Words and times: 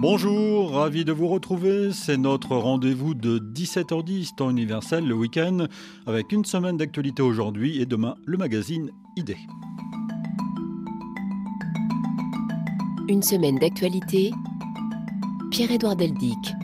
Bonjour, 0.00 0.74
ravi 0.74 1.04
de 1.04 1.10
vous 1.10 1.26
retrouver. 1.26 1.90
C'est 1.92 2.18
notre 2.18 2.56
rendez-vous 2.56 3.14
de 3.14 3.40
17h10 3.40 4.36
temps 4.36 4.48
universel 4.48 5.04
le 5.04 5.14
week-end 5.16 5.66
avec 6.06 6.30
une 6.30 6.44
semaine 6.44 6.76
d'actualité 6.76 7.20
aujourd'hui 7.20 7.80
et 7.80 7.86
demain 7.86 8.14
le 8.24 8.38
magazine 8.38 8.92
ID. 9.16 9.34
Une 13.08 13.24
semaine 13.24 13.58
d'actualité. 13.58 14.30
Pierre-Édouard 15.50 15.96
Deldic. 15.96 16.54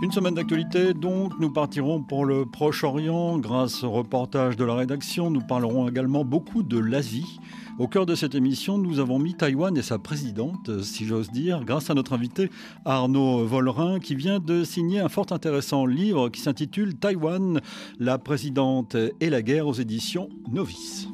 Une 0.00 0.12
semaine 0.12 0.34
d'actualité, 0.34 0.94
donc 0.94 1.32
nous 1.40 1.52
partirons 1.52 2.04
pour 2.04 2.24
le 2.24 2.46
Proche-Orient 2.46 3.38
grâce 3.38 3.82
au 3.82 3.90
reportage 3.90 4.56
de 4.56 4.64
la 4.64 4.76
rédaction. 4.76 5.28
Nous 5.28 5.40
parlerons 5.40 5.88
également 5.88 6.24
beaucoup 6.24 6.62
de 6.62 6.78
l'Asie. 6.78 7.40
Au 7.78 7.86
cœur 7.86 8.06
de 8.06 8.16
cette 8.16 8.34
émission, 8.34 8.76
nous 8.76 8.98
avons 8.98 9.20
mis 9.20 9.34
Taïwan 9.34 9.76
et 9.78 9.82
sa 9.82 10.00
présidente, 10.00 10.82
si 10.82 11.06
j'ose 11.06 11.30
dire, 11.30 11.64
grâce 11.64 11.90
à 11.90 11.94
notre 11.94 12.12
invité 12.12 12.50
Arnaud 12.84 13.46
Vollerin, 13.46 14.00
qui 14.00 14.16
vient 14.16 14.40
de 14.40 14.64
signer 14.64 14.98
un 14.98 15.08
fort 15.08 15.26
intéressant 15.30 15.86
livre 15.86 16.28
qui 16.28 16.40
s'intitule 16.40 16.96
Taïwan, 16.96 17.60
la 18.00 18.18
présidente 18.18 18.96
et 19.20 19.30
la 19.30 19.42
guerre 19.42 19.68
aux 19.68 19.74
éditions 19.74 20.28
Novice. 20.50 21.08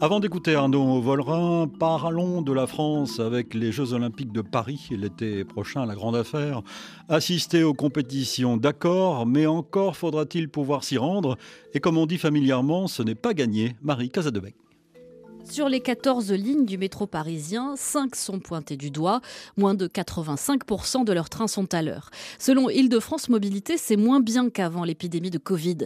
Avant 0.00 0.20
d'écouter 0.20 0.54
Arnaud 0.54 1.00
Vollerin, 1.00 1.66
parlons 1.66 2.40
de 2.40 2.52
la 2.52 2.68
France 2.68 3.18
avec 3.18 3.52
les 3.52 3.72
Jeux 3.72 3.94
Olympiques 3.94 4.30
de 4.30 4.42
Paris 4.42 4.86
l'été 4.92 5.44
prochain, 5.44 5.86
la 5.86 5.96
grande 5.96 6.14
affaire. 6.14 6.62
Assister 7.08 7.64
aux 7.64 7.74
compétitions, 7.74 8.56
d'accord, 8.56 9.26
mais 9.26 9.46
encore 9.46 9.96
faudra-t-il 9.96 10.50
pouvoir 10.50 10.84
s'y 10.84 10.98
rendre? 10.98 11.36
Et 11.74 11.80
comme 11.80 11.98
on 11.98 12.06
dit 12.06 12.16
familièrement, 12.16 12.86
ce 12.86 13.02
n'est 13.02 13.16
pas 13.16 13.34
gagné. 13.34 13.74
Marie 13.82 14.08
Casadebecq. 14.08 14.54
Sur 15.50 15.70
les 15.70 15.80
14 15.80 16.30
lignes 16.32 16.66
du 16.66 16.76
métro 16.76 17.06
parisien, 17.06 17.74
5 17.74 18.14
sont 18.16 18.38
pointées 18.38 18.76
du 18.76 18.90
doigt. 18.90 19.22
Moins 19.56 19.74
de 19.74 19.88
85% 19.88 21.04
de 21.04 21.12
leurs 21.12 21.30
trains 21.30 21.46
sont 21.46 21.72
à 21.74 21.80
l'heure. 21.80 22.10
Selon 22.38 22.68
Île-de-France 22.68 23.30
Mobilité, 23.30 23.78
c'est 23.78 23.96
moins 23.96 24.20
bien 24.20 24.50
qu'avant 24.50 24.84
l'épidémie 24.84 25.30
de 25.30 25.38
Covid. 25.38 25.78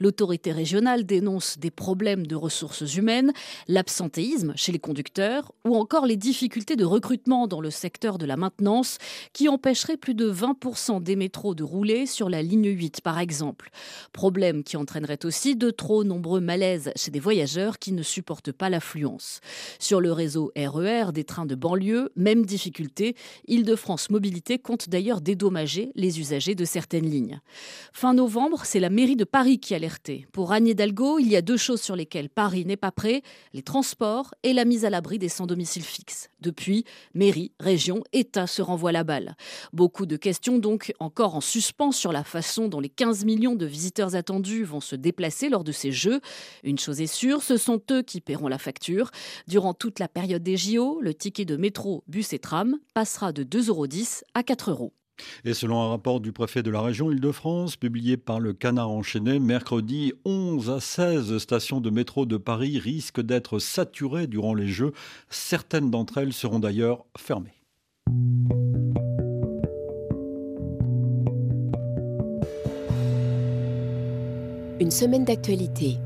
L'autorité 0.00 0.52
régionale 0.52 1.04
dénonce 1.04 1.58
des 1.58 1.70
problèmes 1.70 2.26
de 2.26 2.34
ressources 2.34 2.94
humaines, 2.96 3.32
l'absentéisme 3.68 4.54
chez 4.56 4.72
les 4.72 4.78
conducteurs 4.78 5.52
ou 5.66 5.76
encore 5.76 6.06
les 6.06 6.16
difficultés 6.16 6.76
de 6.76 6.84
recrutement 6.84 7.46
dans 7.46 7.60
le 7.60 7.70
secteur 7.70 8.16
de 8.16 8.26
la 8.26 8.36
maintenance 8.36 8.96
qui 9.34 9.48
empêcheraient 9.48 9.98
plus 9.98 10.14
de 10.14 10.32
20% 10.32 11.02
des 11.02 11.16
métros 11.16 11.54
de 11.54 11.62
rouler 11.62 12.06
sur 12.06 12.30
la 12.30 12.42
ligne 12.42 12.70
8 12.70 13.02
par 13.02 13.18
exemple. 13.18 13.70
Problème 14.12 14.64
qui 14.64 14.78
entraînerait 14.78 15.24
aussi 15.26 15.56
de 15.56 15.70
trop 15.70 16.04
nombreux 16.04 16.40
malaises 16.40 16.90
chez 16.96 17.10
des 17.10 17.20
voyageurs 17.20 17.78
qui 17.78 17.92
ne 17.92 18.02
supportent 18.02 18.52
pas 18.52 18.70
l'affluence. 18.70 19.09
Sur 19.78 20.00
le 20.00 20.12
réseau 20.12 20.52
RER 20.56 21.08
e 21.08 21.12
des 21.12 21.24
trains 21.24 21.46
de 21.46 21.54
banlieue, 21.54 22.10
même 22.16 22.44
difficulté. 22.44 23.14
Île-de-France 23.46 24.10
Mobilité 24.10 24.58
compte 24.58 24.88
d'ailleurs 24.88 25.20
dédommager 25.20 25.92
les 25.94 26.20
usagers 26.20 26.54
de 26.54 26.64
certaines 26.64 27.08
lignes. 27.08 27.40
Fin 27.92 28.14
novembre, 28.14 28.62
c'est 28.64 28.80
la 28.80 28.90
mairie 28.90 29.16
de 29.16 29.24
Paris 29.24 29.58
qui 29.58 29.74
alertait. 29.74 30.26
Pour 30.32 30.52
Anne 30.52 30.66
Hidalgo, 30.66 31.18
il 31.18 31.28
y 31.28 31.36
a 31.36 31.42
deux 31.42 31.56
choses 31.56 31.80
sur 31.80 31.96
lesquelles 31.96 32.28
Paris 32.28 32.64
n'est 32.64 32.76
pas 32.76 32.92
prêt, 32.92 33.22
les 33.52 33.62
transports 33.62 34.34
et 34.42 34.52
la 34.52 34.64
mise 34.64 34.84
à 34.84 34.90
l'abri 34.90 35.18
des 35.18 35.28
sans 35.28 35.46
domicile 35.46 35.82
fixe. 35.82 36.28
Depuis, 36.40 36.84
mairie, 37.14 37.52
région, 37.60 38.02
État 38.12 38.46
se 38.46 38.62
renvoient 38.62 38.92
la 38.92 39.04
balle. 39.04 39.36
Beaucoup 39.72 40.06
de 40.06 40.16
questions 40.16 40.58
donc 40.58 40.92
encore 41.00 41.34
en 41.34 41.40
suspens 41.40 41.92
sur 41.92 42.12
la 42.12 42.24
façon 42.24 42.68
dont 42.68 42.80
les 42.80 42.88
15 42.88 43.24
millions 43.24 43.54
de 43.54 43.66
visiteurs 43.66 44.14
attendus 44.14 44.64
vont 44.64 44.80
se 44.80 44.96
déplacer 44.96 45.48
lors 45.48 45.64
de 45.64 45.72
ces 45.72 45.92
Jeux. 45.92 46.20
Une 46.64 46.78
chose 46.78 47.00
est 47.00 47.06
sûre, 47.06 47.42
ce 47.42 47.56
sont 47.56 47.80
eux 47.90 48.02
qui 48.02 48.20
paieront 48.20 48.48
la 48.48 48.58
facture. 48.58 48.99
Durant 49.48 49.74
toute 49.74 49.98
la 49.98 50.08
période 50.08 50.42
des 50.42 50.56
JO, 50.56 51.00
le 51.00 51.14
ticket 51.14 51.44
de 51.44 51.56
métro, 51.56 52.04
bus 52.08 52.32
et 52.32 52.38
tram 52.38 52.78
passera 52.94 53.32
de 53.32 53.44
2,10 53.44 53.68
euros 53.68 53.86
à 54.34 54.42
4 54.42 54.70
euros. 54.70 54.92
Et 55.44 55.54
selon 55.54 55.82
un 55.82 55.88
rapport 55.88 56.20
du 56.20 56.32
préfet 56.32 56.62
de 56.62 56.70
la 56.70 56.80
région 56.80 57.10
Île-de-France, 57.10 57.76
publié 57.76 58.16
par 58.16 58.40
le 58.40 58.52
Canard 58.52 58.90
enchaîné, 58.90 59.38
mercredi, 59.38 60.12
11 60.24 60.70
à 60.70 60.80
16 60.80 61.38
stations 61.38 61.80
de 61.80 61.90
métro 61.90 62.26
de 62.26 62.36
Paris 62.36 62.78
risquent 62.78 63.20
d'être 63.20 63.58
saturées 63.58 64.26
durant 64.26 64.54
les 64.54 64.68
Jeux. 64.68 64.92
Certaines 65.28 65.90
d'entre 65.90 66.18
elles 66.18 66.32
seront 66.32 66.58
d'ailleurs 66.58 67.04
fermées. 67.16 67.54
Une 74.80 74.90
semaine 74.90 75.24
d'actualité. 75.26 75.98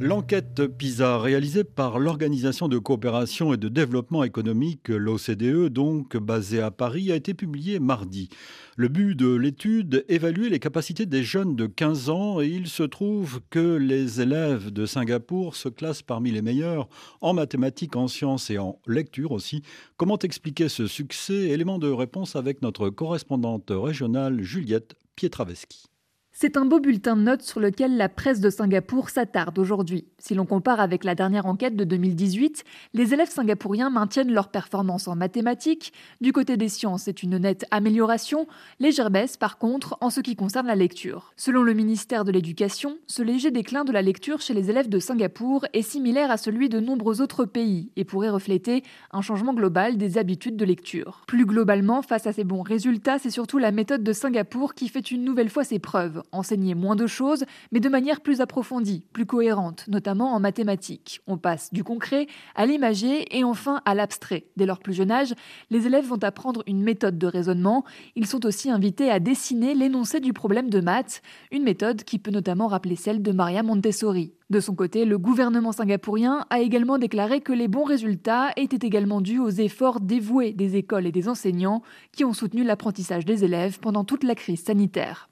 L'enquête 0.00 0.66
PISA 0.66 1.18
réalisée 1.18 1.62
par 1.62 2.00
l'Organisation 2.00 2.66
de 2.66 2.78
coopération 2.78 3.54
et 3.54 3.56
de 3.56 3.68
développement 3.68 4.24
économique, 4.24 4.88
l'OCDE, 4.88 5.68
donc 5.68 6.16
basée 6.16 6.60
à 6.60 6.72
Paris, 6.72 7.12
a 7.12 7.14
été 7.14 7.32
publiée 7.32 7.78
mardi. 7.78 8.28
Le 8.76 8.88
but 8.88 9.14
de 9.14 9.32
l'étude, 9.32 10.04
évaluer 10.08 10.50
les 10.50 10.58
capacités 10.58 11.06
des 11.06 11.22
jeunes 11.22 11.54
de 11.54 11.66
15 11.66 12.10
ans 12.10 12.40
et 12.40 12.48
il 12.48 12.66
se 12.66 12.82
trouve 12.82 13.40
que 13.50 13.76
les 13.76 14.20
élèves 14.20 14.72
de 14.72 14.84
Singapour 14.84 15.54
se 15.54 15.68
classent 15.68 16.02
parmi 16.02 16.32
les 16.32 16.42
meilleurs 16.42 16.88
en 17.20 17.32
mathématiques, 17.32 17.94
en 17.94 18.08
sciences 18.08 18.50
et 18.50 18.58
en 18.58 18.80
lecture 18.88 19.30
aussi. 19.30 19.62
Comment 19.96 20.18
expliquer 20.18 20.68
ce 20.68 20.88
succès? 20.88 21.50
Élément 21.50 21.78
de 21.78 21.88
réponse 21.88 22.34
avec 22.34 22.62
notre 22.62 22.90
correspondante 22.90 23.70
régionale 23.70 24.42
Juliette 24.42 24.96
Pietraveski. 25.14 25.93
C'est 26.36 26.56
un 26.56 26.64
beau 26.64 26.80
bulletin 26.80 27.14
de 27.14 27.22
notes 27.22 27.42
sur 27.42 27.60
lequel 27.60 27.96
la 27.96 28.08
presse 28.08 28.40
de 28.40 28.50
Singapour 28.50 29.08
s'attarde 29.08 29.56
aujourd'hui. 29.56 30.08
Si 30.18 30.34
l'on 30.34 30.46
compare 30.46 30.80
avec 30.80 31.04
la 31.04 31.14
dernière 31.14 31.46
enquête 31.46 31.76
de 31.76 31.84
2018, 31.84 32.64
les 32.92 33.14
élèves 33.14 33.30
singapouriens 33.30 33.88
maintiennent 33.88 34.32
leur 34.32 34.48
performance 34.48 35.06
en 35.06 35.14
mathématiques. 35.14 35.92
Du 36.20 36.32
côté 36.32 36.56
des 36.56 36.68
sciences, 36.68 37.04
c'est 37.04 37.22
une 37.22 37.38
nette 37.38 37.66
amélioration, 37.70 38.48
légère 38.80 39.12
baisse 39.12 39.36
par 39.36 39.58
contre 39.58 39.96
en 40.00 40.10
ce 40.10 40.18
qui 40.18 40.34
concerne 40.34 40.66
la 40.66 40.74
lecture. 40.74 41.32
Selon 41.36 41.62
le 41.62 41.72
ministère 41.72 42.24
de 42.24 42.32
l'Éducation, 42.32 42.98
ce 43.06 43.22
léger 43.22 43.52
déclin 43.52 43.84
de 43.84 43.92
la 43.92 44.02
lecture 44.02 44.40
chez 44.40 44.54
les 44.54 44.70
élèves 44.70 44.88
de 44.88 44.98
Singapour 44.98 45.66
est 45.72 45.82
similaire 45.82 46.32
à 46.32 46.36
celui 46.36 46.68
de 46.68 46.80
nombreux 46.80 47.20
autres 47.20 47.44
pays 47.44 47.92
et 47.94 48.02
pourrait 48.02 48.30
refléter 48.30 48.82
un 49.12 49.22
changement 49.22 49.54
global 49.54 49.98
des 49.98 50.18
habitudes 50.18 50.56
de 50.56 50.64
lecture. 50.64 51.22
Plus 51.28 51.46
globalement, 51.46 52.02
face 52.02 52.26
à 52.26 52.32
ces 52.32 52.42
bons 52.42 52.62
résultats, 52.62 53.20
c'est 53.20 53.30
surtout 53.30 53.58
la 53.58 53.70
méthode 53.70 54.02
de 54.02 54.12
Singapour 54.12 54.74
qui 54.74 54.88
fait 54.88 55.12
une 55.12 55.22
nouvelle 55.22 55.48
fois 55.48 55.62
ses 55.62 55.78
preuves 55.78 56.23
enseigner 56.32 56.74
moins 56.74 56.96
de 56.96 57.06
choses, 57.06 57.44
mais 57.72 57.80
de 57.80 57.88
manière 57.88 58.20
plus 58.20 58.40
approfondie, 58.40 59.04
plus 59.12 59.26
cohérente, 59.26 59.86
notamment 59.88 60.34
en 60.34 60.40
mathématiques. 60.40 61.20
On 61.26 61.38
passe 61.38 61.72
du 61.72 61.84
concret 61.84 62.26
à 62.54 62.66
l'imagé 62.66 63.36
et 63.36 63.44
enfin 63.44 63.80
à 63.84 63.94
l'abstrait. 63.94 64.46
Dès 64.56 64.66
leur 64.66 64.78
plus 64.78 64.94
jeune 64.94 65.10
âge, 65.10 65.34
les 65.70 65.86
élèves 65.86 66.06
vont 66.06 66.22
apprendre 66.22 66.62
une 66.66 66.82
méthode 66.82 67.18
de 67.18 67.26
raisonnement. 67.26 67.84
Ils 68.16 68.26
sont 68.26 68.46
aussi 68.46 68.70
invités 68.70 69.10
à 69.10 69.20
dessiner 69.20 69.74
l'énoncé 69.74 70.20
du 70.20 70.32
problème 70.32 70.70
de 70.70 70.80
maths, 70.80 71.22
une 71.50 71.62
méthode 71.62 72.04
qui 72.04 72.18
peut 72.18 72.30
notamment 72.30 72.66
rappeler 72.66 72.96
celle 72.96 73.22
de 73.22 73.32
Maria 73.32 73.62
Montessori. 73.62 74.32
De 74.50 74.60
son 74.60 74.74
côté, 74.74 75.04
le 75.04 75.18
gouvernement 75.18 75.72
singapourien 75.72 76.44
a 76.50 76.60
également 76.60 76.98
déclaré 76.98 77.40
que 77.40 77.52
les 77.52 77.66
bons 77.66 77.84
résultats 77.84 78.50
étaient 78.56 78.86
également 78.86 79.20
dus 79.20 79.38
aux 79.38 79.48
efforts 79.48 80.00
dévoués 80.00 80.52
des 80.52 80.76
écoles 80.76 81.06
et 81.06 81.12
des 81.12 81.28
enseignants 81.28 81.82
qui 82.12 82.24
ont 82.24 82.34
soutenu 82.34 82.62
l'apprentissage 82.62 83.24
des 83.24 83.44
élèves 83.44 83.80
pendant 83.80 84.04
toute 84.04 84.22
la 84.22 84.34
crise 84.34 84.62
sanitaire. 84.62 85.28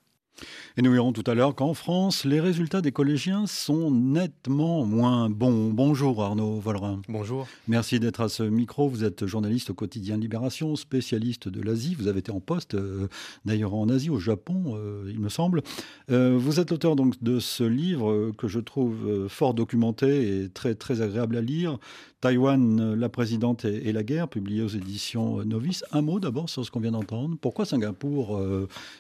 Et 0.77 0.83
nous 0.83 0.93
verrons 0.93 1.13
tout 1.13 1.25
à 1.27 1.35
l'heure 1.35 1.55
qu'en 1.55 1.75
France, 1.75 2.25
les 2.25 2.41
résultats 2.41 2.81
des 2.81 2.93
collégiens 2.93 3.47
sont 3.47 3.91
nettement 3.91 4.85
moins 4.85 5.29
bons. 5.29 5.71
Bonjour 5.71 6.23
Arnaud 6.23 6.61
Vollerin. 6.61 7.03
Bonjour. 7.09 7.47
Merci 7.69 8.01
d'être 8.01 8.23
à 8.23 8.29
ce 8.29 8.43
micro. 8.43 8.89
Vous 8.89 9.05
êtes 9.05 9.27
journaliste 9.27 9.71
au 9.71 9.75
quotidien 9.75 10.17
Libération, 10.17 10.75
spécialiste 10.77 11.49
de 11.49 11.61
l'Asie. 11.61 11.95
Vous 11.95 12.09
avez 12.09 12.21
été 12.21 12.33
en 12.33 12.41
poste 12.41 12.75
euh, 12.75 13.09
d'ailleurs 13.45 13.75
en 13.75 13.89
Asie, 13.89 14.11
au 14.11 14.19
Japon, 14.19 14.75
euh, 14.77 15.11
il 15.11 15.21
me 15.21 15.29
semble. 15.29 15.63
Euh, 16.11 16.37
vous 16.39 16.59
êtes 16.59 16.71
l'auteur 16.71 16.97
donc 16.97 17.23
de 17.23 17.39
ce 17.39 17.65
livre 17.65 18.33
que 18.39 18.49
je 18.49 18.61
trouve 18.61 19.29
fort 19.29 19.55
documenté 19.55 20.45
et 20.45 20.49
très, 20.49 20.75
très 20.75 21.03
agréable 21.03 21.37
à 21.37 21.43
lire. 21.43 21.79
Taïwan, 22.23 22.95
la 22.95 23.09
présidente 23.09 23.65
et, 23.65 23.93
la 23.93 24.05
guerre, 24.05 24.29
publié 24.29 24.63
aux 24.63 24.69
éditions 24.69 25.45
Novice. 25.45 25.85
Un 25.91 26.03
mot 26.03 26.21
d'abord 26.21 26.49
sur 26.49 26.65
ce 26.65 26.71
qu'on 26.71 26.79
vient 26.79 26.93
d'entendre. 26.93 27.37
Pourquoi 27.41 27.67
Singapour 27.67 28.41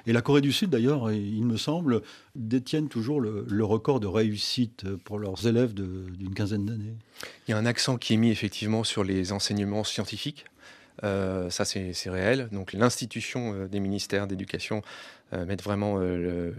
et 0.08 0.12
la 0.12 0.22
Corée 0.22 0.40
du 0.40 0.50
Sud 0.50 0.70
d'ailleurs, 0.70 1.12
il 1.12 1.44
me 1.44 1.56
semble, 1.56 2.02
détiennent 2.34 2.88
toujours 2.88 3.20
le, 3.20 3.64
record 3.64 4.00
de 4.00 4.08
réussite 4.08 4.92
pour 5.04 5.20
leurs 5.20 5.46
élèves 5.46 5.72
d'une 5.72 6.34
quinzaine 6.34 6.66
d'années? 6.66 6.96
Il 7.46 7.52
y 7.52 7.54
a 7.54 7.58
un 7.58 7.64
accent 7.64 7.96
qui 7.96 8.14
est 8.14 8.16
mis 8.16 8.30
effectivement 8.30 8.82
sur 8.82 9.04
les 9.04 9.30
enseignements 9.30 9.84
scientifiques? 9.84 10.44
Euh, 11.04 11.50
ça, 11.50 11.64
c'est 11.64 11.92
réel. 12.06 12.48
Donc, 12.52 12.72
l'institution 12.72 13.54
euh, 13.54 13.68
des 13.68 13.80
ministères 13.80 14.26
d'éducation 14.26 14.82
euh, 15.32 15.46
met 15.46 15.56
vraiment 15.56 15.96
le, 15.96 16.54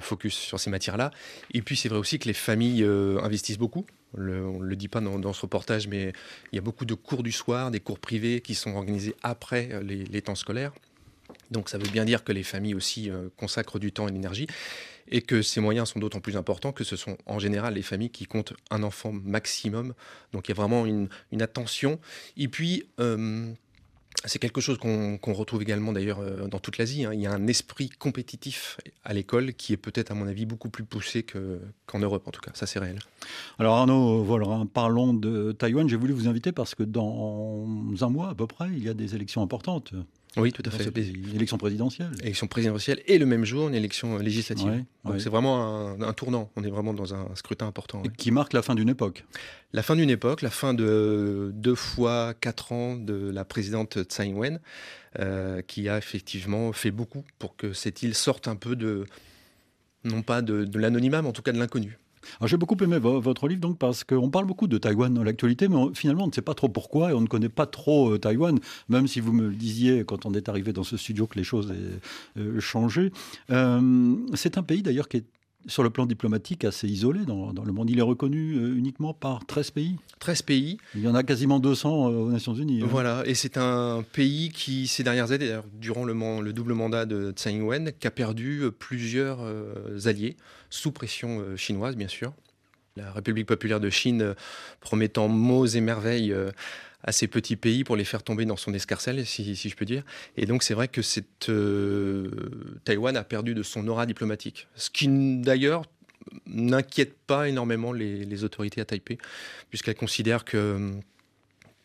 focus 0.00 0.34
sur 0.34 0.60
ces 0.60 0.70
matières-là. 0.70 1.10
Et 1.52 1.62
puis, 1.62 1.76
c'est 1.76 1.88
vrai 1.88 1.98
aussi 1.98 2.18
que 2.18 2.28
les 2.28 2.34
familles 2.34 2.84
investissent 3.22 3.58
beaucoup. 3.58 3.86
on 4.16 4.20
ne 4.20 4.64
le 4.64 4.76
dit 4.76 4.88
pas 4.88 5.00
dans, 5.00 5.32
ce 5.32 5.42
reportage, 5.42 5.88
mais 5.88 6.12
il 6.52 6.56
y 6.56 6.58
a 6.58 6.62
beaucoup 6.62 6.84
de 6.84 6.94
cours 6.94 7.22
du 7.22 7.32
soir, 7.32 7.70
des 7.70 7.80
cours 7.80 7.98
privés 7.98 8.40
qui 8.40 8.54
sont 8.54 8.74
organisés 8.74 9.14
après 9.22 9.80
les 9.82 10.22
temps 10.22 10.34
scolaires. 10.34 10.72
Donc 11.50 11.68
ça 11.68 11.78
veut 11.78 11.88
bien 11.88 12.04
dire 12.04 12.24
que 12.24 12.32
les 12.32 12.42
familles 12.42 12.74
aussi 12.74 13.10
consacrent 13.36 13.78
du 13.78 13.92
temps 13.92 14.06
et 14.06 14.10
de 14.10 14.16
l'énergie. 14.16 14.46
et 15.10 15.22
que 15.22 15.40
ces 15.40 15.60
moyens 15.60 15.88
sont 15.88 16.00
d'autant 16.00 16.20
plus 16.20 16.36
importants 16.36 16.70
que 16.72 16.84
ce 16.84 16.96
sont 16.96 17.16
en 17.24 17.38
général 17.38 17.74
les 17.74 17.82
familles 17.82 18.10
qui 18.10 18.26
comptent 18.26 18.52
un 18.70 18.82
enfant 18.82 19.10
maximum. 19.12 19.94
Donc 20.32 20.48
il 20.48 20.50
y 20.50 20.52
a 20.52 20.56
vraiment 20.56 20.86
une, 20.86 21.08
attention. 21.40 21.98
Et 22.36 22.48
puis, 22.48 22.84
c'est 24.24 24.38
quelque 24.38 24.60
chose 24.60 24.78
qu'on 24.78 25.32
retrouve 25.32 25.62
également 25.62 25.92
d'ailleurs 25.92 26.18
euh, 26.20 26.48
dans 26.48 26.58
toute 26.58 26.78
l'Asie. 26.78 27.04
Hein. 27.04 27.14
Il 27.14 27.20
y 27.20 27.26
a 27.26 27.32
un 27.32 27.46
esprit 27.46 27.88
compétitif 27.88 28.78
à 29.04 29.14
l'école 29.14 29.54
qui 29.54 29.72
est 29.72 29.76
peut-être, 29.76 30.10
à 30.10 30.14
mon 30.14 30.26
avis, 30.26 30.44
beaucoup 30.44 30.70
plus 30.70 30.84
poussé 30.84 31.24
qu'en 31.86 31.98
Europe, 31.98 32.26
en 32.26 32.30
tout 32.30 32.40
cas. 32.40 32.50
Ça, 32.54 32.66
c'est 32.66 32.78
réel. 32.78 32.98
Alors 33.58 33.76
Arnaud 33.76 34.22
voilà, 34.24 34.64
parlons 34.72 35.14
de 35.14 35.52
Taïwan. 35.52 35.88
J'ai 35.88 35.96
voulu 35.96 36.12
vous 36.12 36.28
inviter 36.28 36.52
parce 36.52 36.74
que 36.74 36.82
dans 36.82 37.66
un 38.00 38.08
mois 38.08 38.30
à 38.30 38.34
peu 38.34 38.46
près, 38.46 38.68
il 38.72 38.82
y 38.82 38.88
a 38.88 38.94
des 38.94 39.14
élections 39.14 39.42
importantes. 39.42 39.92
Oui, 40.36 40.52
tout 40.52 40.62
à 40.64 40.70
fait. 40.70 40.84
Une 40.84 41.34
élection 41.34 41.58
présidentielle. 41.58 42.10
Élection 42.22 42.46
présidentielle 42.46 43.02
et 43.06 43.18
le 43.18 43.26
même 43.26 43.44
jour 43.44 43.68
une 43.68 43.74
élection 43.74 44.18
législative. 44.18 44.84
Donc 45.04 45.20
c'est 45.20 45.30
vraiment 45.30 45.96
un, 46.00 46.12
tournant. 46.12 46.50
On 46.56 46.64
est 46.64 46.70
vraiment 46.70 46.94
dans 46.94 47.14
un 47.14 47.34
scrutin 47.34 47.66
important. 47.66 48.02
Qui 48.16 48.30
marque 48.30 48.52
la 48.52 48.62
fin 48.62 48.74
d'une 48.74 48.88
époque. 48.88 49.24
La 49.72 49.82
fin 49.82 49.96
d'une 49.96 50.10
époque, 50.10 50.42
la 50.42 50.50
fin 50.50 50.74
de 50.74 51.50
deux 51.54 51.74
fois 51.74 52.34
quatre 52.34 52.72
ans 52.72 52.96
de 52.96 53.30
la 53.30 53.44
présidente 53.44 54.02
Tsai 54.02 54.26
Ing-wen, 54.26 54.60
euh, 55.18 55.62
qui 55.62 55.88
a 55.88 55.98
effectivement 55.98 56.72
fait 56.72 56.90
beaucoup 56.90 57.24
pour 57.38 57.56
que 57.56 57.72
cette 57.72 58.02
île 58.02 58.14
sorte 58.14 58.48
un 58.48 58.56
peu 58.56 58.76
de, 58.76 59.04
non 60.04 60.22
pas 60.22 60.42
de, 60.42 60.64
de 60.64 60.78
l'anonymat, 60.78 61.22
mais 61.22 61.28
en 61.28 61.32
tout 61.32 61.42
cas 61.42 61.52
de 61.52 61.58
l'inconnu. 61.58 61.98
J'ai 62.44 62.56
beaucoup 62.56 62.76
aimé 62.82 62.98
votre 62.98 63.48
livre 63.48 63.60
donc 63.60 63.78
parce 63.78 64.04
qu'on 64.04 64.30
parle 64.30 64.46
beaucoup 64.46 64.66
de 64.66 64.78
Taïwan 64.78 65.12
dans 65.12 65.22
l'actualité, 65.22 65.68
mais 65.68 65.76
finalement 65.94 66.24
on 66.24 66.28
ne 66.28 66.32
sait 66.32 66.42
pas 66.42 66.54
trop 66.54 66.68
pourquoi 66.68 67.10
et 67.10 67.14
on 67.14 67.20
ne 67.20 67.26
connaît 67.26 67.48
pas 67.48 67.66
trop 67.66 68.10
euh, 68.10 68.18
Taïwan, 68.18 68.58
même 68.88 69.06
si 69.06 69.20
vous 69.20 69.32
me 69.32 69.50
disiez 69.50 70.04
quand 70.04 70.26
on 70.26 70.34
est 70.34 70.48
arrivé 70.48 70.72
dans 70.72 70.84
ce 70.84 70.96
studio 70.96 71.26
que 71.26 71.38
les 71.38 71.44
choses 71.44 71.70
ont 71.70 72.40
euh, 72.40 72.60
changé. 72.60 73.12
Euh, 73.50 74.14
c'est 74.34 74.58
un 74.58 74.62
pays 74.62 74.82
d'ailleurs 74.82 75.08
qui 75.08 75.18
est 75.18 75.24
sur 75.66 75.82
le 75.82 75.90
plan 75.90 76.06
diplomatique 76.06 76.64
assez 76.64 76.88
isolé 76.88 77.24
dans, 77.26 77.52
le 77.52 77.72
monde. 77.72 77.90
Il 77.90 77.98
est 77.98 78.02
reconnu 78.02 78.54
uniquement 78.76 79.12
par 79.12 79.44
13 79.44 79.70
pays. 79.72 79.96
13 80.20 80.42
pays. 80.42 80.78
Il 80.94 81.02
y 81.02 81.08
en 81.08 81.14
a 81.14 81.22
quasiment 81.22 81.58
200 81.58 82.06
aux 82.06 82.30
Nations 82.30 82.54
Unies. 82.54 82.82
Hein. 82.82 82.88
Voilà, 82.88 83.22
et 83.26 83.34
c'est 83.34 83.58
un 83.58 84.04
pays 84.12 84.50
qui, 84.50 84.86
ces 84.86 85.02
dernières 85.02 85.32
années, 85.32 85.58
durant 85.74 86.04
le, 86.04 86.14
le, 86.42 86.52
double 86.52 86.74
mandat 86.74 87.06
de 87.06 87.32
Tsai 87.32 87.50
Ing-wen, 87.50 87.92
qui 87.98 88.06
a 88.06 88.10
perdu 88.10 88.62
plusieurs 88.78 89.40
alliés 90.06 90.36
sous 90.70 90.92
pression 90.92 91.40
euh, 91.40 91.56
chinoise, 91.56 91.96
bien 91.96 92.08
sûr. 92.08 92.32
La 92.96 93.12
République 93.12 93.46
populaire 93.46 93.80
de 93.80 93.90
Chine 93.90 94.22
euh, 94.22 94.34
promettant 94.80 95.28
mots 95.28 95.66
et 95.66 95.80
merveilles 95.80 96.32
euh, 96.32 96.50
à 97.08 97.12
ces 97.12 97.26
petits 97.26 97.56
pays 97.56 97.84
pour 97.84 97.96
les 97.96 98.04
faire 98.04 98.22
tomber 98.22 98.44
dans 98.44 98.58
son 98.58 98.74
escarcelle, 98.74 99.24
si, 99.24 99.54
je 99.54 99.76
peux 99.76 99.86
dire. 99.86 100.04
Et 100.36 100.44
donc 100.44 100.62
c'est 100.62 100.74
vrai 100.74 100.88
que 100.88 101.00
cette, 101.00 101.50
Taïwan 102.84 103.16
a 103.16 103.24
perdu 103.24 103.54
de 103.54 103.62
son 103.62 103.88
aura 103.88 104.04
diplomatique. 104.04 104.68
Ce 104.76 104.90
qui 104.90 105.08
d'ailleurs 105.38 105.84
n'inquiète 106.44 107.16
pas 107.26 107.48
énormément 107.48 107.92
les, 107.92 108.44
autorités 108.44 108.82
à 108.82 108.84
Taipei, 108.84 109.16
puisqu'elles 109.70 109.94
considèrent 109.94 110.44
que 110.44 110.92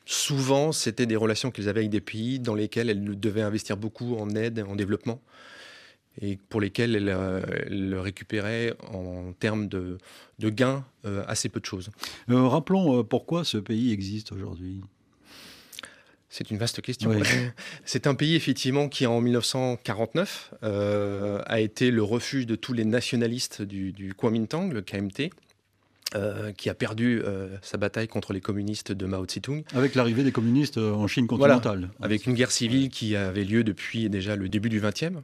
souvent 0.06 0.74
c'était 0.74 1.06
des 1.06 1.16
relations 1.16 1.52
qu'elles 1.52 1.70
avaient 1.70 1.80
avec 1.80 1.90
des 1.90 2.02
pays 2.02 2.40
dans 2.40 2.54
lesquels 2.54 2.90
elles 2.90 3.18
devaient 3.18 3.44
investir 3.44 3.78
beaucoup 3.78 4.18
en 4.18 4.30
aide, 4.32 4.66
en 4.68 4.76
développement 4.76 5.22
et 6.22 6.38
pour 6.50 6.60
lesquels 6.60 6.96
elle, 6.96 7.10
euh, 7.10 8.02
récupérait 8.02 8.76
en 8.92 9.32
termes 9.34 9.68
de, 9.68 9.98
gains 10.40 10.86
euh, 11.06 11.24
assez 11.28 11.48
peu 11.48 11.62
de 11.62 11.66
choses. 11.66 11.92
Euh, 12.30 12.48
rappelons 12.48 13.04
pourquoi 13.04 13.46
ce 13.46 13.58
pays 13.58 13.94
existe 13.94 14.34
aujourd'hui. 14.34 14.82
C'est 16.36 16.50
une 16.50 16.58
vaste 16.58 16.82
question. 16.82 17.12
C'est 17.86 18.08
un 18.08 18.16
pays 18.16 18.36
effectivement 18.36 18.90
qui 18.90 19.06
en 19.06 19.22
1949 19.22 20.56
a 20.64 21.60
été 21.60 21.92
le 21.92 22.02
refuge 22.02 22.48
de 22.48 22.56
tous 22.56 22.74
les 22.74 22.86
nationalistes 22.86 23.62
du, 23.62 23.92
du 23.92 24.16
Kuomintang, 24.16 24.72
le 24.72 24.82
KMT. 24.82 25.30
qui 26.58 26.70
a 26.70 26.74
perdu 26.74 27.22
sa 27.62 27.78
bataille 27.78 28.08
contre 28.08 28.34
les 28.34 28.42
communistes 28.42 28.92
de 28.92 29.06
Mao 29.06 29.26
Tse-tung. 29.26 29.64
Avec 29.76 29.94
l'arrivée 29.94 30.24
des 30.24 30.32
communistes 30.32 30.80
en 30.80 31.06
Chine 31.08 31.28
continentale. 31.28 31.90
avec 32.02 32.26
une 32.26 32.34
guerre 32.34 32.52
civile 32.52 32.90
qui 32.90 33.16
avait 33.16 33.44
lieu 33.44 33.64
depuis 33.64 34.10
déjà 34.10 34.36
le 34.36 34.50
début 34.50 34.70
du 34.70 34.82
XXe. 34.82 35.20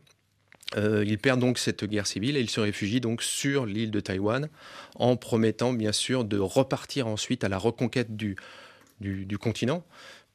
Euh, 0.78 1.04
il 1.06 1.18
perd 1.18 1.40
donc 1.40 1.58
cette 1.58 1.84
guerre 1.86 2.06
civile 2.06 2.38
et 2.38 2.42
il 2.42 2.50
se 2.50 2.60
réfugie 2.60 3.02
donc 3.02 3.24
sur 3.24 3.66
l'île 3.66 3.90
de 3.90 4.00
Taïwan 4.00 4.50
en 4.96 5.16
promettant 5.16 5.74
bien 5.74 5.92
sûr 5.92 6.26
de 6.26 6.38
repartir 6.38 7.08
ensuite 7.08 7.44
à 7.44 7.50
la 7.50 7.58
reconquête 7.58 8.16
du, 8.16 8.36
du, 9.00 9.38
continent. 9.38 9.84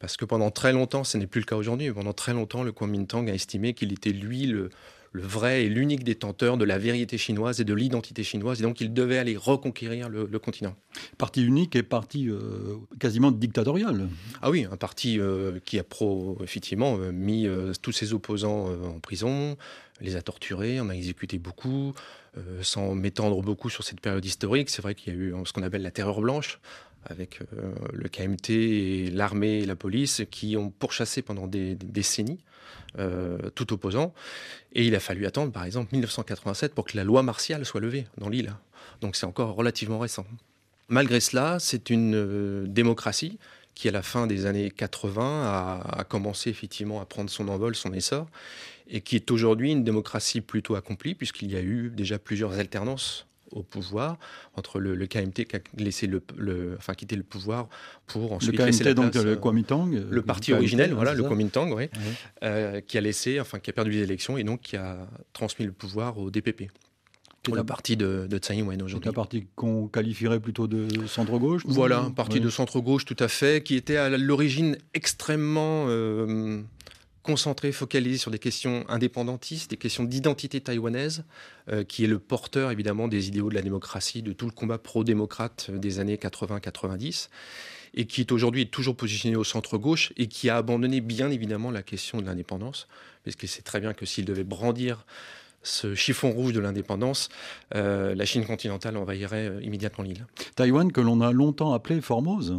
Parce 0.05 0.19
que 0.19 0.27
pendant 0.27 0.51
très 0.51 0.75
longtemps, 0.75 1.03
ce 1.03 1.17
n'est 1.17 1.27
plus 1.27 1.41
le 1.41 1.47
cas 1.47 1.56
aujourd'hui, 1.56 1.91
pendant 1.91 2.12
très 2.12 2.35
longtemps, 2.35 2.62
le 2.62 2.73
Kuomintang 2.73 3.27
a 3.31 3.33
estimé 3.33 3.73
qu'il 3.73 3.91
était 3.91 4.11
lui 4.11 4.45
le, 4.45 4.69
le 5.12 5.23
vrai 5.23 5.65
et 5.65 5.69
l'unique 5.71 6.05
détenteur 6.05 6.59
de 6.59 6.65
la 6.67 6.77
vérité 6.77 7.17
chinoise 7.17 7.59
et 7.59 7.65
de 7.65 7.73
l'identité 7.73 8.23
chinoise, 8.23 8.61
et 8.61 8.65
donc 8.65 8.83
il 8.83 8.93
devait 8.93 9.17
aller 9.17 9.35
reconquérir 9.35 10.11
le, 10.11 10.27
continent. 10.39 10.77
Parti 11.17 11.43
unique 11.43 11.75
et 11.75 11.83
parti 11.83 12.29
euh, 12.29 12.77
quasiment 13.01 13.31
dictatorial. 13.31 14.11
Ah 14.43 14.51
oui, 14.51 14.67
un 14.71 14.77
parti 14.77 15.19
euh, 15.19 15.59
qui 15.65 15.79
a 15.79 15.85
pro, 15.85 16.37
effectivement 16.43 16.99
euh, 16.99 17.11
mis 17.11 17.49
tous 17.81 17.93
ses 17.93 18.12
opposants 18.12 18.67
en 18.67 19.00
prison, 19.00 19.57
les 20.03 20.17
a 20.17 20.21
torturés, 20.21 20.81
en 20.81 20.91
a 20.91 20.95
exécuté 20.95 21.39
beaucoup, 21.39 21.95
sans 22.61 22.95
m'étendre 22.95 23.41
beaucoup 23.41 23.71
sur 23.71 23.85
cette 23.85 24.00
période 24.00 24.25
historique. 24.25 24.69
C'est 24.69 24.83
vrai 24.83 24.95
qu'il 24.95 25.15
y 25.15 25.17
a 25.17 25.19
eu 25.19 25.35
ce 25.47 25.53
qu'on 25.53 25.62
appelle 25.62 25.83
la 25.83 25.93
terreur 25.93 26.21
blanche, 26.21 26.59
avec 27.06 27.41
le 27.93 28.09
KMT 28.09 28.51
et 28.51 29.11
l'armée 29.11 29.61
et 29.61 29.67
la 29.67 29.77
police 29.77 30.23
qui 30.31 30.56
ont 30.56 30.71
pourchassé 30.71 31.23
pendant 31.23 31.47
des 31.47 31.75
décennies 31.75 32.41
euh, 33.01 33.51
tout 33.56 33.73
opposant. 33.73 34.15
Et 34.73 34.87
il 34.87 34.95
a 34.95 35.01
fallu 35.01 35.27
attendre, 35.27 35.51
par 35.51 35.65
exemple, 35.65 35.89
1987 35.93 36.75
pour 36.75 36.85
que 36.85 36.97
la 36.97 37.03
loi 37.03 37.25
martiale 37.25 37.65
soit 37.67 37.81
levée 37.81 38.06
dans 38.19 38.29
l'île. 38.29 38.55
Donc 39.01 39.17
c'est 39.17 39.27
encore 39.27 39.56
relativement 39.56 39.99
récent. 39.99 40.25
Malgré 40.89 41.19
cela, 41.19 41.59
c'est 41.59 41.91
une 41.91 42.15
euh, 42.15 42.67
démocratie 42.69 43.39
qui, 43.75 43.89
à 43.89 43.91
la 43.91 44.03
fin 44.03 44.29
des 44.29 44.47
années 44.47 44.71
80, 44.71 45.43
a, 45.45 45.99
a, 45.99 46.05
commencé 46.05 46.50
effectivement 46.50 47.00
à 47.00 47.05
prendre 47.05 47.31
son 47.31 47.49
envol, 47.49 47.75
son 47.75 47.93
essor, 47.93 48.29
et 48.89 49.00
qui 49.00 49.17
est 49.17 49.33
aujourd'hui 49.33 49.73
une 49.73 49.83
démocratie 49.83 50.41
plutôt 50.41 50.77
accomplie, 50.77 51.17
puisqu'il 51.17 51.50
y 51.50 51.57
a 51.57 51.62
eu 51.62 51.91
déjà 51.91 52.21
plusieurs 52.21 52.53
alternances 52.61 53.27
au 53.55 53.62
pouvoir 53.62 54.19
entre 54.55 54.81
le, 54.81 55.06
KMT 55.06 55.45
qui 55.45 55.56
a 55.56 55.61
laissé 55.77 56.06
le, 56.06 56.75
enfin 56.77 56.95
quitté 56.95 57.17
le 57.17 57.23
pouvoir 57.23 57.69
pour 58.06 58.33
ensuite 58.33 58.59
le 58.59 58.71
KMT, 58.71 58.95
donc 58.95 59.15
le 59.15 59.33
euh, 59.33 59.37
Kuomintang 59.37 59.91
le 59.91 60.23
parti 60.23 60.53
originel 60.53 60.93
voilà 60.93 61.14
le 61.14 61.23
Kuomintang 61.23 61.73
oui, 61.73 61.88
euh, 62.43 62.81
qui 62.81 62.99
a 62.99 63.00
laissé 63.00 63.40
enfin 63.40 63.59
qui 63.59 63.71
a 63.71 63.73
perdu 63.73 63.93
les 63.93 64.02
élections 64.02 64.37
et 64.37 64.45
donc 64.45 64.61
qui 64.61 64.76
a 64.76 65.09
transmis 65.33 65.64
le 65.64 65.73
pouvoir 65.73 66.19
au 66.19 66.31
DPP 66.31 66.71
la 67.52 67.64
partie 67.64 67.97
de, 67.97 68.26
de 68.28 68.38
Tsai 68.38 68.55
Ing-wen 68.55 68.81
aujourd'hui. 68.83 69.07
La 69.07 69.12
partie 69.12 69.47
qu'on 69.55 69.87
qualifierait 69.88 70.40
plutôt 70.40 70.67
de 70.67 70.88
centre-gauche 71.07 71.62
Voilà, 71.67 72.00
un 72.00 72.11
parti 72.11 72.40
de 72.40 72.49
centre-gauche 72.49 73.05
tout 73.05 73.17
à 73.19 73.28
fait, 73.28 73.62
qui 73.62 73.75
était 73.75 73.97
à 73.97 74.17
l'origine 74.17 74.78
extrêmement 74.95 75.87
euh, 75.88 76.62
concentré, 77.25 77.73
focalisé 77.73 78.19
sur 78.19 78.31
des 78.31 78.38
questions 78.38 78.85
indépendantistes, 78.88 79.71
des 79.71 79.76
questions 79.76 80.04
d'identité 80.04 80.61
taïwanaise, 80.61 81.25
euh, 81.71 81.83
qui 81.83 82.04
est 82.04 82.07
le 82.07 82.21
porteur 82.21 82.71
évidemment 82.71 83.09
des 83.09 83.26
idéaux 83.28 83.49
de 83.49 83.54
la 83.54 83.62
démocratie, 83.62 84.23
de 84.23 84.33
tout 84.33 84.45
le 84.45 84.52
combat 84.52 84.78
pro-démocrate 84.78 85.71
des 85.73 85.99
années 85.99 86.16
80-90, 86.16 87.31
et 87.95 88.07
qui 88.07 88.21
est 88.21 88.31
aujourd'hui 88.31 88.69
toujours 88.69 88.95
positionné 88.95 89.37
au 89.37 89.45
centre-gauche 89.45 90.12
et 90.16 90.28
qui 90.28 90.50
a 90.50 90.57
abandonné 90.59 91.00
bien 91.00 91.31
évidemment 91.31 91.71
la 91.71 91.83
question 91.83 92.21
de 92.21 92.26
l'indépendance, 92.26 92.87
puisqu'il 93.23 93.49
sait 93.49 93.62
très 93.62 93.81
bien 93.81 93.95
que 93.95 94.04
s'il 94.04 94.26
devait 94.26 94.45
brandir 94.45 95.07
ce 95.62 95.95
chiffon 95.95 96.31
rouge 96.31 96.52
de 96.52 96.61
l'indépendance, 96.61 97.31
euh, 97.75 98.14
la 98.14 98.26
Chine 98.26 98.45
continentale 98.45 98.99
envahirait 98.99 99.49
euh, 99.49 99.62
immédiatement 99.62 100.04
l'île. 100.04 100.26
Taïwan 100.57 100.93
que 100.93 101.00
l'on 101.00 101.23
a 101.23 101.33
longtemps 101.33 101.73
appelé 101.73 102.02
Formose 102.02 102.59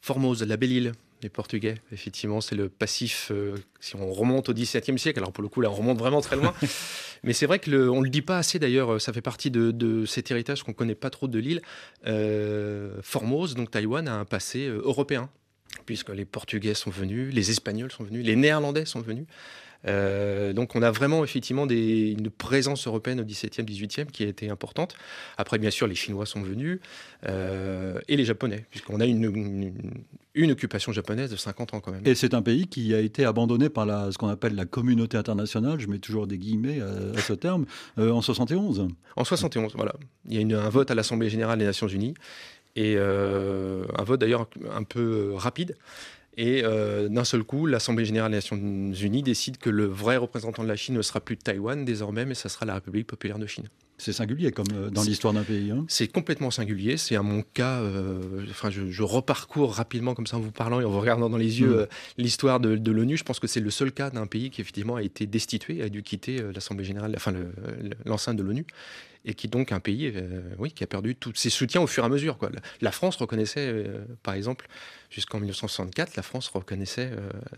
Formose, 0.00 0.42
la 0.42 0.56
belle 0.56 0.72
île, 0.72 0.92
les 1.22 1.28
Portugais. 1.28 1.76
Effectivement, 1.92 2.40
c'est 2.40 2.54
le 2.54 2.68
passif, 2.68 3.30
euh, 3.30 3.56
si 3.80 3.96
on 3.96 4.12
remonte 4.12 4.48
au 4.48 4.54
XVIIe 4.54 4.98
siècle, 4.98 5.18
alors 5.18 5.32
pour 5.32 5.42
le 5.42 5.48
coup, 5.48 5.60
là, 5.60 5.70
on 5.70 5.74
remonte 5.74 5.98
vraiment 5.98 6.20
très 6.20 6.36
loin. 6.36 6.54
Mais 7.22 7.32
c'est 7.32 7.46
vrai 7.46 7.58
que 7.58 7.70
le, 7.70 7.90
on 7.90 8.00
le 8.00 8.08
dit 8.08 8.22
pas 8.22 8.38
assez 8.38 8.58
d'ailleurs, 8.58 9.00
ça 9.00 9.12
fait 9.12 9.20
partie 9.20 9.50
de, 9.50 10.04
cet 10.06 10.30
héritage 10.30 10.62
qu'on 10.62 10.72
connaît 10.72 10.94
pas 10.94 11.10
trop 11.10 11.28
de 11.28 11.38
l'île. 11.38 11.60
Euh, 12.06 12.98
Formose, 13.02 13.54
donc 13.54 13.70
Taïwan, 13.70 14.08
a 14.08 14.14
un 14.14 14.24
passé 14.24 14.66
euh, 14.66 14.80
européen, 14.84 15.28
puisque 15.86 16.10
les 16.10 16.24
Portugais 16.24 16.74
sont 16.74 16.90
venus, 16.90 17.34
les 17.34 17.50
Espagnols 17.50 17.92
sont 17.92 18.04
venus, 18.04 18.24
les 18.24 18.36
Néerlandais 18.36 18.86
sont 18.86 19.00
venus. 19.00 19.26
Euh, 19.86 20.52
donc 20.52 20.74
on 20.76 20.82
a 20.82 20.90
vraiment 20.90 21.24
effectivement 21.24 21.66
des, 21.66 22.10
une 22.10 22.30
présence 22.30 22.86
européenne 22.86 23.20
au 23.20 23.24
XVIIe, 23.24 23.64
XVIIIe 23.64 24.06
qui 24.12 24.24
a 24.24 24.28
été 24.28 24.50
importante. 24.50 24.94
Après, 25.38 25.58
bien 25.58 25.70
sûr, 25.70 25.86
les 25.86 25.94
Chinois 25.94 26.26
sont 26.26 26.42
venus 26.42 26.80
euh, 27.26 27.98
et 28.08 28.16
les 28.16 28.24
Japonais, 28.24 28.66
puisqu'on 28.70 29.00
a 29.00 29.06
une, 29.06 29.72
une, 30.34 30.50
occupation 30.50 30.92
japonaise 30.92 31.30
de 31.30 31.36
50 31.36 31.74
ans 31.74 31.80
quand 31.80 31.92
même. 31.92 32.02
Et 32.04 32.14
c'est 32.14 32.34
un 32.34 32.42
pays 32.42 32.66
qui 32.66 32.94
a 32.94 33.00
été 33.00 33.24
abandonné 33.24 33.68
par 33.68 33.86
la, 33.86 34.12
ce 34.12 34.18
qu'on 34.18 34.28
appelle 34.28 34.54
la 34.54 34.66
communauté 34.66 35.16
internationale, 35.16 35.80
je 35.80 35.86
mets 35.86 35.98
toujours 35.98 36.26
des 36.26 36.38
guillemets 36.38 36.80
à, 36.80 37.20
ce 37.20 37.32
terme, 37.32 37.66
euh, 37.98 38.10
en 38.10 38.20
71. 38.20 38.88
En 39.16 39.24
71, 39.24 39.74
voilà. 39.74 39.94
Il 40.26 40.34
y 40.34 40.38
a 40.38 40.40
une, 40.40 40.54
un 40.54 40.68
vote 40.68 40.90
à 40.90 40.94
l'Assemblée 40.94 41.30
générale 41.30 41.58
des 41.58 41.64
Nations 41.64 41.88
Unies 41.88 42.14
et 42.76 42.96
un 42.96 44.04
vote 44.04 44.20
d'ailleurs 44.20 44.48
un 44.72 44.84
peu 44.84 45.32
rapide. 45.34 45.76
Et 46.36 46.62
euh, 46.64 47.08
d'un 47.08 47.24
seul 47.24 47.42
coup, 47.42 47.66
l'Assemblée 47.66 48.04
générale 48.04 48.30
des 48.30 48.36
Nations 48.36 48.56
Unies 48.56 49.22
décide 49.22 49.58
que 49.58 49.70
le 49.70 49.84
vrai 49.84 50.16
représentant 50.16 50.62
de 50.62 50.68
la 50.68 50.76
Chine 50.76 50.94
ne 50.94 51.02
sera 51.02 51.20
plus 51.20 51.36
Taïwan 51.36 51.84
désormais, 51.84 52.24
mais 52.24 52.34
ça 52.34 52.48
sera 52.48 52.66
la 52.66 52.74
République 52.74 53.06
populaire 53.06 53.38
de 53.38 53.46
Chine. 53.46 53.68
C'est 54.00 54.14
singulier 54.14 54.50
comme 54.50 54.66
euh, 54.72 54.88
dans 54.88 55.02
l'histoire 55.02 55.34
d'un 55.34 55.42
pays. 55.42 55.70
Hein. 55.70 55.84
C'est 55.88 56.08
complètement 56.08 56.50
singulier. 56.50 56.96
C'est 56.96 57.16
à 57.16 57.22
mon 57.22 57.42
cas, 57.42 57.80
euh, 57.80 58.46
enfin, 58.48 58.70
je, 58.70 59.02
reparcours 59.02 59.74
rapidement 59.74 60.14
comme 60.14 60.26
ça 60.26 60.38
en 60.38 60.40
vous 60.40 60.50
parlant 60.50 60.80
et 60.80 60.84
en 60.84 60.90
vous 60.90 61.00
regardant 61.00 61.28
dans 61.28 61.36
les 61.36 61.60
yeux 61.60 61.68
mm. 61.68 61.80
euh, 61.80 61.86
l'histoire 62.16 62.60
de, 62.60 62.90
l'ONU. 62.90 63.18
Je 63.18 63.24
pense 63.24 63.38
que 63.38 63.46
c'est 63.46 63.60
le 63.60 63.70
seul 63.70 63.92
cas 63.92 64.08
d'un 64.08 64.26
pays 64.26 64.48
qui 64.48 64.62
effectivement 64.62 64.96
a 64.96 65.02
été 65.02 65.26
destitué, 65.26 65.82
a 65.82 65.90
dû 65.90 66.02
quitter 66.02 66.40
l'Assemblée 66.54 66.84
générale, 66.84 67.12
enfin 67.14 67.34
l'enceinte 68.06 68.38
de 68.38 68.42
l'ONU 68.42 68.64
et 69.24 69.34
qui 69.34 69.48
donc 69.48 69.72
un 69.72 69.80
pays 69.80 70.12
oui, 70.58 70.72
qui 70.72 70.84
a 70.84 70.86
perdu 70.86 71.14
tous 71.14 71.34
ses 71.34 71.50
soutiens 71.50 71.80
au 71.80 71.86
fur 71.86 72.02
et 72.02 72.06
à 72.06 72.08
mesure. 72.08 72.38
Quoi. 72.38 72.50
La 72.80 72.90
France 72.90 73.16
reconnaissait, 73.16 73.84
par 74.22 74.34
exemple, 74.34 74.66
jusqu'en 75.10 75.38
1964, 75.38 76.16
la 76.16 76.22
France 76.22 76.48
reconnaissait 76.48 77.10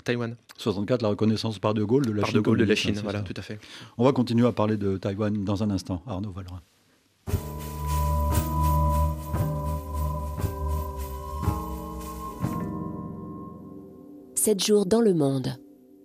Taïwan. 0.04 0.36
64, 0.58 1.02
la 1.02 1.08
reconnaissance 1.08 1.58
par 1.58 1.74
De 1.74 1.84
Gaulle 1.84 2.06
de 2.06 2.12
la 2.12 2.22
par 2.22 2.30
Chine. 2.30 2.38
De 2.38 2.44
Gaulle 2.44 2.58
de 2.58 2.64
la 2.64 2.74
Chine, 2.74 2.98
voilà, 3.02 3.20
tout 3.20 3.34
à 3.36 3.42
fait. 3.42 3.58
On 3.98 4.04
va 4.04 4.12
continuer 4.12 4.46
à 4.46 4.52
parler 4.52 4.76
de 4.76 4.96
Taïwan 4.96 5.44
dans 5.44 5.62
un 5.62 5.70
instant. 5.70 6.02
Arnaud. 6.06 6.34
7 14.34 14.64
jours 14.64 14.86
dans 14.86 15.00
le 15.00 15.14
monde. 15.14 15.61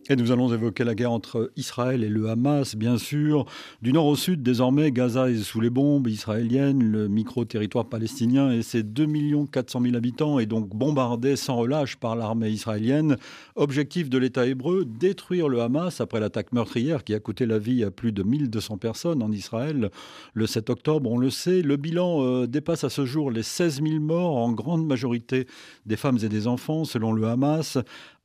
Et 0.09 0.15
nous 0.15 0.31
allons 0.31 0.53
évoquer 0.53 0.85
la 0.85 0.95
guerre 0.95 1.11
entre 1.11 1.51
Israël 1.57 2.01
et 2.01 2.07
le 2.07 2.29
Hamas, 2.29 2.77
bien 2.77 2.97
sûr. 2.97 3.45
Du 3.81 3.91
nord 3.91 4.05
au 4.05 4.15
sud, 4.15 4.41
désormais, 4.41 4.93
Gaza 4.93 5.29
est 5.29 5.43
sous 5.43 5.59
les 5.59 5.69
bombes 5.69 6.07
israéliennes, 6.07 6.81
le 6.81 7.09
micro-territoire 7.09 7.89
palestinien 7.89 8.49
et 8.51 8.61
ses 8.61 8.83
2 8.83 9.05
400 9.51 9.81
000 9.81 9.95
habitants 9.97 10.39
est 10.39 10.45
donc 10.45 10.69
bombardé 10.69 11.35
sans 11.35 11.57
relâche 11.57 11.97
par 11.97 12.15
l'armée 12.15 12.49
israélienne. 12.49 13.17
Objectif 13.57 14.09
de 14.09 14.17
l'État 14.17 14.47
hébreu, 14.47 14.85
détruire 14.85 15.49
le 15.49 15.61
Hamas 15.61 15.99
après 15.99 16.21
l'attaque 16.21 16.53
meurtrière 16.53 17.03
qui 17.03 17.13
a 17.13 17.19
coûté 17.19 17.45
la 17.45 17.59
vie 17.59 17.83
à 17.83 17.91
plus 17.91 18.13
de 18.13 18.23
1200 18.23 18.77
personnes 18.77 19.21
en 19.21 19.31
Israël 19.33 19.89
le 20.33 20.47
7 20.47 20.69
octobre. 20.69 21.11
On 21.11 21.17
le 21.17 21.29
sait, 21.29 21.61
le 21.61 21.75
bilan 21.75 22.23
euh, 22.23 22.47
dépasse 22.47 22.85
à 22.85 22.89
ce 22.89 23.05
jour 23.05 23.29
les 23.29 23.43
16 23.43 23.81
000 23.83 23.99
morts, 23.99 24.37
en 24.37 24.53
grande 24.53 24.85
majorité 24.85 25.47
des 25.85 25.97
femmes 25.97 26.19
et 26.23 26.29
des 26.29 26.47
enfants, 26.47 26.85
selon 26.85 27.11
le 27.11 27.27
Hamas. 27.27 27.77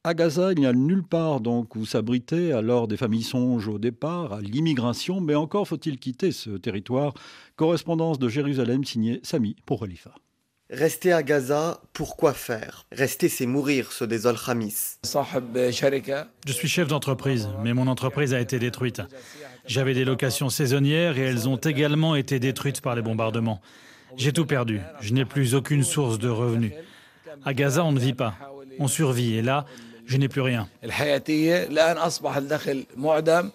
À 0.04 0.14
Gaza, 0.14 0.50
il 0.50 0.58
n'y 0.58 0.66
a 0.66 0.72
nulle 0.72 1.04
part 1.04 1.40
donc 1.40 1.76
où 1.76 1.86
s'abriter, 1.86 2.52
alors 2.52 2.88
des 2.88 2.96
familles 2.96 3.22
songent 3.22 3.68
au 3.68 3.78
départ, 3.78 4.32
à 4.32 4.40
l'immigration, 4.40 5.20
mais 5.20 5.36
encore 5.36 5.68
faut-il 5.68 5.96
quitter 5.96 6.32
ce 6.32 6.50
territoire. 6.50 7.14
Correspondance 7.54 8.18
de 8.18 8.28
Jérusalem 8.28 8.82
signée 8.82 9.20
Sami 9.22 9.54
pour 9.64 9.78
Khalifa. 9.78 10.12
Rester 10.70 11.12
à 11.12 11.22
Gaza, 11.22 11.80
pourquoi 11.92 12.32
faire? 12.32 12.86
Rester, 12.90 13.28
c'est 13.28 13.46
mourir, 13.46 13.92
se 13.92 14.04
désole 14.04 14.34
Hamis. 14.44 14.98
Je 15.04 16.52
suis 16.52 16.68
chef 16.68 16.88
d'entreprise, 16.88 17.48
mais 17.62 17.72
mon 17.72 17.86
entreprise 17.86 18.34
a 18.34 18.40
été 18.40 18.58
détruite. 18.58 19.02
J'avais 19.66 19.94
des 19.94 20.04
locations 20.04 20.48
saisonnières 20.48 21.16
et 21.16 21.22
elles 21.22 21.48
ont 21.48 21.58
également 21.58 22.16
été 22.16 22.40
détruites 22.40 22.80
par 22.80 22.96
les 22.96 23.02
bombardements. 23.02 23.60
J'ai 24.16 24.32
tout 24.32 24.46
perdu. 24.46 24.80
Je 25.00 25.14
n'ai 25.14 25.24
plus 25.24 25.54
aucune 25.54 25.84
source 25.84 26.18
de 26.18 26.28
revenus. 26.28 26.72
À 27.44 27.54
Gaza, 27.54 27.84
on 27.84 27.92
ne 27.92 28.00
vit 28.00 28.14
pas. 28.14 28.34
On 28.80 28.88
survit. 28.88 29.34
Et 29.34 29.42
là, 29.42 29.64
je 30.06 30.16
n'ai 30.16 30.28
plus 30.28 30.40
rien. 30.40 30.68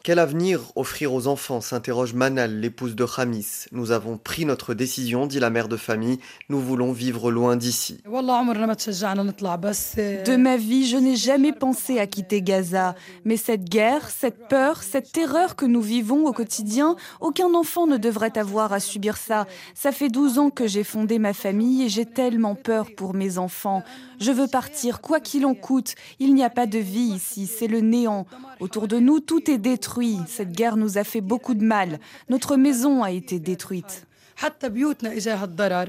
Quel 0.03 0.19
avenir 0.19 0.61
offrir 0.75 1.13
aux 1.13 1.27
enfants 1.27 1.61
s'interroge 1.61 2.13
Manal, 2.13 2.59
l'épouse 2.59 2.95
de 2.95 3.05
Khamis. 3.05 3.65
Nous 3.71 3.91
avons 3.91 4.17
pris 4.17 4.45
notre 4.45 4.73
décision, 4.73 5.27
dit 5.27 5.39
la 5.39 5.49
mère 5.49 5.67
de 5.67 5.77
famille. 5.77 6.19
Nous 6.49 6.59
voulons 6.59 6.91
vivre 6.91 7.31
loin 7.31 7.55
d'ici. 7.55 7.99
De 8.05 10.35
ma 10.35 10.57
vie, 10.57 10.87
je 10.87 10.97
n'ai 10.97 11.15
jamais 11.15 11.53
pensé 11.53 11.99
à 11.99 12.07
quitter 12.07 12.41
Gaza. 12.41 12.95
Mais 13.25 13.37
cette 13.37 13.69
guerre, 13.69 14.09
cette 14.09 14.47
peur, 14.47 14.83
cette 14.83 15.11
terreur 15.11 15.55
que 15.55 15.65
nous 15.65 15.81
vivons 15.81 16.25
au 16.25 16.33
quotidien, 16.33 16.95
aucun 17.19 17.53
enfant 17.53 17.87
ne 17.87 17.97
devrait 17.97 18.37
avoir 18.37 18.73
à 18.73 18.79
subir 18.79 19.17
ça. 19.17 19.47
Ça 19.75 19.91
fait 19.91 20.09
12 20.09 20.39
ans 20.39 20.49
que 20.49 20.67
j'ai 20.67 20.83
fondé 20.83 21.19
ma 21.19 21.33
famille 21.33 21.83
et 21.83 21.89
j'ai 21.89 22.05
tellement 22.05 22.55
peur 22.55 22.87
pour 22.95 23.13
mes 23.13 23.37
enfants. 23.37 23.83
Je 24.19 24.31
veux 24.31 24.47
partir, 24.47 25.01
quoi 25.01 25.19
qu'il 25.19 25.45
en 25.45 25.53
coûte. 25.53 25.93
Il 26.19 26.33
n'y 26.38 26.44
a 26.44 26.50
pas 26.50 26.67
de 26.67 26.79
vie 26.79 27.13
ici, 27.15 27.48
c'est 27.48 27.67
le 27.67 27.82
néant. 27.82 28.25
Autour 28.60 28.88
de 28.88 29.00
nous, 29.00 29.20
tout 29.20 29.50
est 29.50 29.58
détruit. 29.58 30.17
Cette 30.27 30.51
guerre 30.51 30.77
nous 30.77 30.98
a 30.98 31.03
fait 31.03 31.22
beaucoup 31.22 31.53
de 31.53 31.63
mal. 31.63 32.00
Notre 32.29 32.56
maison 32.56 33.03
a 33.03 33.12
été 33.12 33.39
détruite. 33.39 34.08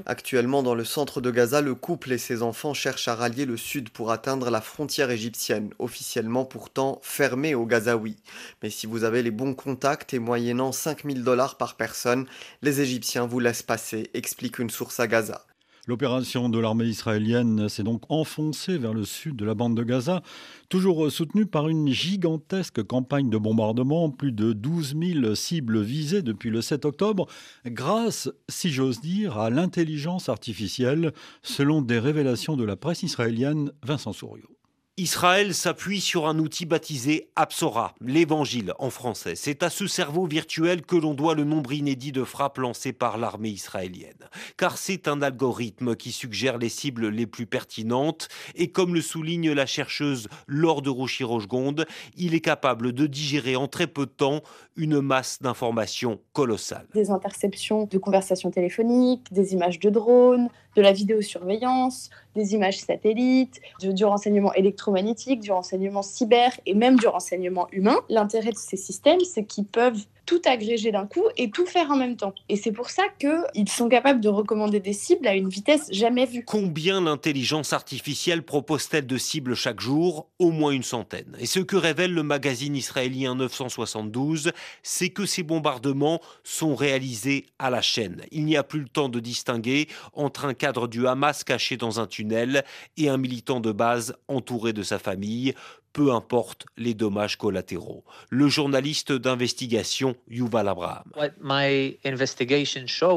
Actuellement, 0.06 0.62
dans 0.62 0.74
le 0.74 0.84
centre 0.84 1.20
de 1.20 1.30
Gaza, 1.30 1.60
le 1.60 1.74
couple 1.74 2.12
et 2.12 2.18
ses 2.18 2.42
enfants 2.42 2.72
cherchent 2.72 3.08
à 3.08 3.14
rallier 3.14 3.44
le 3.44 3.58
sud 3.58 3.90
pour 3.90 4.10
atteindre 4.10 4.48
la 4.48 4.62
frontière 4.62 5.10
égyptienne, 5.10 5.70
officiellement 5.78 6.46
pourtant 6.46 6.98
fermée 7.02 7.54
aux 7.54 7.66
Gazaouis. 7.66 8.16
Mais 8.62 8.70
si 8.70 8.86
vous 8.86 9.04
avez 9.04 9.22
les 9.22 9.30
bons 9.30 9.54
contacts 9.54 10.14
et 10.14 10.18
moyennant 10.18 10.72
5000 10.72 11.24
dollars 11.24 11.58
par 11.58 11.76
personne, 11.76 12.26
les 12.62 12.80
Égyptiens 12.80 13.26
vous 13.26 13.38
laissent 13.38 13.62
passer, 13.62 14.08
explique 14.14 14.58
une 14.58 14.70
source 14.70 14.98
à 14.98 15.06
Gaza. 15.06 15.44
L'opération 15.88 16.50
de 16.50 16.58
l'armée 16.58 16.84
israélienne 16.84 17.70
s'est 17.70 17.82
donc 17.82 18.02
enfoncée 18.10 18.76
vers 18.76 18.92
le 18.92 19.06
sud 19.06 19.36
de 19.36 19.46
la 19.46 19.54
bande 19.54 19.74
de 19.74 19.82
Gaza, 19.82 20.20
toujours 20.68 21.10
soutenue 21.10 21.46
par 21.46 21.70
une 21.70 21.88
gigantesque 21.88 22.82
campagne 22.82 23.30
de 23.30 23.38
bombardement, 23.38 24.10
plus 24.10 24.32
de 24.32 24.52
12 24.52 24.96
000 25.22 25.34
cibles 25.34 25.80
visées 25.80 26.20
depuis 26.20 26.50
le 26.50 26.60
7 26.60 26.84
octobre, 26.84 27.26
grâce, 27.64 28.28
si 28.50 28.68
j'ose 28.68 29.00
dire, 29.00 29.38
à 29.38 29.48
l'intelligence 29.48 30.28
artificielle, 30.28 31.14
selon 31.42 31.80
des 31.80 31.98
révélations 31.98 32.58
de 32.58 32.64
la 32.64 32.76
presse 32.76 33.02
israélienne, 33.02 33.72
Vincent 33.82 34.12
Souriau. 34.12 34.57
Israël 34.98 35.54
s'appuie 35.54 36.00
sur 36.00 36.26
un 36.26 36.40
outil 36.40 36.66
baptisé 36.66 37.30
Apsora, 37.36 37.94
l'évangile 38.00 38.74
en 38.80 38.90
français. 38.90 39.36
C'est 39.36 39.62
à 39.62 39.70
ce 39.70 39.86
cerveau 39.86 40.26
virtuel 40.26 40.82
que 40.82 40.96
l'on 40.96 41.14
doit 41.14 41.36
le 41.36 41.44
nombre 41.44 41.72
inédit 41.72 42.10
de 42.10 42.24
frappes 42.24 42.58
lancées 42.58 42.92
par 42.92 43.16
l'armée 43.16 43.50
israélienne. 43.50 44.28
Car 44.56 44.76
c'est 44.76 45.06
un 45.06 45.22
algorithme 45.22 45.94
qui 45.94 46.10
suggère 46.10 46.58
les 46.58 46.68
cibles 46.68 47.10
les 47.10 47.28
plus 47.28 47.46
pertinentes 47.46 48.26
et 48.56 48.72
comme 48.72 48.92
le 48.92 49.00
souligne 49.00 49.52
la 49.52 49.66
chercheuse 49.66 50.26
Laure 50.48 50.82
de 50.82 50.90
Rouchi-Rochegonde, 50.90 51.86
il 52.16 52.34
est 52.34 52.40
capable 52.40 52.92
de 52.92 53.06
digérer 53.06 53.54
en 53.54 53.68
très 53.68 53.86
peu 53.86 54.04
de 54.04 54.10
temps 54.10 54.42
une 54.74 55.00
masse 55.00 55.40
d'informations 55.40 56.18
colossales. 56.32 56.88
Des 56.94 57.12
interceptions 57.12 57.84
de 57.84 57.98
conversations 57.98 58.50
téléphoniques, 58.50 59.32
des 59.32 59.52
images 59.52 59.78
de 59.78 59.90
drones, 59.90 60.48
de 60.78 60.82
la 60.82 60.92
vidéosurveillance, 60.92 62.08
des 62.36 62.54
images 62.54 62.78
satellites, 62.78 63.60
du, 63.80 64.04
renseignement 64.04 64.52
électromagnétique, 64.54 65.40
du 65.40 65.50
renseignement 65.50 66.02
cyber 66.02 66.52
et 66.66 66.74
même 66.74 66.96
du 66.96 67.08
renseignement 67.08 67.66
humain. 67.72 67.96
L'intérêt 68.08 68.52
de 68.52 68.56
ces 68.56 68.76
systèmes, 68.76 69.18
c'est 69.24 69.42
qu'ils 69.42 69.64
peuvent 69.64 70.04
tout 70.28 70.42
agréger 70.44 70.92
d'un 70.92 71.06
coup 71.06 71.24
et 71.38 71.50
tout 71.50 71.64
faire 71.64 71.90
en 71.90 71.96
même 71.96 72.16
temps. 72.16 72.34
Et 72.50 72.56
c'est 72.56 72.70
pour 72.70 72.90
ça 72.90 73.04
qu'ils 73.18 73.68
sont 73.70 73.88
capables 73.88 74.20
de 74.20 74.28
recommander 74.28 74.78
des 74.78 74.92
cibles 74.92 75.26
à 75.26 75.34
une 75.34 75.48
vitesse 75.48 75.88
jamais 75.90 76.26
vue. 76.26 76.44
Combien 76.44 77.00
l'intelligence 77.00 77.72
artificielle 77.72 78.42
propose-t-elle 78.42 79.06
de 79.06 79.16
cibles 79.16 79.54
chaque 79.54 79.80
jour? 79.80 80.28
Au 80.38 80.50
moins 80.50 80.72
une 80.72 80.82
centaine. 80.82 81.34
Et 81.40 81.46
ce 81.46 81.60
que 81.60 81.76
révèle 81.76 82.12
le 82.12 82.22
magazine 82.22 82.76
israélien 82.76 83.36
972, 83.36 84.52
c'est 84.82 85.08
que 85.08 85.24
ces 85.24 85.42
bombardements 85.42 86.20
sont 86.44 86.74
réalisés 86.74 87.46
à 87.58 87.70
la 87.70 87.80
chaîne. 87.80 88.20
Il 88.30 88.44
n'y 88.44 88.58
a 88.58 88.62
plus 88.62 88.80
le 88.80 88.88
temps 88.88 89.08
de 89.08 89.20
distinguer 89.20 89.88
entre 90.12 90.44
un 90.44 90.52
cadre 90.52 90.88
du 90.88 91.06
Hamas 91.06 91.42
caché 91.42 91.78
dans 91.78 92.00
un 92.00 92.06
tunnel 92.06 92.64
et 92.98 93.08
un 93.08 93.16
militant 93.16 93.60
de 93.60 93.72
base 93.72 94.14
entouré 94.28 94.74
de 94.74 94.82
sa 94.82 94.98
famille 94.98 95.54
peu 95.92 96.12
importe 96.12 96.66
les 96.76 96.94
dommages 96.94 97.36
collatéraux. 97.36 98.04
Le 98.30 98.48
journaliste 98.48 99.12
d'investigation 99.12 100.16
Yuval 100.28 100.68
Abraham. 100.68 101.04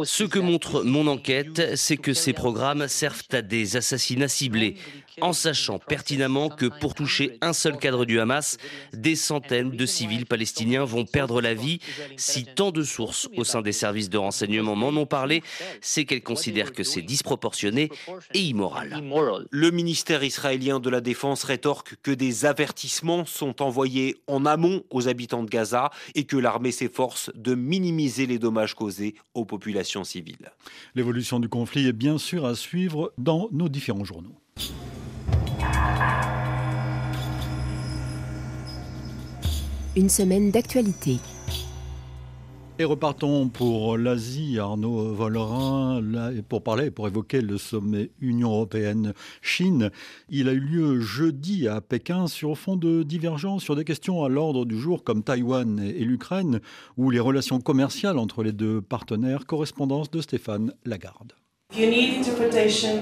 Ce 0.03 0.23
que 0.23 0.39
montre 0.39 0.83
mon 0.83 1.07
enquête, 1.07 1.75
c'est 1.75 1.97
que 1.97 2.13
ces 2.13 2.33
programmes 2.33 2.87
servent 2.87 3.23
à 3.31 3.41
des 3.41 3.77
assassinats 3.77 4.27
ciblés 4.27 4.75
en 5.19 5.33
sachant 5.33 5.79
pertinemment 5.79 6.49
que 6.49 6.65
pour 6.65 6.93
toucher 6.93 7.37
un 7.41 7.53
seul 7.53 7.77
cadre 7.77 8.05
du 8.05 8.19
Hamas, 8.19 8.57
des 8.93 9.15
centaines 9.15 9.71
de 9.71 9.85
civils 9.85 10.25
palestiniens 10.25 10.85
vont 10.85 11.05
perdre 11.05 11.41
la 11.41 11.53
vie. 11.53 11.79
Si 12.17 12.45
tant 12.45 12.71
de 12.71 12.83
sources 12.83 13.27
au 13.35 13.43
sein 13.43 13.61
des 13.61 13.71
services 13.73 14.09
de 14.09 14.17
renseignement 14.17 14.75
m'en 14.75 14.89
ont 14.89 15.05
parlé, 15.05 15.43
c'est 15.81 16.05
qu'elles 16.05 16.23
considèrent 16.23 16.71
que 16.71 16.83
c'est 16.83 17.01
disproportionné 17.01 17.89
et 18.33 18.39
immoral. 18.39 19.03
Le 19.49 19.71
ministère 19.71 20.23
israélien 20.23 20.79
de 20.79 20.89
la 20.89 21.01
Défense 21.01 21.43
rétorque 21.43 21.95
que 22.03 22.11
des 22.11 22.45
avertissements 22.61 23.25
sont 23.25 23.63
envoyés 23.63 24.21
en 24.27 24.45
amont 24.45 24.83
aux 24.91 25.07
habitants 25.07 25.41
de 25.41 25.49
Gaza 25.49 25.89
et 26.13 26.25
que 26.25 26.37
l'armée 26.37 26.71
s'efforce 26.71 27.31
de 27.33 27.55
minimiser 27.55 28.27
les 28.27 28.37
dommages 28.37 28.75
causés 28.75 29.15
aux 29.33 29.45
populations 29.45 30.03
civiles. 30.03 30.51
L'évolution 30.93 31.39
du 31.39 31.49
conflit 31.49 31.87
est 31.87 31.91
bien 31.91 32.19
sûr 32.19 32.45
à 32.45 32.53
suivre 32.53 33.13
dans 33.17 33.49
nos 33.51 33.67
différents 33.67 34.03
journaux. 34.03 34.35
Une 39.95 40.09
semaine 40.09 40.51
d'actualité. 40.51 41.17
Et 42.79 42.83
repartons 42.83 43.47
pour 43.47 43.97
l'Asie, 43.97 44.57
Arnaud 44.57 45.13
Volerin, 45.13 46.01
pour 46.49 46.63
parler, 46.63 46.89
pour 46.89 47.07
évoquer 47.07 47.41
le 47.41 47.57
sommet 47.59 48.09
Union 48.21 48.49
européenne-Chine. 48.49 49.91
Il 50.29 50.49
a 50.49 50.53
eu 50.53 50.59
lieu 50.59 50.99
jeudi 50.99 51.67
à 51.67 51.79
Pékin 51.79 52.27
sur 52.27 52.57
fond 52.57 52.77
de 52.77 53.03
divergence 53.03 53.63
sur 53.63 53.75
des 53.75 53.83
questions 53.83 54.23
à 54.23 54.29
l'ordre 54.29 54.65
du 54.65 54.79
jour 54.79 55.03
comme 55.03 55.21
Taïwan 55.21 55.79
et 55.79 56.03
l'Ukraine, 56.03 56.59
ou 56.97 57.11
les 57.11 57.19
relations 57.19 57.61
commerciales 57.61 58.17
entre 58.17 58.41
les 58.41 58.53
deux 58.53 58.81
partenaires. 58.81 59.45
Correspondance 59.45 60.09
de 60.09 60.21
Stéphane 60.21 60.73
Lagarde. 60.83 61.33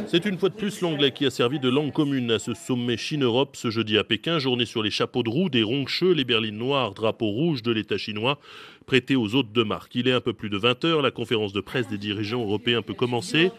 C'est 0.07 0.25
une 0.25 0.37
fois 0.37 0.49
de 0.49 0.53
plus 0.53 0.81
l'anglais 0.81 1.11
qui 1.11 1.25
a 1.25 1.31
servi 1.31 1.59
de 1.59 1.69
langue 1.69 1.91
commune 1.91 2.29
à 2.29 2.37
ce 2.37 2.53
sommet 2.53 2.97
Chine-Europe 2.97 3.55
ce 3.55 3.71
jeudi 3.71 3.97
à 3.97 4.03
Pékin, 4.03 4.37
journée 4.37 4.65
sur 4.65 4.83
les 4.83 4.91
chapeaux 4.91 5.23
de 5.23 5.29
roue, 5.29 5.49
des 5.49 5.63
roncheux, 5.63 6.11
les 6.11 6.23
berlines 6.23 6.57
noires, 6.57 6.93
drapeau 6.93 7.29
rouge 7.29 7.63
de 7.63 7.71
l'État 7.71 7.97
chinois, 7.97 8.37
prêté 8.85 9.15
aux 9.15 9.33
hôtes 9.33 9.51
de 9.51 9.63
marque. 9.63 9.95
Il 9.95 10.07
est 10.07 10.13
un 10.13 10.21
peu 10.21 10.33
plus 10.33 10.51
de 10.51 10.57
20 10.57 10.85
heures, 10.85 11.01
la 11.01 11.09
conférence 11.09 11.51
de 11.51 11.61
presse 11.61 11.87
des 11.87 11.97
dirigeants 11.97 12.41
européens 12.41 12.83
peut 12.83 12.93
commencer. 12.93 13.51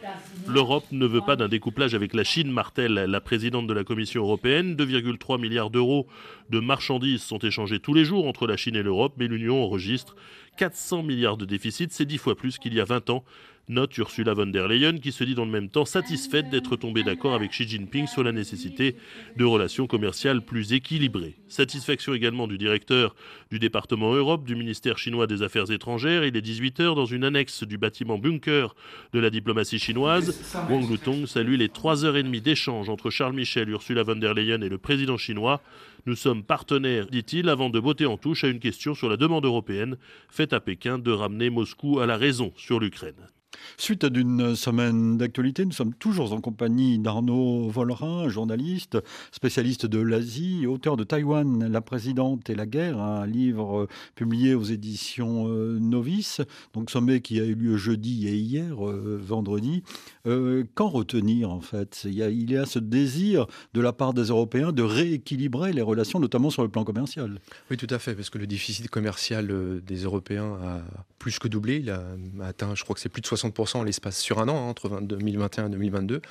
L'Europe 0.46 0.84
ne 0.92 1.06
veut 1.06 1.22
pas 1.22 1.34
d'un 1.34 1.48
découplage 1.48 1.94
avec 1.94 2.14
la 2.14 2.22
Chine, 2.22 2.50
martèle 2.52 2.94
la 2.94 3.20
présidente 3.20 3.66
de 3.66 3.74
la 3.74 3.82
Commission 3.82 4.22
européenne. 4.22 4.76
2,3 4.76 5.40
milliards 5.40 5.70
d'euros 5.70 6.06
de 6.50 6.60
marchandises 6.60 7.22
sont 7.22 7.38
échangés 7.38 7.80
tous 7.80 7.94
les 7.94 8.04
jours 8.04 8.28
entre 8.28 8.46
la 8.46 8.56
Chine 8.56 8.76
et 8.76 8.82
l'Europe, 8.82 9.14
mais 9.18 9.26
l'Union 9.26 9.60
enregistre 9.60 10.14
400 10.56 11.02
milliards 11.02 11.36
de 11.36 11.46
déficit, 11.46 11.92
c'est 11.92 12.04
dix 12.04 12.18
fois 12.18 12.36
plus 12.36 12.58
qu'il 12.58 12.74
y 12.74 12.80
a 12.80 12.84
20 12.84 13.10
ans. 13.10 13.24
Note 13.70 13.96
Ursula 13.98 14.34
von 14.34 14.46
der 14.46 14.66
Leyen 14.66 14.98
qui 14.98 15.12
se 15.12 15.22
dit 15.22 15.36
dans 15.36 15.44
le 15.44 15.50
même 15.52 15.68
temps 15.68 15.84
satisfaite 15.84 16.50
d'être 16.50 16.74
tombée 16.74 17.04
d'accord 17.04 17.34
avec 17.34 17.52
Xi 17.52 17.68
Jinping 17.68 18.08
sur 18.08 18.24
la 18.24 18.32
nécessité 18.32 18.96
de 19.36 19.44
relations 19.44 19.86
commerciales 19.86 20.44
plus 20.44 20.72
équilibrées. 20.72 21.36
Satisfaction 21.46 22.12
également 22.12 22.48
du 22.48 22.58
directeur 22.58 23.14
du 23.48 23.60
département 23.60 24.12
Europe 24.12 24.44
du 24.44 24.56
ministère 24.56 24.98
chinois 24.98 25.28
des 25.28 25.44
Affaires 25.44 25.70
étrangères. 25.70 26.24
Il 26.24 26.36
est 26.36 26.44
18h 26.44 26.96
dans 26.96 27.06
une 27.06 27.22
annexe 27.22 27.62
du 27.62 27.78
bâtiment 27.78 28.18
bunker 28.18 28.74
de 29.12 29.20
la 29.20 29.30
diplomatie 29.30 29.78
chinoise. 29.78 30.36
Wang 30.68 30.90
Lutong 30.90 31.26
salue 31.26 31.54
les 31.54 31.68
3 31.68 32.04
heures 32.04 32.16
et 32.16 32.24
demie 32.24 32.40
d'échange 32.40 32.88
entre 32.88 33.08
Charles 33.08 33.34
Michel, 33.34 33.68
Ursula 33.68 34.02
von 34.02 34.16
der 34.16 34.34
Leyen 34.34 34.62
et 34.62 34.68
le 34.68 34.78
président 34.78 35.16
chinois. 35.16 35.62
Nous 36.06 36.16
sommes 36.16 36.42
partenaires, 36.42 37.06
dit-il, 37.06 37.48
avant 37.48 37.70
de 37.70 37.78
botter 37.78 38.06
en 38.06 38.16
touche 38.16 38.42
à 38.42 38.48
une 38.48 38.58
question 38.58 38.96
sur 38.96 39.08
la 39.08 39.16
demande 39.16 39.44
européenne 39.44 39.96
faite 40.28 40.52
à 40.52 40.58
Pékin 40.58 40.98
de 40.98 41.12
ramener 41.12 41.50
Moscou 41.50 42.00
à 42.00 42.06
la 42.06 42.16
raison 42.16 42.52
sur 42.56 42.80
l'Ukraine. 42.80 43.28
Suite 43.76 44.04
d'une 44.04 44.54
semaine 44.56 45.16
d'actualité, 45.16 45.64
nous 45.64 45.72
sommes 45.72 45.94
toujours 45.94 46.32
en 46.32 46.40
compagnie 46.40 46.98
d'Arnaud 46.98 47.68
Vollerin, 47.70 48.28
journaliste, 48.28 48.98
spécialiste 49.32 49.86
de 49.86 49.98
l'Asie, 49.98 50.66
auteur 50.66 50.96
de 50.96 51.04
Taïwan, 51.04 51.66
la 51.66 51.80
présidente 51.80 52.50
et 52.50 52.54
la 52.54 52.66
guerre, 52.66 52.98
un 53.00 53.26
livre 53.26 53.88
publié 54.14 54.54
aux 54.54 54.64
éditions 54.64 55.48
euh, 55.48 55.78
Novice, 55.80 56.42
donc 56.74 56.90
sommet 56.90 57.22
qui 57.22 57.40
a 57.40 57.44
eu 57.44 57.54
lieu 57.54 57.76
jeudi 57.76 58.28
et 58.28 58.36
hier, 58.36 58.86
euh, 58.86 59.18
vendredi. 59.20 59.82
Euh, 60.26 60.64
qu'en 60.74 60.88
retenir 60.88 61.50
en 61.50 61.60
fait? 61.62 62.02
Il 62.04 62.14
y, 62.14 62.22
a, 62.22 62.28
il 62.28 62.50
y 62.50 62.56
a 62.58 62.66
ce 62.66 62.78
désir 62.78 63.46
de 63.72 63.80
la 63.80 63.94
part 63.94 64.12
des 64.12 64.24
Européens 64.24 64.72
de 64.72 64.82
rééquilibrer 64.82 65.72
les 65.72 65.82
relations, 65.82 66.20
notamment 66.20 66.50
sur 66.50 66.62
le 66.62 66.68
plan 66.68 66.84
commercial. 66.84 67.40
Oui, 67.70 67.78
tout 67.78 67.86
à 67.88 67.98
fait, 67.98 68.14
parce 68.14 68.28
que 68.28 68.38
le 68.38 68.46
déficit 68.46 68.90
commercial 68.90 69.80
des 69.82 70.02
Européens 70.02 70.58
a 70.62 70.82
plus 71.18 71.38
que 71.38 71.48
doublé. 71.48 71.78
Il 71.78 71.90
a 71.90 72.04
atteint, 72.42 72.74
je 72.74 72.84
crois 72.84 72.94
que 72.94 73.00
c'est 73.00 73.08
plus 73.08 73.22
de 73.22 73.26
60 73.26 73.39
en 73.44 73.82
l'espace 73.82 74.18
sur 74.18 74.38
un 74.38 74.48
an, 74.48 74.56
hein, 74.56 74.68
entre 74.68 75.00
2021 75.00 75.66
et 75.66 75.70
2022 75.70 76.22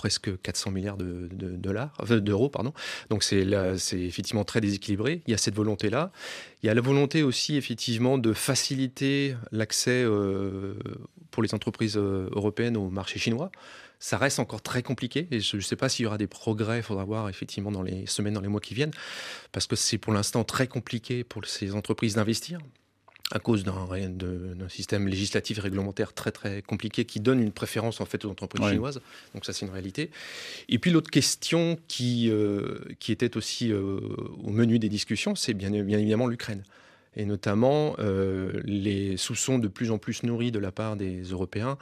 presque 0.00 0.40
400 0.40 0.70
milliards 0.70 0.96
de, 0.96 1.28
dollars, 1.30 1.92
d'euros, 2.08 2.48
pardon. 2.48 2.72
Donc 3.10 3.22
c'est 3.22 3.44
effectivement 3.92 4.44
très 4.44 4.62
déséquilibré. 4.62 5.20
Il 5.26 5.30
y 5.30 5.34
a 5.34 5.36
cette 5.36 5.54
volonté-là. 5.54 6.10
Il 6.62 6.68
y 6.68 6.70
a 6.70 6.74
la 6.74 6.80
volonté 6.80 7.22
aussi 7.22 7.58
effectivement 7.58 8.16
de 8.16 8.32
faciliter 8.32 9.36
l'accès 9.52 10.02
euh, 10.02 10.72
pour 11.30 11.42
les 11.42 11.54
entreprises 11.54 11.98
euh, 11.98 12.30
européennes 12.32 12.78
au 12.78 12.88
marché 12.88 13.18
chinois. 13.18 13.50
Ça 13.98 14.16
reste 14.16 14.38
encore 14.38 14.62
très 14.62 14.82
compliqué 14.82 15.28
et 15.30 15.40
je 15.40 15.56
ne 15.56 15.60
sais 15.60 15.76
pas 15.76 15.90
s'il 15.90 16.04
y 16.04 16.06
aura 16.06 16.16
des 16.16 16.26
progrès. 16.26 16.78
Il 16.78 16.82
faudra 16.82 17.04
voir 17.04 17.28
effectivement 17.28 17.70
dans 17.70 17.82
les 17.82 18.06
semaines, 18.06 18.32
dans 18.32 18.40
les 18.40 18.48
mois 18.48 18.62
qui 18.62 18.72
viennent, 18.72 18.94
parce 19.52 19.66
que 19.66 19.76
c'est 19.76 19.98
pour 19.98 20.14
l'instant 20.14 20.44
très 20.44 20.66
compliqué 20.66 21.24
pour 21.24 21.44
ces 21.44 21.74
entreprises 21.74 22.14
d'investir 22.14 22.58
à 23.32 23.38
cause 23.38 23.62
d'un 23.64 24.68
système 24.68 25.06
législatif 25.06 25.58
et 25.58 25.60
réglementaire 25.60 26.12
très 26.12 26.32
très 26.32 26.62
compliqué 26.62 27.04
qui 27.04 27.20
donne 27.20 27.40
une 27.40 27.52
préférence 27.52 28.00
en 28.00 28.04
fait 28.04 28.24
aux 28.24 28.30
entreprises 28.30 28.66
chinoises. 28.68 29.00
Donc 29.34 29.44
ça 29.44 29.52
c'est 29.52 29.66
une 29.66 29.72
réalité. 29.72 30.10
Et 30.68 30.78
puis 30.78 30.90
l'autre 30.90 31.10
question 31.10 31.78
qui, 31.86 32.28
euh, 32.30 32.78
qui 32.98 33.12
était 33.12 33.36
aussi 33.36 33.72
euh, 33.72 34.00
au 34.42 34.50
menu 34.50 34.78
des 34.78 34.88
discussions, 34.88 35.36
c'est 35.36 35.54
bien, 35.54 35.70
bien 35.70 35.98
évidemment 35.98 36.26
l'Ukraine. 36.26 36.64
Et 37.16 37.24
notamment 37.24 37.94
euh, 37.98 38.60
les 38.64 39.16
soupçons 39.16 39.58
de 39.58 39.68
plus 39.68 39.90
en 39.90 39.98
plus 39.98 40.22
nourris 40.22 40.50
de 40.50 40.58
la 40.58 40.72
part 40.72 40.96
des 40.96 41.22
Européens 41.22 41.78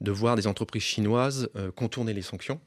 de 0.00 0.10
voir 0.10 0.34
des 0.34 0.46
entreprises 0.46 0.82
chinoises 0.82 1.50
contourner 1.76 2.14
les 2.14 2.22
sanctions 2.22 2.58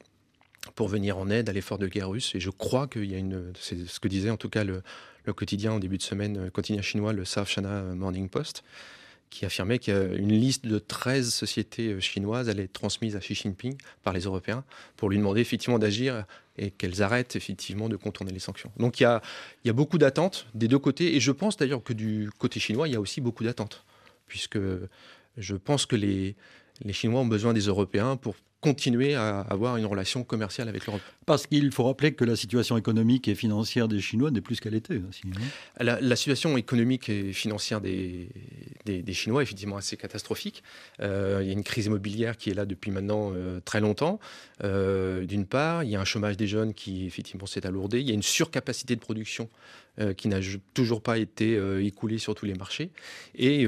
pour 0.76 0.86
venir 0.88 1.18
en 1.18 1.28
aide 1.30 1.48
à 1.48 1.52
l'effort 1.52 1.78
de 1.78 1.88
guerre 1.88 2.08
russe. 2.08 2.32
Et 2.34 2.40
je 2.40 2.50
crois 2.50 2.86
qu'il 2.86 3.10
y 3.10 3.14
a 3.14 3.18
une, 3.18 3.52
c'est 3.58 3.88
ce 3.88 3.98
que 3.98 4.06
disait 4.06 4.30
en 4.30 4.36
tout 4.36 4.48
cas 4.48 4.62
le, 4.62 4.82
le 5.24 5.32
quotidien 5.32 5.72
en 5.72 5.78
début 5.78 5.98
de 5.98 6.02
semaine, 6.02 6.36
euh, 6.36 6.50
quotidien 6.50 6.82
chinois, 6.82 7.12
le 7.12 7.24
South 7.24 7.48
China 7.48 7.82
Morning 7.94 8.28
Post, 8.28 8.64
qui 9.30 9.44
affirmait 9.44 9.78
qu'une 9.78 10.32
liste 10.32 10.66
de 10.66 10.78
13 10.78 11.32
sociétés 11.32 11.88
euh, 11.88 12.00
chinoises 12.00 12.48
allait 12.48 12.64
être 12.64 12.72
transmise 12.72 13.16
à 13.16 13.20
Xi 13.20 13.34
Jinping 13.34 13.76
par 14.02 14.12
les 14.12 14.20
Européens 14.20 14.64
pour 14.96 15.10
lui 15.10 15.18
demander 15.18 15.40
effectivement 15.40 15.78
d'agir 15.78 16.24
et 16.56 16.70
qu'elles 16.70 17.02
arrêtent 17.02 17.34
effectivement 17.34 17.88
de 17.88 17.96
contourner 17.96 18.32
les 18.32 18.38
sanctions. 18.38 18.70
Donc 18.76 19.00
il 19.00 19.02
y 19.02 19.06
a, 19.70 19.72
beaucoup 19.72 19.98
d'attentes 19.98 20.46
des 20.54 20.68
deux 20.68 20.78
côtés 20.78 21.16
et 21.16 21.20
je 21.20 21.32
pense 21.32 21.56
d'ailleurs 21.56 21.82
que 21.82 21.92
du 21.92 22.30
côté 22.38 22.60
chinois, 22.60 22.86
il 22.86 22.92
y 22.92 22.96
a 22.96 23.00
aussi 23.00 23.20
beaucoup 23.20 23.42
d'attentes 23.42 23.84
puisque 24.28 24.58
je 25.36 25.56
pense 25.56 25.84
que 25.84 25.96
les 25.96 26.36
Chinois 26.92 27.20
ont 27.20 27.26
besoin 27.26 27.52
des 27.52 27.62
Européens 27.62 28.16
pour 28.16 28.36
continuer 28.64 29.14
à 29.14 29.40
avoir 29.40 29.76
une 29.76 29.84
relation 29.84 30.24
commerciale 30.24 30.70
avec 30.70 30.86
l'Europe. 30.86 31.02
Parce 31.26 31.46
qu'il 31.46 31.70
faut 31.70 31.84
rappeler 31.84 32.14
que 32.14 32.24
la 32.24 32.34
situation 32.34 32.78
économique 32.78 33.28
et 33.28 33.34
financière 33.34 33.88
des 33.88 34.00
Chinois 34.00 34.30
n'est 34.30 34.40
plus 34.40 34.58
qu'elle 34.58 34.74
était 34.74 35.02
aussi. 35.06 35.22
Hein. 35.26 35.98
La, 36.00 36.16
situation 36.16 36.56
économique 36.56 37.10
et 37.10 37.34
financière 37.34 37.82
des, 37.82 38.30
des, 38.86 39.12
Chinois 39.12 39.42
est 39.42 39.44
effectivement 39.44 39.76
assez 39.76 39.98
catastrophique. 39.98 40.62
Euh, 41.00 41.40
il 41.42 41.46
y 41.46 41.50
a 41.50 41.52
une 41.52 41.62
crise 41.62 41.86
immobilière 41.86 42.38
qui 42.38 42.48
est 42.48 42.54
là 42.54 42.64
depuis 42.64 42.90
maintenant 42.90 43.32
euh, 43.34 43.60
très 43.60 43.80
longtemps. 43.80 44.18
Euh, 44.62 45.26
d'une 45.26 45.44
part, 45.44 45.84
il 45.84 45.90
y 45.90 45.96
a 45.96 46.00
un 46.00 46.06
chômage 46.06 46.38
des 46.38 46.46
jeunes 46.46 46.72
qui 46.72 47.04
effectivement 47.04 47.46
s'est 47.46 47.66
alourdé. 47.66 48.00
Il 48.00 48.08
y 48.08 48.12
a 48.12 48.14
une 48.14 48.22
surcapacité 48.22 48.96
de 48.96 49.00
production 49.00 49.50
qui 50.16 50.28
n'a 50.28 50.40
toujours 50.72 51.02
pas 51.02 51.18
été 51.18 51.56
écoulée 51.84 52.18
sur 52.18 52.34
tous 52.34 52.46
les 52.46 52.54
marchés. 52.54 52.90
Et 53.34 53.66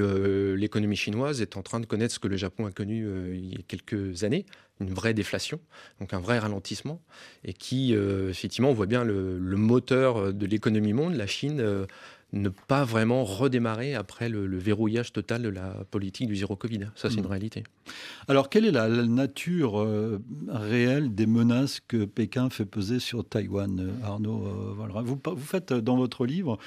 l'économie 0.55 0.95
chinoise 0.95 1.41
est 1.41 1.57
en 1.57 1.61
train 1.61 1.79
de 1.79 1.85
connaître 1.85 2.13
ce 2.13 2.19
que 2.19 2.27
le 2.27 2.37
Japon 2.37 2.65
a 2.65 2.71
connu 2.71 3.07
il 3.33 3.53
y 3.53 3.55
a 3.55 3.61
quelques 3.67 4.23
années, 4.23 4.45
une 4.79 4.93
vraie 4.93 5.13
déflation, 5.13 5.59
donc 5.99 6.13
un 6.13 6.19
vrai 6.19 6.39
ralentissement, 6.39 7.01
et 7.43 7.53
qui, 7.53 7.95
euh, 7.95 8.29
effectivement, 8.29 8.69
on 8.69 8.73
voit 8.73 8.85
bien 8.85 9.03
le, 9.03 9.39
moteur 9.39 10.33
de 10.33 10.45
l'économie 10.45 10.93
monde, 10.93 11.15
la 11.15 11.27
Chine, 11.27 11.59
euh, 11.59 11.85
ne 12.33 12.49
pas 12.49 12.83
vraiment 12.83 13.23
redémarrer 13.23 13.95
après 13.95 14.27
le, 14.27 14.57
verrouillage 14.57 15.13
total 15.13 15.43
de 15.43 15.49
la 15.49 15.85
politique 15.89 16.27
du 16.27 16.35
zéro 16.35 16.55
Covid. 16.55 16.81
Ça, 16.95 17.09
c'est 17.09 17.17
une 17.17 17.23
mm. 17.23 17.27
réalité. 17.27 17.63
Alors, 18.27 18.49
quelle 18.49 18.65
est 18.65 18.71
la, 18.71 18.89
nature 18.89 19.79
euh, 19.79 20.21
réelle 20.49 21.15
des 21.15 21.25
menaces 21.25 21.79
que 21.87 22.05
Pékin 22.05 22.49
fait 22.49 22.65
peser 22.65 22.99
sur 22.99 23.23
Taïwan, 23.23 23.93
Arnaud 24.03 24.75
vous, 25.05 25.19
vous, 25.25 25.37
faites 25.37 25.73
dans 25.73 25.95
votre 25.95 26.25
livre 26.25 26.57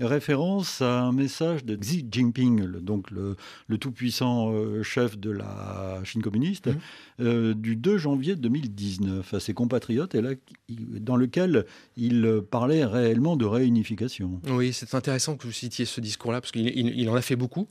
référence 0.00 0.82
à 0.82 1.00
un 1.00 1.12
message 1.12 1.64
de 1.64 1.76
Xi 1.76 2.06
Jinping, 2.10 2.64
le, 2.64 2.80
donc 2.80 3.10
le, 3.10 3.36
tout-puissant 3.78 4.52
euh, 4.52 4.82
chef 4.82 5.18
de 5.18 5.30
la 5.30 6.00
Chine 6.04 6.22
communiste, 6.22 6.66
mmh. 6.66 6.78
euh, 7.20 7.54
du 7.54 7.76
2 7.76 7.98
janvier 7.98 8.36
2019 8.36 9.34
à 9.34 9.40
ses 9.40 9.54
compatriotes, 9.54 10.14
et 10.14 10.20
là, 10.20 10.30
dans 10.68 11.16
lequel 11.16 11.66
il 11.96 12.42
parlait 12.50 12.84
réellement 12.84 13.36
de 13.36 13.44
réunification. 13.44 14.40
Oui, 14.48 14.72
c'est 14.72 14.94
intéressant 14.94 15.36
que 15.36 15.46
vous 15.46 15.52
citiez 15.52 15.84
ce 15.84 16.00
discours-là, 16.00 16.40
parce 16.40 16.52
qu'il 16.52 16.68
il, 16.68 17.08
en 17.08 17.14
a 17.14 17.22
fait 17.22 17.36
beaucoup. 17.36 17.68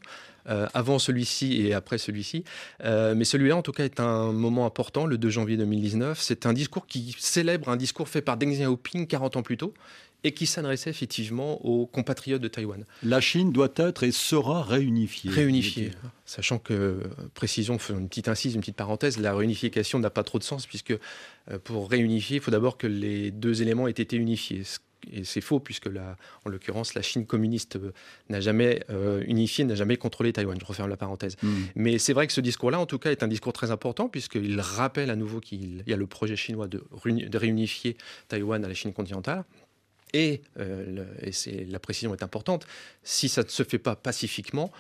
Euh, 0.48 0.68
avant 0.74 0.98
celui-ci 0.98 1.62
et 1.62 1.74
après 1.74 1.98
celui-ci. 2.00 2.44
mais 2.82 3.26
celui-là, 3.26 3.58
en 3.58 3.62
tout 3.62 3.74
cas, 3.74 3.84
est 3.84 4.00
un 4.00 4.32
moment 4.32 4.66
important, 4.66 5.06
le 5.06 5.18
2 5.18 5.30
janvier 5.30 5.58
2019. 5.58 6.20
C'est 6.20 6.46
un 6.46 6.54
discours 6.54 6.88
qui 6.88 7.16
célèbre 7.20 7.70
un 7.70 7.76
discours 7.76 8.10
fait 8.10 8.22
par 8.22 8.38
Deng 8.38 8.52
Xiaoping 8.52 9.06
40 9.06 9.36
ans 9.36 9.44
plus 9.44 9.58
tôt, 9.58 9.74
et 10.24 10.34
qui 10.34 10.46
s'adressait 10.46 10.90
effectivement 10.90 11.64
aux 11.66 11.86
compatriotes 11.86 12.42
de 12.42 12.48
Taïwan. 12.48 12.86
La 13.04 13.22
Chine 13.22 13.52
doit 13.52 13.72
être 13.78 14.04
et 14.04 14.12
sera 14.12 14.64
réunifiée. 14.64 15.32
Réunifiée, 15.32 15.92
sachant 16.26 16.60
que, 16.60 17.00
précision, 17.34 17.78
une 17.90 18.10
petite 18.10 18.28
incise, 18.28 18.56
une 18.56 18.62
petite 18.62 18.76
parenthèse, 18.76 19.18
la 19.18 19.34
réunification 19.34 20.00
n'a 20.00 20.10
pas 20.10 20.24
trop 20.24 20.40
de 20.40 20.44
sens 20.44 20.66
puisque 20.66 20.92
euh, 20.92 21.60
pour 21.64 21.90
réunifier, 21.90 22.38
il 22.38 22.42
faut 22.42 22.52
d'abord 22.52 22.78
que 22.78 22.88
les 22.88 23.32
deux 23.32 23.62
éléments 23.62 23.88
aient 23.88 23.92
été 23.92 24.18
unifiés. 24.18 24.64
Et 25.14 25.24
c'est 25.24 25.40
faux 25.40 25.62
puisque, 25.62 25.86
la, 25.86 26.18
en 26.46 26.50
l'occurrence, 26.50 26.94
la 26.94 27.02
Chine 27.02 27.26
communiste 27.26 27.78
euh, 27.78 27.94
n'a 28.28 28.42
jamais 28.42 28.84
euh, 28.90 29.24
unifié, 29.26 29.64
n'a 29.64 29.76
jamais 29.76 29.96
contrôlé 29.96 30.34
Taïwan. 30.34 30.58
Je 30.60 30.66
referme 30.66 30.90
la 30.90 30.98
parenthèse. 30.98 31.38
Hmm. 31.42 31.64
Mais 31.76 31.98
c'est 31.98 32.12
vrai 32.12 32.28
que 32.28 32.34
ce 32.34 32.42
discours-là, 32.42 32.80
en 32.80 32.86
tout 32.86 33.00
cas, 33.00 33.12
est 33.12 33.24
un 33.24 33.30
discours 33.30 33.54
très 33.54 33.72
important 33.72 34.10
puisqu'il 34.10 34.60
rappelle 34.60 35.10
à 35.10 35.16
nouveau 35.16 35.40
qu'il 35.40 35.84
y 35.88 35.94
a 35.94 35.98
le 35.98 36.08
projet 36.08 36.36
chinois 36.36 36.68
de 36.68 36.84
réunifier 37.38 37.96
Taïwan 38.28 38.66
à 38.66 38.68
la 38.68 38.74
Chine 38.74 38.92
continentale. 38.92 39.46
Et, 40.14 40.42
euh, 40.60 41.06
et 41.24 41.66
la 41.66 41.80
précision 41.80 42.14
est 42.14 42.24
importante, 42.24 42.66
si 43.04 43.30
ça 43.30 43.44
ne 43.44 43.48
se 43.48 43.64
fait 43.64 43.78
pas 43.78 43.96
pacifiquement, 43.96 44.72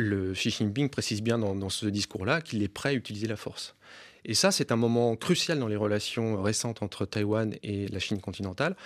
le 0.00 0.32
Xi 0.32 0.50
Jinping 0.50 0.88
précise 0.88 1.22
bien 1.22 1.38
dans, 1.38 1.68
ce 1.68 1.86
discours-là 1.86 2.40
qu'il 2.40 2.62
est 2.62 2.68
prêt 2.68 2.90
à 2.90 2.92
utiliser 2.94 3.26
la 3.26 3.36
force. 3.36 3.74
Et 4.24 4.34
ça, 4.34 4.50
c'est 4.50 4.70
un 4.70 4.76
moment 4.76 5.16
crucial 5.16 5.58
dans 5.58 5.66
les 5.66 5.76
relations 5.76 6.42
récentes 6.42 6.82
entre 6.82 7.06
Taïwan 7.06 7.54
et 7.62 7.88
la 7.88 7.98
Chine 7.98 8.20
continentale. 8.20 8.76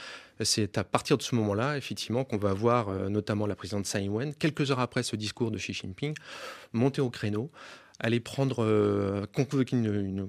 C'est 0.40 0.78
à 0.78 0.84
partir 0.84 1.18
de 1.18 1.22
ce 1.22 1.34
moment-là, 1.34 1.76
effectivement, 1.76 2.24
qu'on 2.24 2.36
va 2.36 2.52
voir 2.52 2.88
euh, 2.88 3.08
notamment 3.08 3.46
la 3.46 3.56
présidente 3.56 3.86
Tsai 3.86 4.02
Ing-wen, 4.02 4.34
quelques 4.34 4.70
heures 4.70 4.80
après 4.80 5.02
ce 5.02 5.16
discours 5.16 5.50
de 5.50 5.58
Xi 5.58 5.72
Jinping, 5.72 6.14
monter 6.72 7.00
au 7.00 7.10
créneau, 7.10 7.50
aller 7.98 8.20
prendre, 8.20 8.64
euh, 8.64 9.26
convoquer 9.32 9.76
une, 9.76 10.26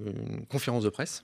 conférence 0.49 0.83
de 0.83 0.89
presse 0.89 1.23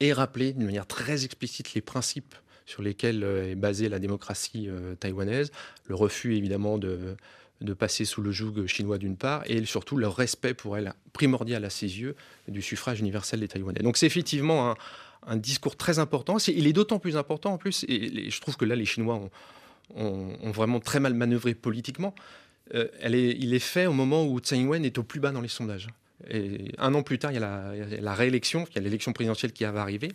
et 0.00 0.12
rappeler 0.12 0.52
d'une 0.52 0.66
manière 0.66 0.86
très 0.86 1.24
explicite 1.24 1.74
les 1.74 1.80
principes 1.80 2.34
sur 2.70 2.82
lesquels 2.82 3.24
euh, 3.24 3.50
est 3.50 3.54
basée 3.56 3.88
la 3.88 3.98
démocratie 3.98 4.68
taïwanaise, 5.00 5.50
le 5.86 5.94
refus 5.94 6.36
évidemment 6.36 6.78
de, 6.78 7.16
de 7.60 7.74
passer 7.74 8.04
sous 8.04 8.22
le 8.22 8.32
joug 8.32 8.66
chinois 8.66 8.98
d'une 8.98 9.16
part, 9.16 9.42
et 9.46 9.64
surtout 9.64 9.96
le 9.96 10.08
respect 10.08 10.54
pour 10.54 10.76
elle 10.76 10.94
primordial 11.12 11.64
à 11.64 11.70
ses 11.70 12.00
yeux 12.00 12.16
du 12.48 12.62
suffrage 12.62 13.00
universel 13.00 13.40
des 13.40 13.48
Taïwanais. 13.48 13.80
Donc 13.80 13.96
c'est 13.96 14.06
effectivement 14.06 14.74
un, 15.26 15.36
discours 15.36 15.76
très 15.76 15.98
important. 15.98 16.38
il 16.38 16.66
est 16.66 16.72
d'autant 16.72 16.98
plus 16.98 17.16
important 17.16 17.52
en 17.52 17.58
plus, 17.58 17.84
et, 17.88 18.30
je 18.30 18.40
trouve 18.40 18.56
que 18.56 18.64
là 18.64 18.74
les 18.74 18.86
Chinois 18.86 19.20
ont, 19.94 20.50
vraiment 20.52 20.80
très 20.80 21.00
mal 21.00 21.14
manœuvré 21.14 21.54
politiquement. 21.54 22.14
Euh, 22.74 22.88
il 23.04 23.52
est 23.52 23.58
fait 23.58 23.86
au 23.86 23.92
moment 23.92 24.24
où 24.24 24.38
Tsai 24.38 24.56
Ing-wen 24.56 24.84
est 24.84 24.96
au 24.98 25.02
plus 25.02 25.20
bas 25.20 25.32
dans 25.32 25.40
les 25.40 25.48
sondages. 25.48 25.88
Et 26.30 26.72
un 26.78 26.94
an 26.94 27.02
plus 27.02 27.18
tard, 27.18 27.32
il 27.32 27.34
y 27.34 27.38
a 27.38 27.40
la, 27.40 28.00
la 28.00 28.14
réélection, 28.14 28.66
il 28.70 28.76
y 28.76 28.78
a 28.78 28.82
l'élection 28.82 29.12
présidentielle 29.12 29.52
qui 29.52 29.64
va 29.64 29.80
arriver. 29.80 30.12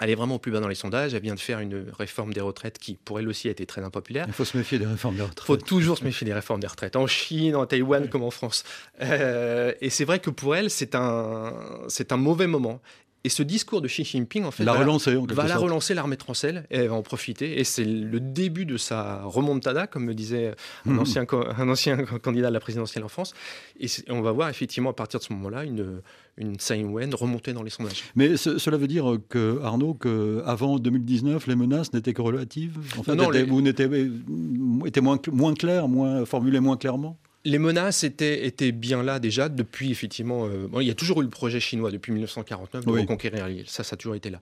Elle 0.00 0.10
est 0.10 0.14
vraiment 0.14 0.38
plus 0.38 0.52
bas 0.52 0.60
dans 0.60 0.68
les 0.68 0.76
sondages. 0.76 1.14
Elle 1.14 1.22
vient 1.22 1.34
de 1.34 1.40
faire 1.40 1.58
une 1.58 1.86
réforme 1.98 2.32
des 2.32 2.40
retraites 2.40 2.78
qui, 2.78 2.94
pour 3.04 3.18
elle 3.18 3.28
aussi, 3.28 3.48
a 3.48 3.50
été 3.50 3.66
très 3.66 3.82
impopulaire. 3.82 4.26
Il 4.28 4.32
faut 4.32 4.44
se 4.44 4.56
méfier 4.56 4.78
des 4.78 4.86
réformes 4.86 5.16
des 5.16 5.22
retraites. 5.22 5.44
Il 5.44 5.46
faut 5.46 5.56
toujours 5.56 5.98
se 5.98 6.04
méfier 6.04 6.24
des 6.24 6.34
réformes 6.34 6.60
des 6.60 6.68
retraites, 6.68 6.94
en 6.94 7.06
Chine, 7.06 7.56
en 7.56 7.66
Taïwan 7.66 8.08
comme 8.08 8.22
en 8.22 8.30
France. 8.30 8.64
Euh, 9.02 9.72
et 9.80 9.90
c'est 9.90 10.04
vrai 10.04 10.20
que 10.20 10.30
pour 10.30 10.54
elle, 10.54 10.70
c'est 10.70 10.94
un, 10.94 11.52
c'est 11.88 12.12
un 12.12 12.16
mauvais 12.16 12.46
moment. 12.46 12.80
Et 13.24 13.30
ce 13.30 13.42
discours 13.42 13.80
de 13.80 13.88
Xi 13.88 14.04
Jinping, 14.04 14.44
en 14.44 14.52
fait, 14.52 14.64
la 14.64 14.72
va, 14.72 14.78
relancer, 14.78 15.16
va 15.16 15.48
la 15.48 15.56
relancer 15.56 15.92
l'armée 15.92 16.16
de 16.16 16.22
et 16.70 16.76
elle 16.76 16.88
va 16.88 16.94
en 16.94 17.02
profiter. 17.02 17.58
Et 17.58 17.64
c'est 17.64 17.84
le 17.84 18.20
début 18.20 18.64
de 18.64 18.76
sa 18.76 19.22
remontada, 19.24 19.88
comme 19.88 20.04
me 20.04 20.14
disait 20.14 20.54
un, 20.86 20.90
mhm. 20.92 20.98
ancien, 21.00 21.26
un 21.32 21.68
ancien 21.68 21.96
candidat 22.22 22.48
à 22.48 22.50
la 22.52 22.60
présidentielle 22.60 23.02
en 23.02 23.08
France. 23.08 23.34
Et 23.80 23.88
on 24.08 24.22
va 24.22 24.30
voir 24.30 24.48
effectivement 24.48 24.90
à 24.90 24.92
partir 24.92 25.18
de 25.18 25.24
ce 25.24 25.32
moment-là 25.32 25.64
une, 25.64 26.00
une 26.36 26.54
Tsai 26.56 26.78
Ing-wen 26.78 27.12
remonter 27.12 27.52
dans 27.52 27.64
les 27.64 27.70
sondages. 27.70 28.04
Mais 28.14 28.36
cela 28.36 28.76
veut 28.76 28.88
dire 28.88 29.18
que, 29.28 29.60
Arnaud, 29.64 29.94
qu'avant 29.94 30.78
2019, 30.78 31.48
les 31.48 31.56
menaces 31.56 31.92
n'étaient 31.92 32.14
que 32.14 32.22
relatives? 32.22 32.78
En 32.98 33.02
fait, 33.02 33.16
non, 33.16 33.30
Ou 33.30 33.60
n'étaient 33.60 35.00
moins, 35.00 35.18
moins 35.32 35.54
claires, 35.54 35.88
moins, 35.88 36.24
formulées 36.24 36.60
moins 36.60 36.76
clairement? 36.76 37.18
Les 37.44 37.58
menaces 37.58 38.04
étaient, 38.04 38.46
étaient, 38.46 38.72
bien 38.72 39.02
là 39.02 39.18
déjà 39.18 39.48
depuis 39.48 39.90
effectivement. 39.90 40.46
Euh, 40.46 40.68
il 40.80 40.86
y 40.86 40.90
a 40.90 40.94
toujours 40.94 41.20
eu 41.20 41.24
le 41.24 41.30
projet 41.30 41.60
chinois 41.60 41.90
depuis 41.90 42.12
1949 42.12 42.84
de 42.84 42.90
reconquérir 42.90 43.48
l'île. 43.48 43.68
Ça, 43.68 43.84
ça 43.84 43.94
a 43.94 43.96
toujours 43.96 44.16
été 44.16 44.30
là. 44.30 44.38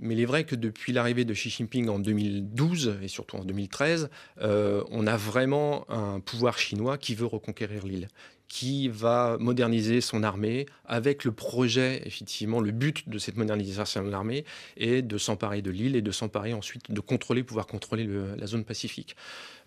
Mais 0.00 0.14
il 0.14 0.20
est 0.20 0.26
vrai 0.26 0.44
que 0.44 0.54
depuis 0.54 0.92
l'arrivée 0.92 1.24
de 1.24 1.34
Xi 1.34 1.50
Jinping 1.50 1.88
en 1.88 1.98
2012 1.98 2.98
et 3.02 3.08
surtout 3.08 3.36
en 3.36 3.44
2013, 3.44 4.10
euh, 4.40 4.84
on 4.90 5.06
a 5.08 5.16
vraiment 5.16 5.90
un 5.90 6.20
pouvoir 6.20 6.58
chinois 6.58 6.98
qui 6.98 7.16
veut 7.16 7.26
reconquérir 7.26 7.84
l'île, 7.84 8.08
qui 8.48 8.88
va 8.88 9.36
moderniser 9.38 10.00
son 10.00 10.22
armée 10.22 10.66
avec 10.86 11.24
le 11.24 11.32
projet, 11.32 12.02
effectivement, 12.06 12.60
le 12.60 12.72
but 12.72 13.08
de 13.08 13.18
cette 13.18 13.36
modernisation 13.36 14.02
de 14.02 14.10
l'armée 14.10 14.44
est 14.78 15.02
de 15.02 15.18
s'emparer 15.18 15.60
de 15.60 15.70
l'île 15.70 15.96
et 15.96 16.02
de 16.02 16.10
s'emparer 16.10 16.54
ensuite 16.54 16.90
de 16.90 17.00
contrôler, 17.00 17.42
pouvoir 17.42 17.66
contrôler 17.66 18.08
la 18.36 18.46
zone 18.46 18.64
pacifique. 18.64 19.16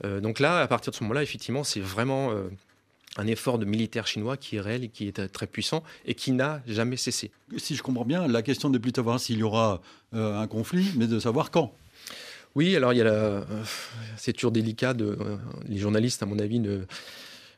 Euh, 0.04 0.20
donc 0.20 0.40
là, 0.40 0.60
à 0.60 0.68
partir 0.68 0.92
de 0.92 0.98
ce 0.98 1.04
moment-là, 1.04 1.22
effectivement, 1.22 1.64
c'est 1.64 1.80
vraiment 1.80 2.32
euh, 2.32 2.50
un 3.18 3.28
effort 3.28 3.60
de 3.60 3.66
militaire 3.66 4.08
chinois 4.08 4.36
qui 4.36 4.56
est 4.56 4.62
réel 4.62 4.84
et 4.84 4.90
qui 4.90 5.08
est 5.08 5.28
très 5.32 5.46
puissant 5.46 5.84
et 6.06 6.16
qui 6.16 6.32
n'a 6.32 6.64
jamais 6.66 6.98
cessé. 6.98 7.30
Si 7.58 7.76
je 7.76 7.84
comprends 7.84 8.06
bien, 8.06 8.28
la 8.28 8.42
question 8.42 8.72
n'est 8.72 8.80
plus 8.80 8.92
de 8.92 8.98
savoir 8.98 9.20
s'il 9.20 9.38
y 9.38 9.44
aura 9.44 9.82
euh, 10.16 10.40
un 10.40 10.48
conflit, 10.48 10.92
mais 10.96 11.06
de 11.06 11.20
savoir 11.20 11.52
quand. 11.52 11.72
Oui, 12.56 12.76
alors 12.76 12.94
il 12.94 12.98
y 12.98 13.02
a 13.02 13.06
la... 13.06 13.46
c'est 14.18 14.34
toujours 14.34 14.52
délicat. 14.52 14.94
De... 14.94 15.18
les 15.70 15.78
journalistes, 15.78 16.22
à 16.24 16.26
mon 16.26 16.38
avis, 16.40 16.60
ne 16.60 16.82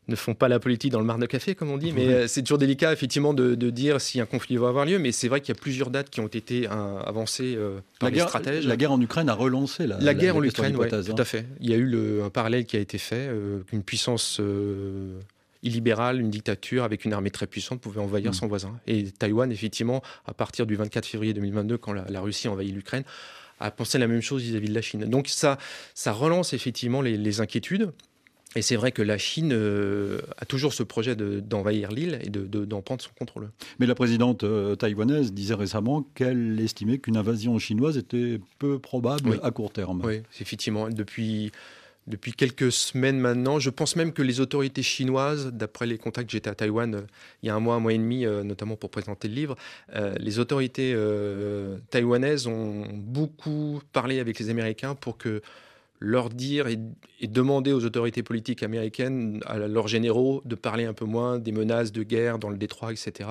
ne 0.07 0.15
font 0.15 0.33
pas 0.33 0.47
la 0.47 0.59
politique 0.59 0.91
dans 0.91 0.99
le 0.99 1.05
mar 1.05 1.17
de 1.17 1.25
café, 1.25 1.55
comme 1.55 1.71
on 1.71 1.77
dit, 1.77 1.93
mais 1.93 2.07
euh, 2.07 2.27
c'est 2.27 2.41
toujours 2.41 2.57
délicat, 2.57 2.91
effectivement, 2.91 3.33
de, 3.33 3.55
dire 3.69 4.01
si 4.01 4.19
un 4.19 4.25
conflit 4.25 4.57
va 4.57 4.67
avoir 4.67 4.85
lieu. 4.85 4.99
Mais 4.99 5.11
c'est 5.11 5.27
vrai 5.27 5.41
qu'il 5.41 5.55
y 5.55 5.57
a 5.57 5.59
plusieurs 5.59 5.89
dates 5.89 6.09
qui 6.09 6.19
ont 6.19 6.27
été 6.27 6.67
euh, 6.67 6.99
avancées 7.01 7.55
euh, 7.57 7.79
par 7.99 8.09
la 8.09 8.15
les 8.15 8.21
stratèges. 8.21 8.67
La 8.67 8.75
guerre 8.75 8.91
en 8.91 9.01
Ukraine 9.01 9.29
a 9.29 9.33
relancé 9.33 9.87
la, 9.87 9.97
la, 9.99 10.13
guerre 10.13 10.35
en 10.35 10.43
Ukraine, 10.43 10.75
oui, 10.77 10.89
tout 10.89 10.95
à 10.95 11.21
hein. 11.21 11.25
fait. 11.25 11.45
Il 11.61 11.69
y 11.69 11.73
a 11.73 11.77
eu 11.77 11.85
le, 11.85 12.23
un 12.23 12.29
parallèle 12.29 12.65
qui 12.65 12.75
a 12.75 12.79
été 12.79 12.97
fait, 12.97 13.29
qu'une 13.67 13.83
puissance 13.83 14.41
illibérale, 15.63 16.19
une 16.19 16.29
dictature 16.29 16.83
avec 16.83 17.05
une 17.05 17.13
armée 17.13 17.31
très 17.31 17.47
puissante 17.47 17.79
pouvait 17.79 18.01
envahir 18.01 18.31
mm. 18.31 18.33
son 18.33 18.47
voisin. 18.47 18.77
Et 18.85 19.05
Taïwan, 19.11 19.51
effectivement, 19.51 20.03
à 20.25 20.33
partir 20.33 20.65
du 20.65 20.75
24 20.75 21.05
février 21.05 21.33
2022, 21.33 21.77
quand 21.77 21.93
la, 21.93 22.21
Russie 22.21 22.49
envahit 22.49 22.73
l'Ukraine, 22.73 23.03
a 23.59 23.71
pensé 23.71 23.97
la 23.97 24.07
même 24.07 24.21
chose 24.21 24.43
vis-à-vis 24.43 24.67
de 24.67 24.73
la 24.73 24.81
Chine. 24.81 25.05
Donc 25.05 25.29
ça, 25.29 25.57
ça 25.93 26.11
relance 26.11 26.53
effectivement 26.53 27.01
les 27.01 27.39
inquiétudes. 27.39 27.93
Et 28.55 28.61
c'est 28.61 28.75
vrai 28.75 28.91
que 28.91 29.01
la 29.01 29.17
Chine 29.17 29.51
euh, 29.53 30.19
a 30.37 30.45
toujours 30.45 30.73
ce 30.73 30.83
projet 30.83 31.15
d'envahir 31.15 31.91
l'île 31.91 32.19
et 32.23 32.29
d'en 32.29 32.65
de, 32.65 32.81
prendre 32.81 33.01
son 33.01 33.09
contrôle. 33.17 33.49
Mais 33.79 33.85
la 33.85 33.95
présidente 33.95 34.43
euh, 34.43 34.75
taïwanaise 34.75 35.33
disait 35.33 35.55
récemment 35.55 36.03
qu'elle 36.15 36.59
estimait 36.59 36.99
qu'une 36.99 37.17
invasion 37.17 37.57
chinoise 37.59 37.97
était 37.97 38.39
peu 38.59 38.79
probable 38.79 39.39
à 39.41 39.51
court 39.51 39.71
terme. 39.71 40.01
Oui, 40.03 40.21
effectivement. 40.39 40.89
Depuis, 40.89 41.51
depuis 42.05 42.33
quelques 42.33 42.71
semaines 42.71 43.17
maintenant, 43.17 43.57
je 43.57 43.71
pense 43.71 43.95
même 43.95 44.13
que 44.13 44.21
les 44.21 44.39
autorités 44.39 44.83
chinoises, 44.83 45.47
d'après 45.51 45.87
les 45.87 45.97
contacts 45.97 46.27
que 46.27 46.33
j'étais 46.33 46.49
à 46.49 46.55
Taïwan 46.55 46.93
euh, 46.93 47.01
il 47.41 47.47
y 47.47 47.49
a 47.49 47.55
un 47.55 47.59
mois, 47.59 47.75
un 47.75 47.79
mois 47.79 47.93
et 47.93 47.97
demi, 47.97 48.25
notamment 48.25 48.75
pour 48.75 48.91
présenter 48.91 49.27
le 49.27 49.33
livre, 49.33 49.55
les 50.19 50.39
autorités 50.39 50.95
taïwanaises 51.89 52.47
ont 52.47 52.85
beaucoup 52.93 53.81
parlé 53.91 54.19
avec 54.19 54.39
les 54.39 54.49
Américains 54.49 54.95
pour 54.95 55.17
que 55.17 55.41
leur 56.03 56.29
dire 56.29 56.67
et, 56.67 56.77
demander 57.27 57.71
aux 57.71 57.85
autorités 57.85 58.23
politiques 58.23 58.61
américaines, 58.61 59.39
à 59.45 59.57
leurs 59.57 59.87
généraux, 59.87 60.41
de 60.43 60.55
parler 60.55 60.83
un 60.83 60.93
peu 60.93 61.05
moins 61.05 61.39
des 61.39 61.53
menaces 61.53 61.93
de 61.93 62.03
guerre 62.03 62.37
dans 62.37 62.49
le 62.49 62.57
détroit, 62.57 62.91
etc. 62.91 63.29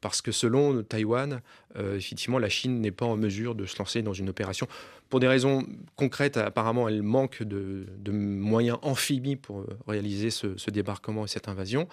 Parce 0.00 0.20
que 0.20 0.32
selon 0.32 0.82
Taïwan, 0.82 1.40
euh, 1.76 1.96
effectivement, 1.96 2.40
la 2.40 2.48
Chine 2.48 2.80
n'est 2.80 2.90
pas 2.90 3.06
en 3.06 3.16
mesure 3.16 3.54
de 3.54 3.64
se 3.66 3.78
lancer 3.78 4.02
dans 4.02 4.12
une 4.12 4.28
opération. 4.28 4.66
Pour 5.08 5.20
des 5.20 5.28
raisons 5.28 5.64
concrètes, 5.94 6.36
apparemment, 6.36 6.88
elle 6.88 7.02
manque 7.04 7.44
de, 7.44 7.86
moyens 8.10 8.78
amphibies 8.82 9.36
pour 9.36 9.64
réaliser 9.86 10.30
ce, 10.30 10.70
débarquement 10.70 11.24
et 11.24 11.28
cette 11.28 11.46
invasion. 11.46 11.86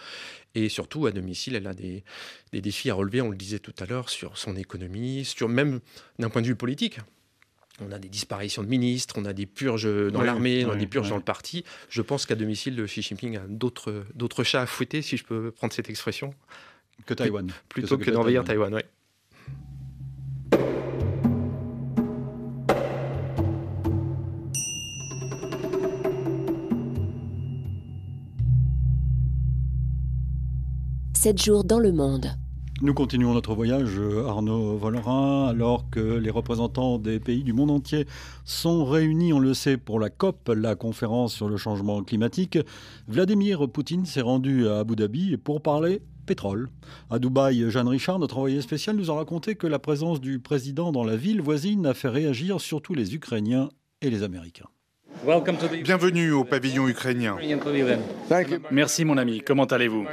Et 0.55 0.69
surtout, 0.69 1.05
à 1.05 1.11
domicile, 1.11 1.55
elle 1.55 1.67
a 1.67 1.75
des, 1.75 2.03
des 2.51 2.61
défis 2.61 2.89
à 2.89 2.95
relever, 2.95 3.21
on 3.21 3.29
le 3.29 3.37
disait 3.37 3.59
tout 3.59 3.75
à 3.79 3.85
l'heure, 3.85 4.09
sur 4.09 4.39
son 4.39 4.55
économie, 4.55 5.23
sur 5.23 5.47
même 5.47 5.79
d'un 6.17 6.29
point 6.29 6.41
de 6.41 6.47
vue 6.47 6.55
politique 6.55 6.99
on 7.81 7.91
a 7.91 7.99
des 7.99 8.09
disparitions 8.09 8.63
de 8.63 8.67
ministres, 8.67 9.15
on 9.17 9.25
a 9.25 9.33
des 9.33 9.45
purges 9.45 9.89
dans 10.11 10.21
l'armée, 10.21 10.65
on 10.65 10.71
a 10.71 10.75
des 10.75 10.87
purges 10.87 11.09
dans 11.09 11.17
le 11.17 11.21
parti. 11.21 11.63
Je 11.89 12.01
pense 12.01 12.25
qu'à 12.25 12.35
domicile, 12.35 12.81
Xi 12.85 13.01
Jinping 13.01 13.37
a 13.37 13.41
d'autres 13.47 14.43
chats 14.43 14.61
à 14.61 14.65
fouetter, 14.65 15.01
si 15.01 15.17
je 15.17 15.23
peux 15.23 15.51
prendre 15.51 15.73
cette 15.73 15.89
expression. 15.89 16.33
Que 17.05 17.13
Taïwan. 17.13 17.51
Plutôt 17.67 17.97
que, 17.97 18.09
d'envahir 18.09 18.43
Taïwan, 18.43 18.73
oui. 18.73 18.81
7 31.13 31.41
jours 31.41 31.63
dans 31.63 31.79
le 31.79 31.91
monde. 31.91 32.37
Nous 32.81 32.93
continuons 32.93 33.33
notre 33.33 33.55
voyage, 33.55 34.01
Arnaud 34.27 34.75
Volerin, 34.75 35.47
alors 35.47 35.89
que 35.89 36.17
les 36.17 36.29
représentants 36.29 36.99
des 36.99 37.21
pays 37.21 37.41
du 37.41 37.53
monde 37.53 37.71
entier 37.71 38.05
sont 38.43 38.83
réunis, 38.83 39.31
on 39.31 39.39
le 39.39 39.53
sait, 39.53 39.77
pour 39.77 39.97
la 39.97 40.09
COP, 40.09 40.49
la 40.49 40.75
conférence 40.75 41.33
sur 41.33 41.47
le 41.47 41.55
changement 41.55 42.03
climatique. 42.03 42.59
Vladimir 43.07 43.69
Poutine 43.69 44.05
s'est 44.05 44.19
rendu 44.19 44.67
à 44.67 44.79
Abu 44.79 44.97
Dhabi 44.97 45.37
pour 45.37 45.61
parler 45.61 46.01
pétrole. 46.25 46.69
À 47.09 47.17
Dubaï, 47.17 47.71
Jeanne 47.71 47.87
Richard, 47.87 48.19
notre 48.19 48.37
envoyé 48.37 48.59
spécial, 48.59 48.97
nous 48.97 49.09
a 49.09 49.15
raconté 49.15 49.55
que 49.55 49.67
la 49.67 49.79
présence 49.79 50.19
du 50.19 50.39
président 50.39 50.91
dans 50.91 51.05
la 51.05 51.15
ville 51.15 51.41
voisine 51.41 51.85
a 51.85 51.93
fait 51.93 52.09
réagir 52.09 52.59
surtout 52.59 52.93
les 52.93 53.15
Ukrainiens 53.15 53.69
et 54.01 54.09
les 54.09 54.21
Américains. 54.21 54.67
Bienvenue 55.83 56.33
au 56.33 56.43
pavillon 56.43 56.87
ukrainien. 56.87 57.35
Merci 58.69 59.05
mon 59.05 59.17
ami, 59.17 59.41
comment 59.41 59.65
allez-vous? 59.65 60.05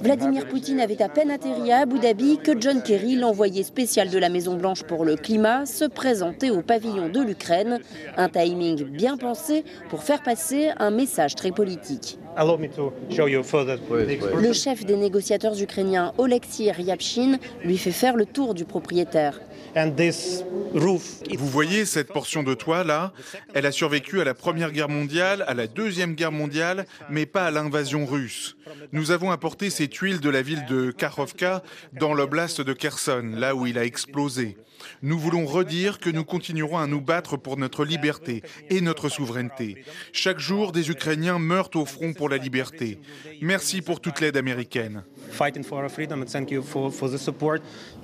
Vladimir 0.00 0.46
Poutine 0.48 0.80
avait 0.80 1.00
à 1.00 1.08
peine 1.08 1.30
atterri 1.30 1.72
à 1.72 1.78
Abu 1.78 1.98
Dhabi 1.98 2.36
que 2.36 2.60
John 2.60 2.82
Kerry, 2.82 3.16
l'envoyé 3.16 3.62
spécial 3.62 4.10
de 4.10 4.18
la 4.18 4.28
Maison-Blanche 4.28 4.82
pour 4.82 5.06
le 5.06 5.16
climat, 5.16 5.64
se 5.64 5.86
présentait 5.86 6.50
au 6.50 6.60
pavillon 6.60 7.08
de 7.08 7.22
l'Ukraine. 7.22 7.80
Un 8.18 8.28
timing 8.28 8.84
bien 8.84 9.16
pensé 9.16 9.64
pour 9.88 10.02
faire 10.02 10.22
passer 10.22 10.68
un 10.78 10.90
message 10.90 11.34
très 11.34 11.50
politique. 11.50 12.18
Le 12.36 14.52
chef 14.52 14.84
des 14.84 14.96
négociateurs 14.96 15.60
ukrainiens, 15.60 16.12
Oleksiy 16.18 16.70
Ryabshin, 16.70 17.38
lui 17.64 17.78
fait 17.78 17.92
faire 17.92 18.16
le 18.16 18.26
tour 18.26 18.52
du 18.52 18.66
propriétaire. 18.66 19.40
Vous 19.76 21.48
voyez 21.48 21.84
cette 21.84 22.10
portion 22.10 22.42
de 22.42 22.54
toit 22.54 22.82
là? 22.82 23.12
Elle 23.52 23.66
a 23.66 23.72
survécu 23.72 24.22
à 24.22 24.24
la 24.24 24.32
Première 24.32 24.72
Guerre 24.72 24.88
mondiale, 24.88 25.44
à 25.46 25.52
la 25.52 25.66
Deuxième 25.66 26.14
Guerre 26.14 26.32
mondiale, 26.32 26.86
mais 27.10 27.26
pas 27.26 27.44
à 27.44 27.50
l'invasion 27.50 28.06
russe. 28.06 28.56
Nous 28.92 29.10
avons 29.10 29.30
apporté 29.30 29.68
ces 29.68 29.88
tuiles 29.88 30.20
de 30.20 30.30
la 30.30 30.40
ville 30.40 30.64
de 30.64 30.92
Kakhovka 30.92 31.62
dans 31.92 32.14
l'oblast 32.14 32.62
de 32.62 32.72
Kherson, 32.72 33.32
là 33.34 33.54
où 33.54 33.66
il 33.66 33.76
a 33.76 33.84
explosé. 33.84 34.56
Nous 35.02 35.18
voulons 35.18 35.44
redire 35.46 35.98
que 35.98 36.10
nous 36.10 36.24
continuerons 36.24 36.78
à 36.78 36.86
nous 36.86 37.00
battre 37.00 37.36
pour 37.36 37.56
notre 37.56 37.84
liberté 37.84 38.42
et 38.70 38.80
notre 38.80 39.08
souveraineté. 39.08 39.84
Chaque 40.12 40.38
jour, 40.38 40.72
des 40.72 40.90
Ukrainiens 40.90 41.38
meurent 41.38 41.70
au 41.74 41.84
front 41.84 42.12
pour 42.12 42.28
la 42.28 42.38
liberté. 42.38 42.98
Merci 43.42 43.82
pour 43.82 44.00
toute 44.00 44.20
l'aide 44.20 44.36
américaine. 44.36 45.04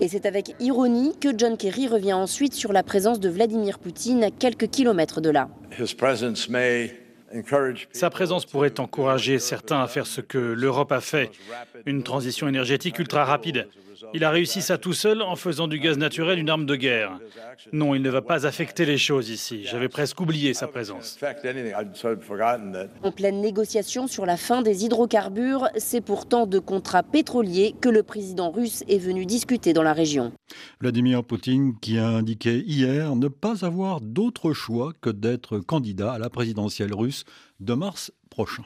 Et 0.00 0.08
c'est 0.08 0.26
avec 0.26 0.54
ironie 0.60 1.14
que 1.20 1.36
John 1.36 1.56
Kerry 1.56 1.88
revient 1.88 2.12
ensuite 2.12 2.54
sur 2.54 2.72
la 2.72 2.82
présence 2.82 3.20
de 3.20 3.28
Vladimir 3.28 3.78
Poutine 3.78 4.24
à 4.24 4.30
quelques 4.30 4.68
kilomètres 4.68 5.20
de 5.20 5.30
là. 5.30 5.48
Sa 7.92 8.10
présence 8.10 8.44
pourrait 8.44 8.78
encourager 8.78 9.38
certains 9.38 9.80
à 9.80 9.86
faire 9.86 10.06
ce 10.06 10.20
que 10.20 10.38
l'Europe 10.38 10.92
a 10.92 11.00
fait, 11.00 11.30
une 11.86 12.02
transition 12.02 12.48
énergétique 12.48 12.98
ultra 12.98 13.24
rapide. 13.24 13.68
Il 14.14 14.24
a 14.24 14.30
réussi 14.30 14.62
ça 14.62 14.78
tout 14.78 14.92
seul 14.92 15.22
en 15.22 15.36
faisant 15.36 15.68
du 15.68 15.78
gaz 15.78 15.96
naturel 15.98 16.38
une 16.38 16.50
arme 16.50 16.66
de 16.66 16.76
guerre. 16.76 17.18
Non, 17.72 17.94
il 17.94 18.02
ne 18.02 18.10
va 18.10 18.22
pas 18.22 18.46
affecter 18.46 18.84
les 18.84 18.98
choses 18.98 19.30
ici. 19.30 19.64
J'avais 19.64 19.88
presque 19.88 20.20
oublié 20.20 20.54
sa 20.54 20.68
présence. 20.68 21.18
En 23.02 23.12
pleine 23.12 23.40
négociation 23.40 24.06
sur 24.06 24.26
la 24.26 24.36
fin 24.36 24.62
des 24.62 24.84
hydrocarbures, 24.84 25.68
c'est 25.76 26.00
pourtant 26.00 26.46
de 26.46 26.58
contrats 26.58 27.02
pétroliers 27.02 27.74
que 27.80 27.88
le 27.88 28.02
président 28.02 28.50
russe 28.50 28.84
est 28.88 28.98
venu 28.98 29.26
discuter 29.26 29.72
dans 29.72 29.82
la 29.82 29.92
région. 29.92 30.32
Vladimir 30.80 31.24
Poutine 31.24 31.78
qui 31.80 31.98
a 31.98 32.06
indiqué 32.06 32.62
hier 32.66 33.16
ne 33.16 33.28
pas 33.28 33.64
avoir 33.64 34.00
d'autre 34.00 34.52
choix 34.52 34.92
que 35.00 35.10
d'être 35.10 35.58
candidat 35.58 36.12
à 36.12 36.18
la 36.18 36.30
présidentielle 36.30 36.94
russe 36.94 37.24
de 37.60 37.74
mars 37.74 38.12
prochain. 38.30 38.64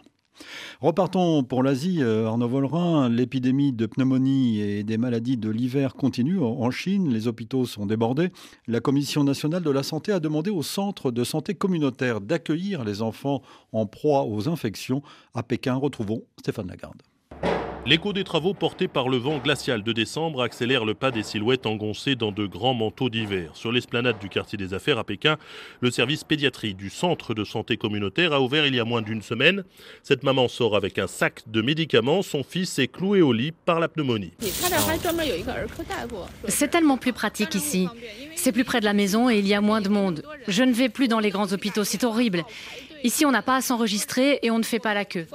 Repartons 0.81 1.43
pour 1.43 1.63
l'Asie, 1.63 2.03
euh, 2.03 2.27
Arnaud 2.27 2.49
Vollerin. 2.49 3.09
L'épidémie 3.09 3.73
de 3.73 3.87
pneumonie 3.87 4.61
et 4.61 4.83
des 4.85 4.99
maladies 4.99 5.37
de 5.37 5.51
l'hiver 5.51 5.95
continue 5.95 6.39
en 6.41 6.71
Chine. 6.71 7.13
Les 7.13 7.29
hôpitaux 7.29 7.67
sont 7.67 7.87
débordés. 7.87 8.31
La 8.67 8.81
Commission 8.81 9.25
nationale 9.25 9.63
de 9.63 9.71
la 9.71 9.83
santé 9.83 10.13
a 10.13 10.21
demandé 10.21 10.51
au 10.51 10.63
centre 10.63 11.11
de 11.11 11.25
santé 11.25 11.55
communautaire 11.55 12.21
d'accueillir 12.21 12.85
les 12.85 13.03
enfants 13.03 13.43
en 13.73 13.87
proie 13.87 14.25
aux 14.25 14.49
infections. 14.49 15.03
À 15.35 15.43
Pékin, 15.43 15.75
retrouvons 15.75 16.23
Stéphane 16.39 16.69
Lagarde. 16.69 17.03
L'écho 17.87 18.13
des 18.13 18.25
travaux 18.25 18.53
portés 18.53 18.89
par 18.89 19.09
le 19.09 19.17
vent 19.17 19.39
glacial 19.39 19.85
de 19.85 19.93
décembre 19.93 20.43
accélère 20.43 20.85
le 20.85 20.95
pas 20.95 21.13
des 21.13 21.23
silhouettes 21.23 21.67
engoncées 21.67 22.17
dans 22.17 22.33
de 22.33 22.45
grands 22.45 22.75
manteaux 22.75 23.09
d'hiver. 23.09 23.53
Sur 23.55 23.71
l'esplanade 23.71 24.19
du 24.19 24.29
quartier 24.29 24.59
des 24.59 24.75
affaires 24.75 24.99
à 24.99 25.05
Pékin, 25.05 25.37
le 25.81 25.93
service 25.93 26.25
pédiatrie 26.25 26.75
du 26.75 26.91
centre 26.91 27.33
de 27.33 27.45
santé 27.45 27.77
communautaire 27.77 28.33
a 28.33 28.41
ouvert 28.41 28.67
il 28.67 28.75
y 28.75 28.81
a 28.81 28.85
moins 28.85 29.03
d'une 29.03 29.23
semaine. 29.23 29.63
Cette 30.03 30.25
maman 30.25 30.49
sort 30.49 30.75
avec 30.75 30.99
un 30.99 31.07
sac 31.07 31.45
de 31.47 31.63
médicaments. 31.63 32.23
Son 32.23 32.43
fils 32.43 32.77
est 32.81 32.89
cloué 32.89 33.23
au 33.23 33.33
lit 33.33 33.53
par 33.53 33.79
la 33.79 33.87
pneumonie. 33.87 34.33
C'est 36.49 36.69
tellement 36.69 36.97
plus 36.97 37.13
pratique 37.13 37.55
ici. 37.55 37.87
C'est 38.35 38.51
plus 38.51 38.65
près 38.65 38.81
de 38.81 38.85
la 38.85 38.95
maison 38.95 39.31
et 39.31 39.39
il 39.39 39.47
y 39.47 39.55
a 39.55 39.61
moins 39.61 39.81
de 39.81 39.91
monde. 39.91 40.25
Je 40.49 40.65
ne 40.65 40.73
vais 40.73 40.89
plus 40.89 41.07
dans 41.07 41.21
les 41.21 41.31
grands 41.31 41.53
hôpitaux, 41.53 41.85
c'est 41.85 42.03
horrible. 42.03 42.45
Ici, 43.07 43.25
on 43.25 43.31
n'a 43.31 43.43
pas 43.43 43.55
à 43.55 43.61
s'enregistrer 43.61 44.41
et 44.43 44.51
on 44.51 44.59
ne 44.59 44.65
fait 44.65 44.81
pas 44.81 44.93
la 44.93 45.05
queue. 45.05 45.29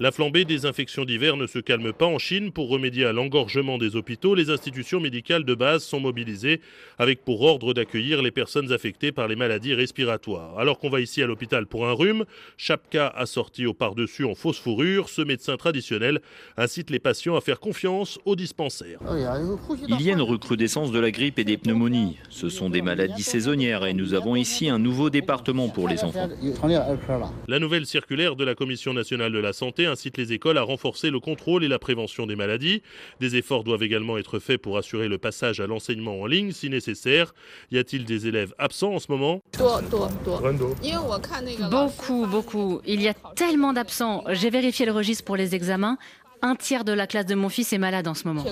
La 0.00 0.12
flambée 0.12 0.46
des 0.46 0.64
infections 0.64 1.04
d'hiver 1.04 1.36
ne 1.36 1.46
se 1.46 1.58
calme 1.58 1.92
pas 1.92 2.06
en 2.06 2.18
Chine. 2.18 2.52
Pour 2.52 2.70
remédier 2.70 3.04
à 3.04 3.12
l'engorgement 3.12 3.76
des 3.76 3.94
hôpitaux, 3.94 4.34
les 4.34 4.48
institutions 4.48 4.98
médicales 4.98 5.44
de 5.44 5.54
base 5.54 5.84
sont 5.84 6.00
mobilisées 6.00 6.62
avec 6.98 7.22
pour 7.22 7.42
ordre 7.42 7.74
d'accueillir 7.74 8.22
les 8.22 8.30
personnes 8.30 8.72
affectées 8.72 9.12
par 9.12 9.28
les 9.28 9.36
maladies 9.36 9.74
respiratoires. 9.74 10.58
Alors 10.58 10.78
qu'on 10.78 10.88
va 10.88 11.02
ici 11.02 11.22
à 11.22 11.26
l'hôpital 11.26 11.66
pour 11.66 11.86
un 11.86 11.92
rhume, 11.92 12.24
Chapka 12.56 13.06
assorti 13.08 13.66
au 13.66 13.74
par-dessus 13.74 14.24
en 14.24 14.34
fausse 14.34 14.58
fourrure, 14.58 15.10
ce 15.10 15.20
médecin 15.20 15.58
traditionnel 15.58 16.22
incite 16.56 16.88
les 16.88 16.98
patients 16.98 17.36
à 17.36 17.42
faire 17.42 17.60
confiance 17.60 18.18
aux 18.24 18.36
dispensaires. 18.36 19.00
Il 19.86 20.00
y 20.00 20.08
a 20.08 20.14
une 20.14 20.22
recrudescence 20.22 20.92
de 20.92 20.98
la 20.98 21.10
grippe 21.10 21.38
et 21.38 21.44
des 21.44 21.58
pneumonies. 21.58 22.16
Ce 22.30 22.48
sont 22.48 22.70
des 22.70 22.80
maladies 22.80 23.22
saisonnières 23.22 23.84
et 23.84 23.92
nous 23.92 24.14
avons 24.14 24.34
ici 24.34 24.70
un 24.70 24.78
nouveau 24.78 25.10
département 25.10 25.68
pour 25.74 25.88
les 25.88 26.02
enfants. 26.02 26.28
La 27.48 27.58
nouvelle 27.58 27.84
circulaire 27.84 28.36
de 28.36 28.44
la 28.44 28.54
Commission 28.54 28.94
nationale 28.94 29.32
de 29.32 29.38
la 29.38 29.52
santé 29.52 29.86
incite 29.86 30.16
les 30.16 30.32
écoles 30.32 30.56
à 30.56 30.62
renforcer 30.62 31.10
le 31.10 31.20
contrôle 31.20 31.64
et 31.64 31.68
la 31.68 31.78
prévention 31.78 32.26
des 32.26 32.36
maladies. 32.36 32.82
Des 33.20 33.36
efforts 33.36 33.64
doivent 33.64 33.82
également 33.82 34.16
être 34.16 34.38
faits 34.38 34.62
pour 34.62 34.78
assurer 34.78 35.08
le 35.08 35.18
passage 35.18 35.60
à 35.60 35.66
l'enseignement 35.66 36.20
en 36.20 36.26
ligne 36.26 36.52
si 36.52 36.70
nécessaire. 36.70 37.34
Y 37.70 37.78
a-t-il 37.78 38.04
des 38.04 38.26
élèves 38.26 38.54
absents 38.58 38.94
en 38.94 38.98
ce 38.98 39.10
moment? 39.10 39.40
Beaucoup, 41.70 42.26
beaucoup. 42.26 42.80
Il 42.86 43.02
y 43.02 43.08
a 43.08 43.14
tellement 43.34 43.72
d'absents. 43.72 44.24
J'ai 44.30 44.50
vérifié 44.50 44.86
le 44.86 44.92
registre 44.92 45.24
pour 45.24 45.36
les 45.36 45.54
examens. 45.54 45.98
Un 46.46 46.56
tiers 46.56 46.84
de 46.84 46.92
la 46.92 47.06
classe 47.06 47.24
de 47.24 47.34
mon 47.34 47.48
fils 47.48 47.72
est 47.72 47.78
malade 47.78 48.06
en 48.06 48.12
ce 48.12 48.28
moment. 48.28 48.44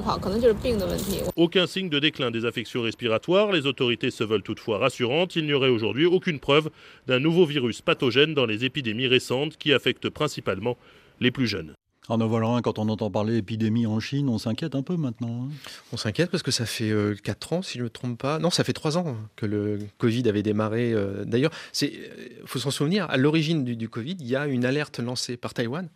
Aucun 1.37 1.67
signe 1.67 1.91
de 1.91 1.99
déclin 1.99 2.31
des 2.31 2.47
affections 2.47 2.81
respiratoires. 2.81 3.53
Les 3.53 3.67
autorités 3.67 4.11
se 4.11 4.25
veulent 4.25 4.43
toutefois 4.43 4.79
rassurantes. 4.79 5.37
Il 5.37 5.45
n'y 5.45 5.53
aurait 5.53 5.69
aujourd'hui 5.69 6.07
aucune 6.07 6.41
preuve 6.41 6.71
d'un 7.07 7.19
nouveau 7.19 7.45
virus 7.45 7.83
pathogène 7.83 8.33
dans 8.33 8.47
les 8.47 8.65
épidémies 8.65 9.09
récentes 9.09 9.59
qui 9.59 9.75
affectent 9.75 10.09
principalement 10.09 10.79
les 11.21 11.31
plus 11.31 11.47
jeunes. 11.47 11.75
Arnaud 12.09 12.29
Volerin, 12.29 12.63
quand 12.63 12.79
on 12.79 12.89
entend 12.89 13.11
parler 13.11 13.35
d'épidémie 13.35 13.87
en 13.87 14.01
Chine, 14.01 14.29
on 14.29 14.39
s'inquiète 14.39 14.75
un 14.75 14.83
peu 14.83 14.97
maintenant. 14.97 15.45
Hein. 15.45 15.49
on 15.93 15.97
s'inquiète 15.97 16.31
parce 16.31 16.43
que 16.43 16.51
ça 16.51 16.67
fait 16.67 16.93
4 17.23 17.53
ans, 17.53 17.63
si 17.63 17.75
je 17.75 17.79
ne 17.79 17.85
me 17.85 17.91
trompe 17.91 18.19
pas. 18.19 18.39
Non, 18.39 18.51
ça 18.51 18.65
fait 18.65 18.73
3 18.73 18.99
ans 18.99 19.17
que 19.37 19.47
le 19.47 19.79
Covid 19.99 20.29
avait 20.29 20.43
démarré. 20.43 20.95
D'ailleurs, 21.25 21.53
il 21.81 21.91
faut 22.45 22.59
s'en 22.59 22.71
souvenir, 22.73 23.09
à 23.09 23.17
l'origine 23.17 23.65
du, 23.65 23.89
Covid, 23.89 24.17
il 24.19 24.27
y 24.27 24.37
a 24.37 24.47
une 24.47 24.65
alerte 24.65 24.99
lancée 24.99 25.37
par 25.37 25.55
Taïwan 25.55 25.89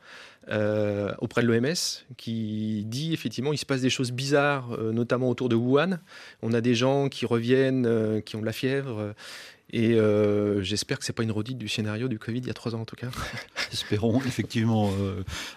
euh, 0.49 1.13
auprès 1.19 1.43
de 1.43 1.49
l'OMS 1.49 1.75
qui 2.17 2.85
dit 2.87 3.13
effectivement 3.13 3.53
il 3.53 3.59
se 3.59 3.67
passe 3.67 3.81
des 3.81 3.91
choses 3.91 4.13
bizarres, 4.13 4.73
euh, 4.79 4.93
notamment 4.93 5.29
autour 5.29 5.49
de 5.49 5.57
Wuhan. 5.57 5.99
On 6.43 6.53
a 6.53 6.61
des 6.61 6.77
gens 6.77 7.09
qui 7.09 7.27
reviennent, 7.27 7.87
euh, 7.87 8.21
qui 8.21 8.37
ont 8.37 8.41
de 8.41 8.47
la 8.47 8.53
fièvre. 8.53 9.15
Et 9.73 9.99
j'espère 10.61 10.99
que 10.99 11.05
c'est 11.05 11.13
pas 11.13 11.23
une 11.23 11.33
redite 11.33 11.59
du 11.59 11.69
scénario 11.69 12.09
du 12.09 12.19
Covid 12.19 12.39
il 12.39 12.47
y 12.47 12.51
a 12.51 12.55
trois 12.55 12.75
ans 12.75 12.81
en 12.81 12.85
tout 12.85 12.97
cas. 12.97 13.09
Espérons 13.73 14.21
effectivement, 14.27 14.91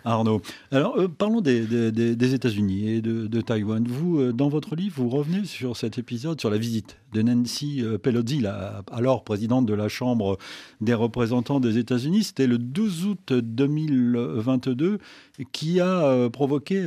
Arnaud. 0.04 0.42
Alors 0.72 0.98
parlons 1.18 1.42
des, 1.42 2.34
États-Unis 2.34 2.90
et 2.90 3.02
de, 3.02 3.42
Taïwan. 3.42 3.86
Vous, 3.88 4.32
dans 4.32 4.50
votre 4.50 4.76
livre, 4.76 4.96
vous 4.98 5.10
revenez 5.10 5.46
sur 5.46 5.78
cet 5.78 5.98
épisode, 5.98 6.40
sur 6.40 6.50
la 6.50 6.58
visite 6.58 6.98
de 7.14 7.22
Nancy 7.22 7.84
Pelosi, 8.02 8.40
la, 8.40 8.84
alors 8.92 9.24
présidente 9.24 9.66
de 9.66 9.74
la 9.74 9.90
Chambre 9.90 10.38
des 10.82 10.94
représentants 10.94 11.60
des 11.60 11.78
États-Unis. 11.78 12.24
C'était 12.24 12.48
le 12.48 12.58
12 12.58 13.06
août 13.06 13.34
2022 13.34 15.00
qui 15.52 15.80
a 15.80 16.30
provoqué 16.30 16.86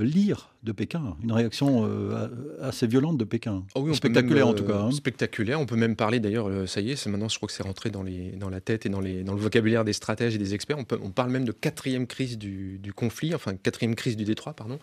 l'ire 0.00 0.50
de 0.64 0.72
Pékin, 0.72 1.16
une 1.22 1.30
réaction 1.30 1.86
euh, 1.86 2.28
assez 2.60 2.88
violente 2.88 3.16
de 3.16 3.24
Pékin. 3.24 3.62
Oh 3.76 3.80
oui, 3.80 3.94
spectaculaire 3.94 4.46
même, 4.46 4.54
en 4.54 4.58
tout 4.58 4.64
cas. 4.64 4.80
Hein. 4.80 4.90
Spectaculaire, 4.90 5.60
on 5.60 5.66
peut 5.66 5.76
même 5.76 5.94
parler 5.94 6.18
d'ailleurs, 6.18 6.48
euh, 6.48 6.66
ça 6.66 6.80
y 6.80 6.90
est, 6.90 6.96
c'est 6.96 7.10
maintenant 7.10 7.28
je 7.28 7.36
crois 7.36 7.46
que 7.46 7.52
c'est 7.52 7.62
rentré 7.62 7.90
dans, 7.90 8.02
les, 8.02 8.32
dans 8.32 8.50
la 8.50 8.60
tête 8.60 8.84
et 8.84 8.88
dans, 8.88 9.00
les, 9.00 9.22
dans 9.22 9.34
le 9.34 9.40
vocabulaire 9.40 9.84
des 9.84 9.92
stratèges 9.92 10.34
et 10.34 10.38
des 10.38 10.54
experts. 10.54 10.76
On, 10.78 10.84
peut, 10.84 10.98
on 11.00 11.10
parle 11.10 11.30
même 11.30 11.44
de 11.44 11.52
quatrième 11.52 12.08
crise 12.08 12.38
du, 12.38 12.78
du, 12.78 12.92
conflit, 12.92 13.34
enfin 13.34 13.54
quatrième 13.54 13.94
crise 13.94 14.16
du 14.16 14.24
Détroit, 14.24 14.52
pardon, 14.52 14.80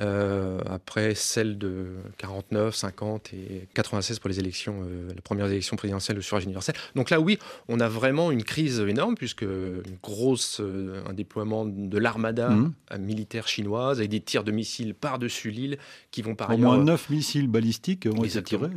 euh, 0.00 0.60
après 0.66 1.14
celle 1.14 1.56
de 1.56 1.86
49, 2.18 2.74
50 2.74 3.32
et 3.32 3.68
96 3.72 4.20
pour 4.24 4.30
les 4.30 4.40
élections, 4.40 4.80
euh, 4.80 5.12
les 5.14 5.20
premières 5.20 5.48
élections 5.48 5.76
présidentielles, 5.76 6.16
le 6.16 6.22
suffrage 6.22 6.44
universel. 6.44 6.74
Donc 6.94 7.10
là, 7.10 7.20
oui, 7.20 7.38
on 7.68 7.78
a 7.78 7.90
vraiment 7.90 8.30
une 8.30 8.42
crise 8.42 8.80
énorme 8.80 9.16
puisque 9.16 9.42
une 9.42 9.98
grosse, 10.02 10.62
euh, 10.62 11.02
un 11.06 11.12
déploiement 11.12 11.66
de 11.66 11.98
l'armada 11.98 12.48
mmh. 12.48 12.72
militaire 13.00 13.46
chinoise 13.46 13.98
avec 13.98 14.08
des 14.08 14.20
tirs 14.20 14.42
de 14.42 14.50
missiles 14.50 14.94
par-dessus 14.94 15.50
l'île 15.50 15.76
qui 16.10 16.22
vont 16.22 16.34
par 16.34 16.48
Au 16.48 16.56
moins 16.56 16.82
9 16.82 17.10
missiles 17.10 17.48
balistiques 17.48 18.08
ont 18.10 18.24
été 18.24 18.42
tirés, 18.42 18.70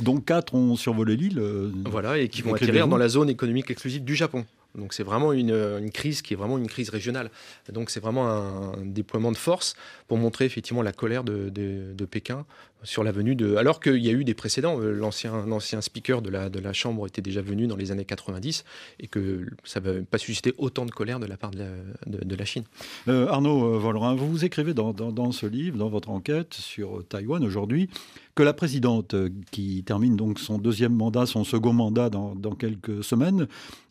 dont 0.00 0.20
4 0.20 0.54
ont 0.54 0.74
survolé 0.74 1.16
l'île. 1.16 1.38
voilà, 1.84 2.16
et 2.16 2.30
qui 2.30 2.40
vont 2.40 2.54
atterrir 2.54 2.88
dans 2.88 2.96
la 2.96 3.08
zone 3.08 3.28
économique 3.28 3.70
exclusive 3.70 4.04
du 4.04 4.14
Japon. 4.14 4.46
Donc 4.76 4.92
c'est 4.92 5.02
vraiment 5.02 5.32
une, 5.32 5.50
une, 5.52 5.90
crise 5.90 6.22
qui 6.22 6.34
est 6.34 6.36
vraiment 6.36 6.58
une 6.58 6.66
crise 6.66 6.90
régionale. 6.90 7.30
Donc 7.72 7.90
c'est 7.90 8.00
vraiment 8.00 8.28
un, 8.28 8.84
déploiement 8.84 9.32
de 9.32 9.36
force 9.36 9.74
pour 10.08 10.18
montrer 10.18 10.44
effectivement 10.44 10.82
la 10.82 10.92
colère 10.92 11.24
de, 11.24 12.04
Pékin 12.10 12.44
sur 12.82 13.02
la 13.02 13.12
venue 13.12 13.34
de... 13.34 13.56
Alors 13.56 13.80
qu'il 13.80 14.04
y 14.04 14.10
a 14.10 14.12
eu 14.12 14.24
des 14.24 14.34
précédents, 14.34 14.78
l'ancien, 14.78 15.46
l'ancien 15.46 15.80
speaker 15.80 16.20
de 16.20 16.30
la, 16.30 16.72
Chambre 16.72 17.06
était 17.06 17.22
déjà 17.22 17.40
venu 17.40 17.66
dans 17.66 17.76
les 17.76 17.92
années 17.92 18.04
90 18.04 18.64
et 19.00 19.06
que 19.06 19.46
ça 19.64 19.80
n'avait 19.80 20.02
pas 20.02 20.18
suscité 20.18 20.52
autant 20.58 20.84
de 20.84 20.90
colère 20.90 21.18
de 21.18 21.26
la 21.26 21.36
part 21.36 21.50
de 21.52 22.36
la, 22.36 22.44
Chine. 22.44 22.64
Euh, 23.08 23.28
Arnaud 23.28 23.78
Vollerin, 23.78 24.14
vous 24.14 24.28
vous 24.28 24.44
écrivez 24.44 24.74
dans, 24.74 25.32
ce 25.32 25.46
livre, 25.46 25.78
dans 25.78 25.88
votre 25.88 26.10
enquête 26.10 26.52
sur 26.52 27.06
Taïwan 27.08 27.42
aujourd'hui, 27.42 27.88
que 28.34 28.42
la 28.42 28.52
présidente, 28.52 29.14
euh, 29.14 29.30
qui 29.50 29.82
termine 29.84 30.16
donc 30.16 30.38
son 30.38 30.58
deuxième 30.58 30.94
mandat, 30.94 31.26
son 31.26 31.44
second 31.44 31.72
mandat 31.72 32.10
dans, 32.10 32.34
quelques 32.58 33.04
semaines, 33.04 33.46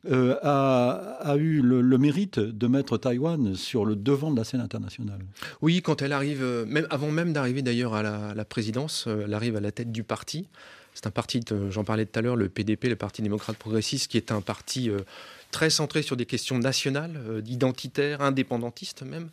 euh, 0.09 0.35
a, 0.43 1.35
eu 1.37 1.61
le, 1.61 1.97
mérite 1.97 2.39
de 2.39 2.67
mettre 2.67 2.97
Taïwan 2.97 3.55
sur 3.55 3.85
le 3.85 3.95
devant 3.95 4.31
de 4.31 4.37
la 4.37 4.43
scène 4.43 4.61
internationale. 4.61 5.19
Oui, 5.61 5.81
quand 5.81 6.01
elle 6.01 6.11
arrive, 6.11 6.43
même, 6.67 6.87
avant 6.89 7.11
même 7.11 7.31
d'arriver 7.31 7.61
d'ailleurs 7.61 7.93
à 7.93 8.03
la, 8.03 8.45
présidence, 8.45 9.07
elle 9.07 9.33
arrive 9.33 9.55
à 9.55 9.61
la 9.61 9.71
tête 9.71 9.91
du 9.91 10.03
parti. 10.03 10.47
C'est 10.93 11.07
un 11.07 11.11
parti, 11.11 11.39
j'en 11.69 11.83
parlais 11.83 12.05
tout 12.05 12.19
à 12.19 12.21
l'heure, 12.21 12.35
le 12.35 12.49
PDP, 12.49 12.85
le 12.85 12.95
Parti 12.95 13.21
démocrate 13.21 13.57
progressiste, 13.57 14.11
qui 14.11 14.17
est 14.17 14.31
un 14.31 14.41
parti 14.41 14.91
très 15.49 15.69
centré 15.69 16.03
sur 16.03 16.17
des 16.17 16.25
questions 16.25 16.59
nationales, 16.59 17.41
identitaires, 17.47 18.21
indépendantistes 18.21 19.01
même. 19.01 19.29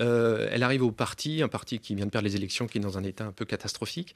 Euh, 0.00 0.48
elle 0.50 0.62
arrive 0.62 0.82
au 0.82 0.90
parti, 0.90 1.42
un 1.42 1.48
parti 1.48 1.78
qui 1.78 1.94
vient 1.94 2.06
de 2.06 2.10
perdre 2.10 2.26
les 2.26 2.36
élections, 2.36 2.66
qui 2.66 2.78
est 2.78 2.80
dans 2.80 2.98
un 2.98 3.04
état 3.04 3.24
un 3.24 3.32
peu 3.32 3.44
catastrophique, 3.44 4.14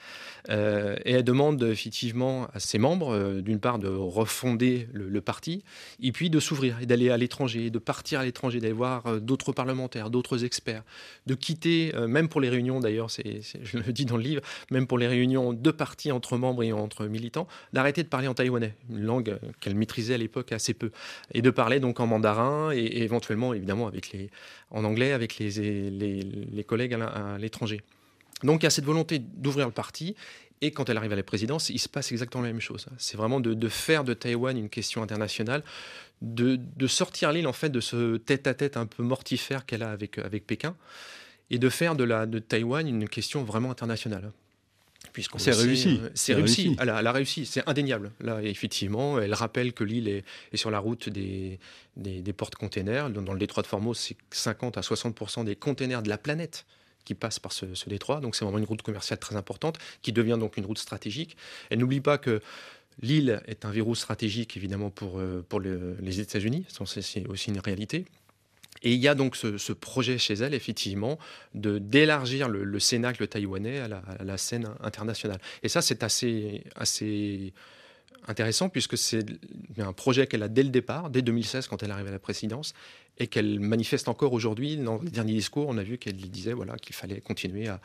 euh, 0.49 0.97
et 1.05 1.13
elle 1.13 1.25
demande 1.25 1.63
effectivement 1.63 2.49
à 2.55 2.61
ses 2.61 2.79
membres, 2.79 3.15
euh, 3.15 3.41
d'une 3.43 3.61
part, 3.61 3.79
de 3.79 3.89
refonder 3.89 4.89
le, 4.93 5.21
parti, 5.21 5.65
et 6.03 6.13
puis 6.13 6.29
de 6.29 6.41
s'ouvrir 6.41 6.81
et 6.81 6.87
d'aller 6.87 7.11
à 7.11 7.17
l'étranger, 7.17 7.71
de 7.71 7.79
partir 7.79 8.21
à 8.21 8.25
l'étranger, 8.25 8.61
d'aller 8.61 8.73
voir 8.73 9.21
d'autres 9.21 9.53
parlementaires, 9.53 10.11
d'autres 10.11 10.45
experts, 10.45 10.83
de 11.27 11.35
quitter, 11.35 11.93
même 12.07 12.29
pour 12.29 12.41
les 12.41 12.51
réunions 12.51 12.81
d'ailleurs, 12.81 13.09
je 13.09 13.79
le 13.79 13.93
dis 13.93 14.05
dans 14.05 14.19
le 14.19 14.23
livre, 14.23 14.43
même 14.71 14.87
pour 14.87 14.99
les 14.99 15.07
réunions 15.07 15.55
de 15.55 15.71
partis 15.71 16.13
entre 16.13 16.37
membres 16.37 16.63
et 16.63 16.73
entre 16.73 17.07
militants, 17.07 17.47
d'arrêter 17.73 18.03
de 18.03 18.09
parler 18.09 18.29
en 18.29 18.35
taïwanais, 18.35 18.75
une 18.91 19.05
langue 19.05 19.39
qu'elle 19.61 19.77
maîtrisait 19.77 20.15
à 20.15 20.19
l'époque 20.19 20.53
assez 20.53 20.75
peu, 20.75 20.91
et 21.33 21.41
de 21.41 21.51
parler 21.51 21.81
donc 21.81 22.01
en 22.01 22.07
mandarin 22.07 22.71
et, 22.73 22.81
et 22.81 23.03
éventuellement 23.03 23.55
évidemment 23.55 23.87
avec 23.87 24.13
les, 24.13 24.31
en 24.71 24.85
anglais 24.85 25.13
avec 25.13 25.39
les 25.39 25.61
les, 25.91 26.65
collègues 26.65 26.95
à 26.95 27.37
l'étranger. 27.39 27.81
Donc 28.43 28.63
il 28.63 28.65
y 28.65 28.67
a 28.67 28.71
cette 28.71 28.85
volonté 28.85 29.19
d'ouvrir 29.19 29.67
le 29.67 29.73
parti. 29.73 30.15
Et 30.61 30.71
quand 30.71 30.89
elle 30.89 30.97
arrive 30.97 31.13
à 31.13 31.17
la 31.17 31.23
présidence, 31.23 31.69
il 31.69 31.79
se 31.79 31.89
passe 31.89 32.11
exactement 32.13 32.43
la 32.43 32.49
même 32.49 32.61
chose. 32.61 32.87
C'est 32.97 33.17
vraiment 33.17 33.41
de, 33.41 33.69
faire 33.69 34.05
de 34.05 34.15
Taïwan 34.15 34.57
une 34.57 34.71
question 34.71 35.03
internationale, 35.03 35.63
de, 36.23 36.59
sortir 36.87 37.33
l'île 37.33 37.47
en 37.47 37.53
fait 37.53 37.69
de 37.69 37.81
ce 37.81 38.17
tête-à-tête 38.17 38.77
un 38.77 38.87
peu 38.87 39.03
mortifère 39.03 39.67
qu'elle 39.67 39.83
a 39.83 39.91
avec, 39.91 40.47
Pékin, 40.47 40.75
et 41.51 41.59
de 41.59 41.69
faire 41.69 41.97
de, 41.97 42.05
la, 42.05 42.25
de 42.27 42.39
Taïwan 42.39 42.89
une 42.89 43.09
question 43.09 43.45
vraiment 43.45 43.71
internationale. 43.71 44.33
C'est 45.37 45.53
réussi. 45.53 46.01
Euh, 46.03 46.11
c'est 46.15 46.35
réussi. 46.35 46.77
Elle, 46.81 46.91
a, 46.91 47.13
réussi, 47.13 47.47
c'est 47.47 47.67
indéniable. 47.69 48.13
Là, 48.21 48.43
effectivement, 48.43 49.21
elle 49.21 49.35
rappelle 49.35 49.73
que 49.73 49.85
l'île 49.85 50.09
est, 50.09 50.57
sur 50.57 50.71
la 50.71 50.79
route 50.79 51.09
des, 51.09 51.59
des, 51.97 52.33
portes-containers. 52.33 53.11
Dans, 53.11 53.33
le 53.33 53.39
détroit 53.39 53.63
de 53.63 53.69
Formos, 53.69 53.95
c'est 53.95 54.17
50 54.31 54.77
à 54.77 54.81
60% 54.81 55.45
des 55.45 55.57
containers 55.57 56.03
de 56.03 56.09
la 56.09 56.19
planète 56.19 56.67
qui 57.05 57.15
passent 57.15 57.39
par 57.39 57.53
ce, 57.53 57.67
détroit. 57.87 58.21
Donc 58.21 58.35
c'est 58.35 58.45
vraiment 58.45 58.59
une 58.59 58.65
route 58.65 58.83
commerciale 58.83 59.19
très 59.19 59.37
importante, 59.37 59.79
qui 60.03 60.13
devient 60.13 60.37
donc 60.39 60.57
une 60.57 60.67
route 60.67 60.79
stratégique. 60.79 61.37
Elle 61.71 61.79
n'oublie 61.79 62.01
pas 62.01 62.19
que 62.19 62.41
l'île 63.01 63.43
est 63.47 63.65
un 63.65 63.71
verrou 63.71 63.95
stratégique, 63.95 64.57
évidemment, 64.57 64.91
pour, 64.91 65.19
euh, 65.19 65.45
pour 65.49 65.61
les 65.61 66.21
États-Unis. 66.21 66.67
C'est 66.69 67.27
aussi 67.29 67.51
une 67.51 67.61
réalité. 67.61 68.07
Et 68.85 68.93
il 68.93 69.01
y 69.01 69.09
a 69.09 69.15
donc 69.15 69.35
ce, 69.35 69.73
projet 69.73 70.19
chez 70.19 70.35
elle, 70.35 70.55
effectivement, 70.55 71.19
de 71.55 71.79
d'élargir 71.79 72.49
le, 72.49 72.79
cénacle 72.79 73.27
taïwanais 73.27 73.81
à 73.81 73.89
la, 74.23 74.37
scène 74.39 74.69
internationale. 74.81 75.41
Et 75.63 75.69
ça, 75.69 75.81
c'est 75.81 76.03
assez, 76.03 76.63
assez 76.77 77.55
intéressant 78.29 78.69
puisque 78.69 78.97
c'est 78.97 79.25
un 79.79 79.95
projet 79.95 80.27
qu'elle 80.27 80.43
a 80.43 80.49
dès 80.49 80.63
le 80.63 80.69
départ, 80.69 81.09
dès 81.09 81.23
2016, 81.23 81.67
quand 81.67 81.83
elle 81.83 81.91
arrive 81.91 82.09
à 82.09 82.13
la 82.13 82.19
présidence, 82.19 82.75
et 83.19 83.27
qu'elle 83.27 83.59
manifeste 83.59 84.09
encore 84.09 84.35
aujourd'hui. 84.35 84.77
Dans 84.77 85.01
les 85.01 85.11
derniers 85.11 85.33
discours, 85.33 85.67
on 85.69 85.79
a 85.79 85.83
vu 85.83 85.97
qu'elle 85.97 86.17
disait 86.17 86.53
voilà, 86.53 86.77
qu'il 86.77 86.95
fallait 86.95 87.21
continuer 87.21 87.69
à, 87.69 87.81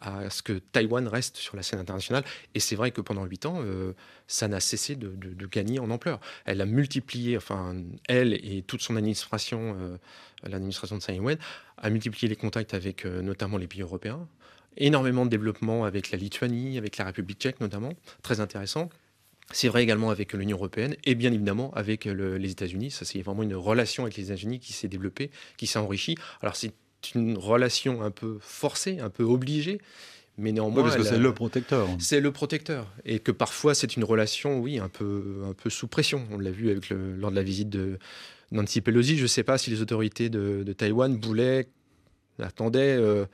à 0.00 0.30
ce 0.30 0.42
que 0.42 0.54
Taïwan 0.54 1.08
reste 1.08 1.36
sur 1.36 1.56
la 1.56 1.62
scène 1.62 1.78
internationale. 1.78 2.24
Et 2.54 2.60
c'est 2.60 2.76
vrai 2.76 2.90
que 2.90 3.00
pendant 3.00 3.24
huit 3.24 3.46
ans, 3.46 3.58
euh, 3.60 3.92
ça 4.26 4.48
n'a 4.48 4.60
cessé 4.60 4.96
de, 4.96 5.46
gagner 5.46 5.78
en 5.78 5.90
ampleur. 5.90 6.20
Elle 6.44 6.60
a 6.60 6.66
multiplié, 6.66 7.36
enfin, 7.36 7.76
elle 8.08 8.34
et 8.34 8.62
toute 8.66 8.82
son 8.82 8.96
administration, 8.96 9.76
euh, 9.78 9.96
l'administration 10.42 10.96
de 10.96 11.02
Tsai 11.02 11.14
Ing-wen, 11.14 11.38
a 11.78 11.90
multiplié 11.90 12.28
les 12.28 12.36
contacts 12.36 12.74
avec 12.74 13.04
euh, 13.04 13.22
notamment 13.22 13.58
les 13.58 13.66
pays 13.66 13.82
européens. 13.82 14.28
Énormément 14.76 15.24
de 15.24 15.30
développement 15.30 15.84
avec 15.84 16.10
la 16.10 16.18
Lituanie, 16.18 16.76
avec 16.76 16.98
la 16.98 17.06
République 17.06 17.40
tchèque 17.40 17.60
notamment, 17.60 17.92
très 18.22 18.40
intéressant. 18.40 18.90
C'est 19.52 19.68
vrai 19.68 19.84
également 19.84 20.10
avec 20.10 20.32
l'Union 20.32 20.56
européenne 20.56 20.96
et 21.04 21.14
bien 21.14 21.32
évidemment 21.32 21.72
avec 21.74 22.04
les 22.04 22.50
États-Unis. 22.50 22.90
Ça, 22.90 23.04
c'est 23.04 23.22
vraiment 23.22 23.44
une 23.44 23.54
relation 23.54 24.02
avec 24.02 24.16
les 24.16 24.24
États-Unis 24.24 24.58
qui 24.58 24.72
s'est 24.72 24.88
développée, 24.88 25.30
qui 25.56 25.68
s'est 25.68 25.78
enrichie. 25.78 26.16
Alors, 26.42 26.56
c'est 26.56 26.72
une 27.14 27.38
relation 27.38 28.02
un 28.02 28.10
peu 28.10 28.38
forcée, 28.40 28.98
un 29.00 29.10
peu 29.10 29.24
obligée. 29.24 29.80
Mais 30.38 30.52
néanmoins, 30.52 30.82
parce 30.82 30.96
que 30.96 31.02
c'est 31.02 31.18
le 31.18 31.32
protecteur. 31.32 31.88
C'est 31.98 32.20
le 32.20 32.30
protecteur, 32.30 32.92
et 33.06 33.20
que 33.20 33.32
parfois 33.32 33.74
c'est 33.74 33.96
une 33.96 34.04
relation, 34.04 34.60
oui, 34.60 34.78
un 34.78 34.90
peu, 34.90 35.42
un 35.48 35.54
peu 35.54 35.70
sous 35.70 35.88
pression. 35.88 36.26
On 36.30 36.38
l'a 36.38 36.50
vu 36.50 36.70
avec 36.70 36.90
le, 36.90 37.16
lors 37.16 37.30
de 37.30 37.36
la 37.36 37.42
visite 37.42 37.70
de 37.70 37.98
Nancy 38.52 38.82
Pelosi. 38.82 39.16
Je 39.16 39.22
ne 39.22 39.28
sais 39.28 39.42
pas 39.42 39.56
si 39.56 39.70
les 39.70 39.80
autorités 39.80 40.28
de, 40.28 40.62
de 40.62 40.72
Taïwan 40.74 41.16
voulaient, 41.16 41.68
attendaient. 42.38 42.96
Euh, 42.98 43.24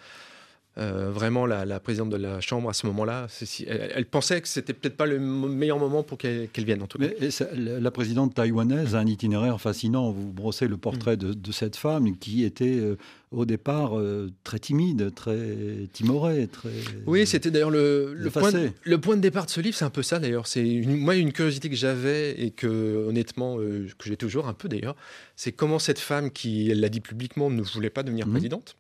euh, 0.79 1.11
vraiment 1.11 1.45
la, 1.45 1.81
présidente 1.81 2.09
de 2.09 2.17
la 2.17 2.41
Chambre 2.41 2.71
à 2.71 2.73
ce 2.73 2.87
moment-là. 2.87 3.27
Elle, 3.67 4.07
pensait 4.07 4.41
que 4.41 4.49
c'était 4.49 4.73
peut-être 4.73 4.97
pas 4.97 5.05
le 5.05 5.19
meilleur 5.19 5.79
moment 5.79 6.03
pour 6.03 6.17
qu'elle 6.17 6.49
vienne, 6.57 6.83
en 6.83 6.87
tout 6.87 6.97
cas. 6.99 7.09
la 7.55 7.91
présidente 7.91 8.35
taïwanaise 8.35 8.95
a 8.95 9.01
un 9.01 9.07
itinéraire 9.07 9.61
fascinant. 9.61 10.11
Vous 10.11 10.33
brossez 10.33 10.69
le 10.69 10.79
portrait 10.79 11.19
de, 11.19 11.53
cette 11.53 11.77
femme 11.77 12.17
qui 12.17 12.43
était 12.45 12.79
euh, 12.79 12.97
au 13.33 13.45
départ 13.45 13.99
euh, 13.99 14.31
très 14.45 14.59
timide, 14.59 15.15
très 15.15 15.89
timorée. 15.93 16.47
Très... 16.47 16.71
Oui, 17.05 17.27
c'était 17.27 17.51
d'ailleurs 17.51 17.71
le, 17.71 18.15
le, 18.15 18.31
point 18.31 18.51
de, 18.51 18.71
le 18.83 18.99
point 18.99 19.17
de 19.17 19.21
départ 19.21 19.45
de 19.45 19.51
ce 19.51 19.61
livre, 19.61 19.77
c'est 19.77 19.85
un 19.85 19.91
peu 19.91 20.03
ça 20.03 20.21
d'ailleurs. 20.21 20.47
C'est 20.47 20.65
moi 20.87 21.17
une 21.17 21.33
curiosité 21.33 21.69
que 21.69 21.77
j'avais 21.77 22.41
et 22.43 22.51
que 22.51 23.07
honnêtement, 23.09 23.59
que 23.59 24.07
j'ai 24.07 24.17
toujours 24.17 24.49
un 24.49 24.55
peu 24.55 24.69
d'ailleurs, 24.69 24.97
c'est 25.37 25.53
comment 25.53 25.79
cette 25.79 25.99
femme 25.99 26.31
qui, 26.31 26.71
elle 26.71 26.81
l'a 26.81 26.89
dit 26.89 27.01
publiquement, 27.01 27.51
ne 27.51 27.61
voulait 27.61 27.91
pas 27.91 28.03
devenir 28.03 28.27
mmh. 28.27 28.33
présidente 28.33 28.77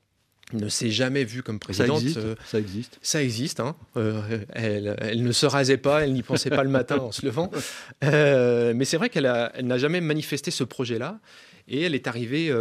ne 0.54 0.68
s'est 0.68 0.90
jamais 0.90 1.24
vue 1.24 1.42
comme 1.42 1.58
présidente. 1.58 1.98
Ça 1.98 2.02
existe. 2.02 2.18
Euh, 2.18 2.34
ça 2.44 2.58
existe. 2.58 2.98
Ça 3.02 3.22
existe 3.22 3.60
hein. 3.60 3.76
euh, 3.96 4.44
elle, 4.52 5.22
ne 5.22 5.32
se 5.32 5.46
rasait 5.46 5.76
pas, 5.76 6.04
elle 6.04 6.12
n'y 6.12 6.22
pensait 6.22 6.50
pas 6.50 6.64
le 6.64 6.70
matin 6.70 6.98
en 6.98 7.12
se 7.12 7.24
levant. 7.24 7.50
Euh, 8.04 8.72
mais 8.74 8.84
c'est 8.84 8.96
vrai 8.96 9.10
qu'elle 9.10 9.24
n'a 9.62 9.78
jamais 9.78 10.00
manifesté 10.00 10.50
ce 10.50 10.64
projet-là. 10.64 11.20
Et 11.68 11.82
elle 11.82 11.94
est 11.94 12.06
arrivée 12.06 12.52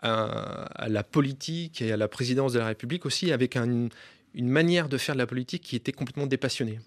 à, 0.00 0.86
la 0.88 1.02
politique 1.02 1.82
et 1.82 1.92
à 1.92 1.96
la 1.96 2.08
présidence 2.08 2.52
de 2.52 2.58
la 2.58 2.66
République 2.66 3.04
aussi 3.06 3.32
avec 3.32 3.56
une 3.56 3.90
manière 4.34 4.88
de 4.88 4.96
faire 4.96 5.14
de 5.14 5.18
la 5.18 5.26
politique 5.26 5.62
qui 5.62 5.76
était 5.76 5.92
complètement 5.92 6.26
dépassionnée. 6.26 6.78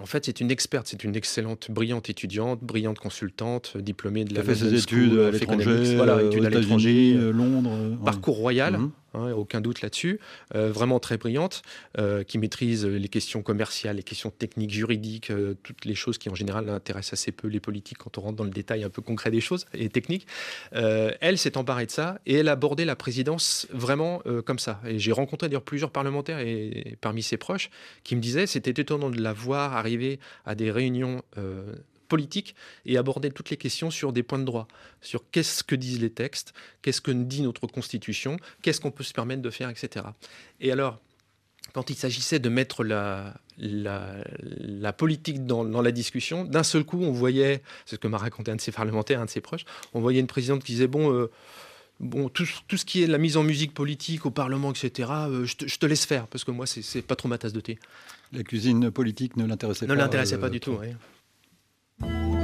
En 0.00 0.06
fait, 0.06 0.26
c'est 0.26 0.40
une 0.40 0.50
experte, 0.50 0.86
c'est 0.86 1.02
une 1.02 1.16
excellente, 1.16 1.70
brillante 1.70 2.10
étudiante, 2.10 2.60
brillante 2.62 2.98
consultante, 2.98 3.76
diplômée 3.78 4.24
de 4.24 4.34
la. 4.34 4.40
Elle 4.40 4.46
fait 4.46 4.54
ses 4.54 4.74
études 4.74 5.18
à 5.18 5.30
l'étranger, 5.30 5.96
voilà, 5.96 6.22
études 6.22 6.44
à 6.44 6.50
l'étranger, 6.50 7.14
Londres. 7.32 7.96
Parcours 8.04 8.36
royal. 8.36 8.76
Mhm. 8.76 8.90
Hein, 9.14 9.32
aucun 9.32 9.62
doute 9.62 9.80
là-dessus, 9.80 10.20
euh, 10.54 10.70
vraiment 10.70 11.00
très 11.00 11.16
brillante, 11.16 11.62
euh, 11.98 12.24
qui 12.24 12.36
maîtrise 12.36 12.84
les 12.84 13.08
questions 13.08 13.40
commerciales, 13.40 13.96
les 13.96 14.02
questions 14.02 14.30
techniques, 14.30 14.70
juridiques, 14.70 15.30
euh, 15.30 15.54
toutes 15.62 15.86
les 15.86 15.94
choses 15.94 16.18
qui 16.18 16.28
en 16.28 16.34
général 16.34 16.68
intéressent 16.68 17.18
assez 17.18 17.32
peu 17.32 17.48
les 17.48 17.60
politiques 17.60 17.96
quand 17.96 18.18
on 18.18 18.20
rentre 18.20 18.36
dans 18.36 18.44
le 18.44 18.50
détail 18.50 18.84
un 18.84 18.90
peu 18.90 19.00
concret 19.00 19.30
des 19.30 19.40
choses 19.40 19.64
et 19.72 19.88
techniques. 19.88 20.26
elle 20.72 21.38
s'est 21.38 21.56
emparée 21.56 21.86
de 21.86 21.90
ça 21.90 22.20
et 22.26 22.34
elle 22.34 22.48
a 22.48 22.52
abordé 22.52 22.84
la 22.84 22.96
présidence 22.96 23.66
vraiment 23.70 24.22
comme 24.44 24.58
ça. 24.58 24.80
Et 24.86 24.98
j'ai 24.98 25.12
rencontré 25.12 25.48
d'ailleurs 25.48 25.62
plusieurs 25.62 25.90
parlementaires 25.90 26.40
et, 26.40 26.96
parmi 27.00 27.22
ses 27.22 27.36
proches 27.36 27.70
qui 28.04 28.16
me 28.16 28.20
disaient 28.20 28.46
c'était 28.46 28.80
étonnant 28.80 29.10
de 29.10 29.20
la 29.20 29.32
voir 29.32 29.74
arriver 29.74 30.18
à 30.44 30.54
des 30.54 30.70
réunions 30.70 31.22
politique 32.08 32.54
et 32.86 32.96
aborder 32.96 33.30
toutes 33.30 33.50
les 33.50 33.56
questions 33.56 33.90
sur 33.90 34.12
des 34.12 34.22
points 34.22 34.38
de 34.38 34.44
droit, 34.44 34.66
sur 35.00 35.30
qu'est-ce 35.30 35.62
que 35.62 35.74
disent 35.74 36.00
les 36.00 36.10
textes, 36.10 36.54
qu'est-ce 36.82 37.00
que 37.00 37.10
dit 37.10 37.42
notre 37.42 37.66
Constitution, 37.66 38.38
qu'est-ce 38.62 38.80
qu'on 38.80 38.90
peut 38.90 39.04
se 39.04 39.12
permettre 39.12 39.42
de 39.42 39.50
faire, 39.50 39.68
etc. 39.68 40.06
Et 40.60 40.72
alors, 40.72 41.00
quand 41.72 41.90
il 41.90 41.96
s'agissait 41.96 42.38
de 42.38 42.48
mettre 42.48 42.84
la, 42.84 43.34
la, 43.58 44.92
politique 44.92 45.44
dans, 45.46 45.64
la 45.64 45.92
discussion, 45.92 46.44
d'un 46.44 46.62
seul 46.62 46.84
coup, 46.84 47.02
on 47.02 47.12
voyait, 47.12 47.62
c'est 47.86 47.96
ce 47.96 48.00
que 48.00 48.08
m'a 48.08 48.18
raconté 48.18 48.50
un 48.50 48.56
de 48.56 48.60
ses 48.60 48.72
parlementaires, 48.72 49.20
un 49.20 49.26
de 49.26 49.30
ses 49.30 49.40
proches, 49.40 49.64
on 49.94 50.00
voyait 50.00 50.20
une 50.20 50.26
présidente 50.26 50.64
qui 50.64 50.72
disait, 50.72 50.86
bon, 50.86 51.12
euh, 51.12 51.30
bon 52.00 52.28
tout, 52.28 52.46
ce 52.46 52.84
qui 52.84 53.02
est 53.02 53.06
la 53.06 53.18
mise 53.18 53.36
en 53.36 53.42
musique 53.42 53.74
politique 53.74 54.26
au 54.26 54.30
Parlement, 54.30 54.72
etc., 54.72 55.10
euh, 55.28 55.44
je, 55.44 55.56
te, 55.56 55.86
laisse 55.86 56.04
faire, 56.04 56.26
parce 56.26 56.44
que 56.44 56.50
moi, 56.50 56.66
c'est 56.66 57.02
pas 57.02 57.16
trop 57.16 57.28
ma 57.28 57.38
tasse 57.38 57.52
de 57.52 57.60
thé. 57.60 57.78
La 58.32 58.42
cuisine 58.42 58.90
politique 58.90 59.36
ne 59.36 59.46
l'intéressait 59.46 59.86
pas. 59.86 59.94
Ne 59.94 59.98
l'intéressait 59.98 60.38
pas 60.38 60.46
euh, 60.46 60.50
du 60.50 60.60
tout, 60.60 60.76
oui. 60.80 60.88
Bye. 62.00 62.37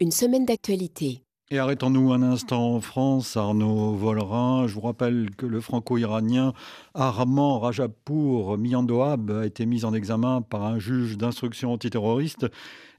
Une 0.00 0.12
semaine 0.12 0.44
d'actualité. 0.44 1.24
Et 1.50 1.58
arrêtons-nous 1.58 2.12
un 2.12 2.22
instant 2.22 2.76
en 2.76 2.80
France, 2.80 3.36
Arnaud 3.36 3.94
Vollerin. 3.94 4.68
Je 4.68 4.74
vous 4.74 4.82
rappelle 4.82 5.30
que 5.36 5.44
le 5.44 5.60
franco-iranien 5.60 6.52
Armand 6.94 7.58
Rajapour 7.58 8.58
Miandoab 8.58 9.32
a 9.32 9.44
été 9.46 9.66
mis 9.66 9.84
en 9.84 9.92
examen 9.92 10.40
par 10.40 10.62
un 10.62 10.78
juge 10.78 11.18
d'instruction 11.18 11.72
antiterroriste 11.72 12.46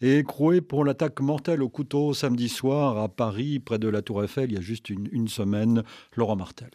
et 0.01 0.17
écroué 0.17 0.59
pour 0.59 0.83
l'attaque 0.83 1.21
mortelle 1.21 1.63
au 1.63 1.69
couteau 1.69 2.13
samedi 2.13 2.49
soir 2.49 2.97
à 2.97 3.07
Paris, 3.07 3.59
près 3.59 3.79
de 3.79 3.87
la 3.87 4.01
Tour 4.01 4.25
Eiffel, 4.25 4.51
il 4.51 4.55
y 4.55 4.57
a 4.57 4.61
juste 4.61 4.89
une, 4.89 5.07
une 5.13 5.29
semaine. 5.29 5.83
Laurent 6.17 6.35
Martel. 6.35 6.71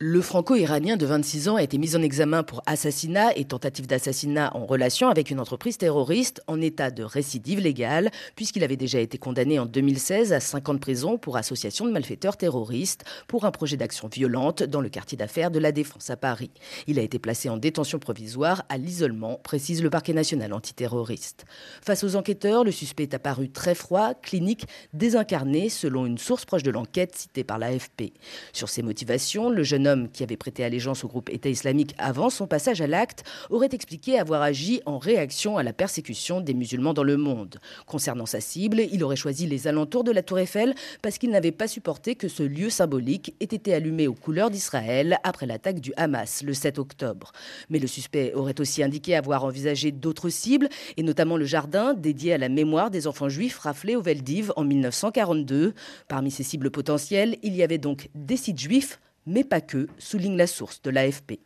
Le 0.00 0.20
franco-iranien 0.20 0.96
de 0.96 1.04
26 1.06 1.48
ans 1.48 1.56
a 1.56 1.62
été 1.64 1.76
mis 1.76 1.96
en 1.96 2.02
examen 2.02 2.44
pour 2.44 2.62
assassinat 2.66 3.36
et 3.36 3.46
tentative 3.46 3.88
d'assassinat 3.88 4.56
en 4.56 4.64
relation 4.64 5.08
avec 5.08 5.28
une 5.32 5.40
entreprise 5.40 5.76
terroriste 5.76 6.40
en 6.46 6.60
état 6.60 6.92
de 6.92 7.02
récidive 7.02 7.58
légale, 7.58 8.12
puisqu'il 8.36 8.62
avait 8.62 8.76
déjà 8.76 9.00
été 9.00 9.18
condamné 9.18 9.58
en 9.58 9.66
2016 9.66 10.32
à 10.32 10.38
5 10.38 10.68
ans 10.68 10.74
de 10.74 10.78
prison 10.78 11.18
pour 11.18 11.36
association 11.36 11.84
de 11.84 11.90
malfaiteurs 11.90 12.36
terroristes 12.36 13.04
pour 13.26 13.44
un 13.44 13.50
projet 13.50 13.76
d'action 13.76 14.06
violente 14.06 14.62
dans 14.62 14.80
le 14.80 14.88
quartier 14.88 15.18
d'affaires 15.18 15.50
de 15.50 15.58
la 15.58 15.72
Défense 15.72 16.10
à 16.10 16.16
Paris. 16.16 16.52
Il 16.86 17.00
a 17.00 17.02
été 17.02 17.18
placé 17.18 17.48
en 17.48 17.56
détention 17.56 17.98
provisoire 17.98 18.62
à 18.68 18.78
l'isolement, 18.78 19.40
précise 19.42 19.82
le 19.82 19.90
parquet 19.90 20.12
national 20.12 20.52
antiterroriste. 20.52 21.44
Face 21.82 22.04
aux 22.04 22.14
enquêteurs, 22.14 22.62
le 22.62 22.70
suspect 22.70 23.02
est 23.02 23.14
apparu 23.14 23.50
très 23.50 23.74
froid, 23.74 24.14
clinique, 24.14 24.68
désincarné, 24.92 25.68
selon 25.68 26.06
une 26.06 26.18
source 26.18 26.44
proche 26.44 26.62
de 26.62 26.70
l'enquête 26.70 27.16
citée 27.16 27.42
par 27.42 27.58
l'AFP. 27.58 28.12
Sur 28.52 28.68
ses 28.68 28.82
motivations, 28.82 29.50
le 29.50 29.64
jeune 29.64 29.87
homme 29.88 30.08
qui 30.08 30.22
avait 30.22 30.36
prêté 30.36 30.62
allégeance 30.62 31.02
au 31.02 31.08
groupe 31.08 31.30
État 31.30 31.48
islamique 31.48 31.94
avant 31.98 32.30
son 32.30 32.46
passage 32.46 32.80
à 32.80 32.86
l'acte 32.86 33.24
aurait 33.50 33.70
expliqué 33.72 34.18
avoir 34.18 34.42
agi 34.42 34.80
en 34.86 34.98
réaction 34.98 35.58
à 35.58 35.64
la 35.64 35.72
persécution 35.72 36.40
des 36.40 36.54
musulmans 36.54 36.94
dans 36.94 37.02
le 37.02 37.16
monde. 37.16 37.58
Concernant 37.86 38.26
sa 38.26 38.40
cible, 38.40 38.80
il 38.92 39.02
aurait 39.02 39.16
choisi 39.16 39.46
les 39.46 39.66
alentours 39.66 40.04
de 40.04 40.12
la 40.12 40.22
Tour 40.22 40.38
Eiffel 40.38 40.74
parce 41.02 41.18
qu'il 41.18 41.30
n'avait 41.30 41.50
pas 41.50 41.66
supporté 41.66 42.14
que 42.14 42.28
ce 42.28 42.42
lieu 42.42 42.70
symbolique 42.70 43.34
ait 43.40 43.44
été 43.44 43.74
allumé 43.74 44.06
aux 44.06 44.14
couleurs 44.14 44.50
d'Israël 44.50 45.18
après 45.24 45.46
l'attaque 45.46 45.80
du 45.80 45.92
Hamas 45.96 46.42
le 46.44 46.54
7 46.54 46.78
octobre. 46.78 47.32
Mais 47.70 47.78
le 47.78 47.86
suspect 47.86 48.34
aurait 48.34 48.60
aussi 48.60 48.82
indiqué 48.82 49.16
avoir 49.16 49.44
envisagé 49.44 49.90
d'autres 49.90 50.28
cibles, 50.28 50.68
et 50.96 51.02
notamment 51.02 51.36
le 51.36 51.44
jardin 51.44 51.94
dédié 51.94 52.34
à 52.34 52.38
la 52.38 52.48
mémoire 52.48 52.90
des 52.90 53.06
enfants 53.06 53.28
juifs 53.28 53.58
raflés 53.58 53.96
au 53.96 54.02
Veldiv 54.02 54.52
en 54.56 54.64
1942. 54.64 55.74
Parmi 56.08 56.30
ces 56.30 56.42
cibles 56.42 56.70
potentielles, 56.70 57.36
il 57.42 57.54
y 57.54 57.62
avait 57.62 57.78
donc 57.78 58.08
des 58.14 58.36
sites 58.36 58.58
juifs 58.58 59.00
mais 59.28 59.44
pas 59.44 59.60
que, 59.60 59.86
souligne 59.98 60.36
la 60.36 60.46
source 60.46 60.82
de 60.82 60.90
l'AFP. 60.90 61.38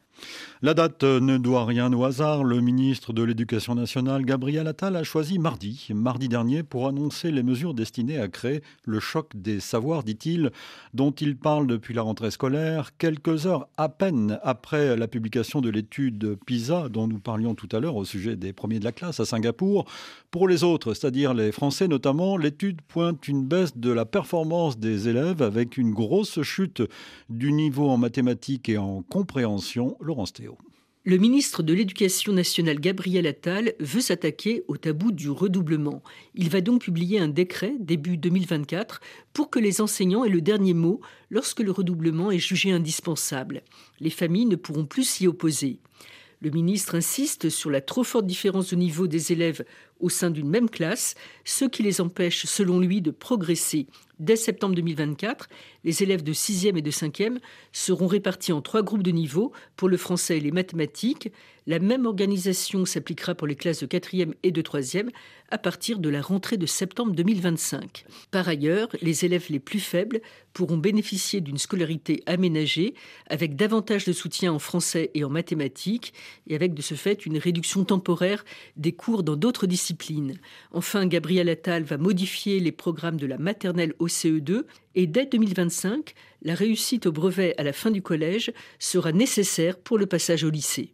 La 0.63 0.75
date 0.75 1.03
ne 1.03 1.39
doit 1.39 1.65
rien 1.65 1.93
au 1.93 2.05
hasard. 2.05 2.45
Le 2.45 2.61
ministre 2.61 3.13
de 3.13 3.23
l'Éducation 3.23 3.75
nationale, 3.75 4.25
Gabriel 4.25 4.69
Attal, 4.69 4.95
a 4.97 5.03
choisi 5.03 5.39
mardi, 5.39 5.89
mardi 5.93 6.29
dernier, 6.29 6.63
pour 6.63 6.87
annoncer 6.87 7.31
les 7.31 7.43
mesures 7.43 7.75
destinées 7.75 8.21
à 8.21 8.29
créer 8.29 8.63
le 8.85 9.01
choc 9.01 9.31
des 9.35 9.59
savoirs, 9.59 10.05
dit-il, 10.05 10.53
dont 10.95 11.11
il 11.11 11.37
parle 11.37 11.67
depuis 11.67 11.95
la 11.95 12.03
rentrée 12.03 12.31
scolaire, 12.31 12.97
quelques 12.97 13.47
heures 13.47 13.69
à 13.77 13.89
peine 13.89 14.39
après 14.43 14.97
la 14.97 15.09
publication 15.09 15.61
de 15.61 15.71
l'étude 15.71 16.37
PISA 16.47 16.89
dont 16.89 17.07
nous 17.07 17.19
parlions 17.19 17.55
tout 17.55 17.69
à 17.73 17.81
l'heure 17.81 17.97
au 17.97 18.05
sujet 18.05 18.37
des 18.37 18.53
premiers 18.53 18.79
de 18.79 18.85
la 18.85 18.93
classe 18.93 19.21
à 19.21 19.25
Singapour. 19.25 19.87
Pour 20.31 20.49
les 20.49 20.65
autres, 20.65 20.95
c'est-à-dire 20.95 21.35
les 21.35 21.53
Français 21.53 21.89
notamment, 21.89 22.37
l'étude 22.37 22.81
pointe 22.83 23.29
une 23.29 23.45
baisse 23.45 23.77
de 23.77 23.91
la 23.91 24.05
performance 24.05 24.79
des 24.79 25.09
élèves 25.09 25.43
avec 25.43 25.77
une 25.77 25.93
grosse 25.93 26.43
chute 26.43 26.83
du 27.29 27.53
niveau 27.53 27.91
en 27.91 27.97
mathématiques 27.97 28.69
et 28.69 28.79
en 28.79 29.03
compréhension. 29.03 29.97
Le 31.05 31.17
ministre 31.17 31.65
de 31.65 31.75
l'Éducation 31.75 32.33
nationale 32.33 32.79
Gabriel 32.79 33.27
Attal 33.27 33.75
veut 33.81 34.01
s'attaquer 34.01 34.63
au 34.69 34.77
tabou 34.77 35.11
du 35.11 35.31
redoublement. 35.31 36.01
Il 36.37 36.49
va 36.49 36.61
donc 36.61 36.83
publier 36.83 37.19
un 37.19 37.27
décret 37.27 37.75
début 37.81 38.17
2024 38.17 39.01
pour 39.33 39.51
que 39.51 39.59
les 39.59 39.81
enseignants 39.81 40.25
aient 40.25 40.29
le 40.29 40.41
dernier 40.41 40.75
mot 40.75 41.01
lorsque 41.29 41.59
le 41.59 41.73
redoublement 41.73 42.31
est 42.31 42.39
jugé 42.39 42.71
indispensable. 42.71 43.63
Les 43.99 44.11
familles 44.11 44.47
ne 44.47 44.55
pourront 44.55 44.87
plus 44.87 45.03
s'y 45.03 45.27
opposer. 45.27 45.81
Le 46.41 46.51
ministre 46.51 46.97
insiste 46.97 47.51
sur 47.51 47.71
la 47.71 47.81
trop 47.81 48.05
forte 48.05 48.27
différence 48.27 48.71
de 48.71 48.77
niveau 48.77 49.09
des 49.09 49.33
élèves 49.33 49.65
au 50.03 50.11
sein 50.11 50.31
d'une 50.31 50.49
même 50.49 50.69
classe, 50.69 51.15
ce 51.45 51.65
qui 51.65 51.83
les 51.83 52.01
empêche, 52.01 52.45
selon 52.45 52.79
lui, 52.81 53.01
de 53.01 53.11
progresser. 53.11 53.87
Dès 54.23 54.37
septembre 54.37 54.77
2024, 54.77 55.49
les 55.83 56.03
élèves 56.05 56.23
de 56.23 56.33
6e 56.33 56.77
et 56.77 56.83
de 56.83 56.91
5e 56.93 57.39
seront 57.73 58.07
répartis 58.07 58.53
en 58.53 58.61
trois 58.61 58.83
groupes 58.83 59.03
de 59.03 59.11
niveau 59.11 59.53
pour 59.75 59.89
le 59.89 59.97
français 59.97 60.37
et 60.37 60.41
les 60.41 60.53
mathématiques. 60.53 61.33
La 61.67 61.81
même 61.81 62.07
organisation 62.07 62.85
s'appliquera 62.85 63.35
pour 63.35 63.49
les 63.49 63.57
classes 63.57 63.83
de 63.83 63.87
4e 63.87 64.35
et 64.45 64.53
de 64.53 64.63
3e 64.63 65.09
à 65.51 65.59
partir 65.59 65.99
de 65.99 66.09
la 66.09 66.21
rentrée 66.21 66.57
de 66.57 66.67
septembre 66.67 67.15
2025. 67.15 68.05
Par 68.31 68.47
ailleurs, 68.49 68.89
les 69.01 69.25
élèves 69.25 69.47
les 69.49 69.59
plus 69.59 69.81
faibles 69.81 70.21
pourront 70.53 70.77
bénéficier 70.77 71.41
d'une 71.41 71.59
scolarité 71.59 72.23
aménagée 72.27 72.95
avec 73.29 73.57
davantage 73.57 74.05
de 74.05 74.13
soutien 74.13 74.53
en 74.53 74.59
français 74.61 75.11
et 75.15 75.25
en 75.25 75.31
mathématiques 75.31 76.15
et 76.47 76.55
avec 76.55 76.75
de 76.75 76.83
ce 76.83 76.95
fait 76.95 77.27
une 77.27 77.39
réduction 77.39 77.85
temporaire 77.85 78.45
des 78.77 78.93
cours 78.93 79.25
dans 79.25 79.37
d'autres 79.37 79.67
disciplines. 79.67 79.92
Enfin, 80.73 81.07
Gabriel 81.07 81.49
Attal 81.49 81.83
va 81.83 81.99
modifier 81.99 82.61
les 82.61 82.73
programmes 82.73 83.17
de 83.17 83.27
la 83.27 83.39
maternelle 83.39 83.95
au 83.99 84.09
CE2 84.09 84.65
et 84.95 85.07
dès 85.07 85.27
2025, 85.27 86.15
la 86.43 86.55
réussite 86.55 87.07
au 87.07 87.13
brevet 87.13 87.55
à 87.59 87.63
la 87.63 87.73
fin 87.73 87.91
du 87.91 88.03
collège 88.03 88.53
sera 88.79 89.13
nécessaire 89.13 89.79
pour 89.79 89.99
le 89.99 90.07
passage 90.07 90.45
au 90.45 90.51
lycée. 90.51 90.93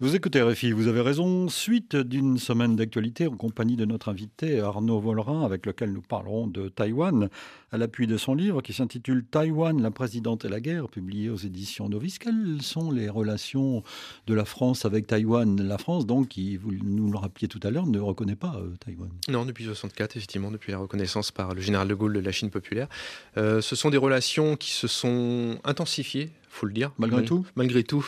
Vous 0.00 0.14
écoutez 0.14 0.40
RFI, 0.42 0.72
vous 0.72 0.86
avez 0.86 1.00
raison. 1.00 1.48
Suite 1.48 1.96
d'une 1.96 2.38
semaine 2.38 2.76
d'actualité 2.76 3.26
en 3.26 3.36
compagnie 3.36 3.76
de 3.76 3.84
notre 3.84 4.08
invité 4.08 4.60
Arnaud 4.60 5.00
Vollerin, 5.00 5.44
avec 5.44 5.66
lequel 5.66 5.92
nous 5.92 6.02
parlerons 6.02 6.46
de 6.46 6.68
Taïwan, 6.68 7.28
à 7.72 7.78
l'appui 7.78 8.06
de 8.06 8.16
son 8.16 8.34
livre 8.34 8.62
qui 8.62 8.72
s'intitule 8.72 9.24
Taïwan, 9.24 9.80
la 9.82 9.90
présidente 9.90 10.44
et 10.44 10.48
la 10.48 10.60
guerre, 10.60 10.88
publié 10.88 11.30
aux 11.30 11.36
éditions 11.36 11.88
Novice. 11.88 12.18
Quelles 12.18 12.62
sont 12.62 12.90
les 12.90 13.08
relations 13.08 13.82
de 14.26 14.34
la 14.34 14.44
France 14.44 14.84
avec 14.84 15.06
Taïwan? 15.06 15.60
La 15.60 15.78
France, 15.78 16.06
donc, 16.06 16.28
qui, 16.28 16.56
vous 16.56 16.72
nous 16.72 17.10
le 17.10 17.18
rappeliez 17.18 17.48
tout 17.48 17.60
à 17.62 17.70
l'heure, 17.70 17.86
ne 17.86 17.98
reconnaît 17.98 18.36
pas 18.36 18.56
euh, 18.56 18.74
Taïwan. 18.84 19.10
Non, 19.28 19.44
depuis 19.44 19.64
1964, 19.64 20.16
effectivement, 20.16 20.50
depuis 20.50 20.72
la 20.72 20.78
reconnaissance 20.78 21.30
par 21.30 21.54
le 21.54 21.60
général 21.60 21.88
de 21.88 21.94
Gaulle 21.94 22.14
de 22.14 22.20
la 22.20 22.32
Chine 22.32 22.50
populaire. 22.50 22.88
Euh, 23.36 23.60
ce 23.60 23.76
sont 23.76 23.90
des 23.90 23.98
relations 23.98 24.56
qui 24.56 24.70
se 24.70 24.86
sont 24.86 25.58
intensifiées 25.64 26.30
faut 26.48 26.66
le 26.66 26.72
dire. 26.72 26.92
Malgré 26.98 27.24
tout 27.24 27.46
Malgré 27.56 27.84
tout, 27.84 28.06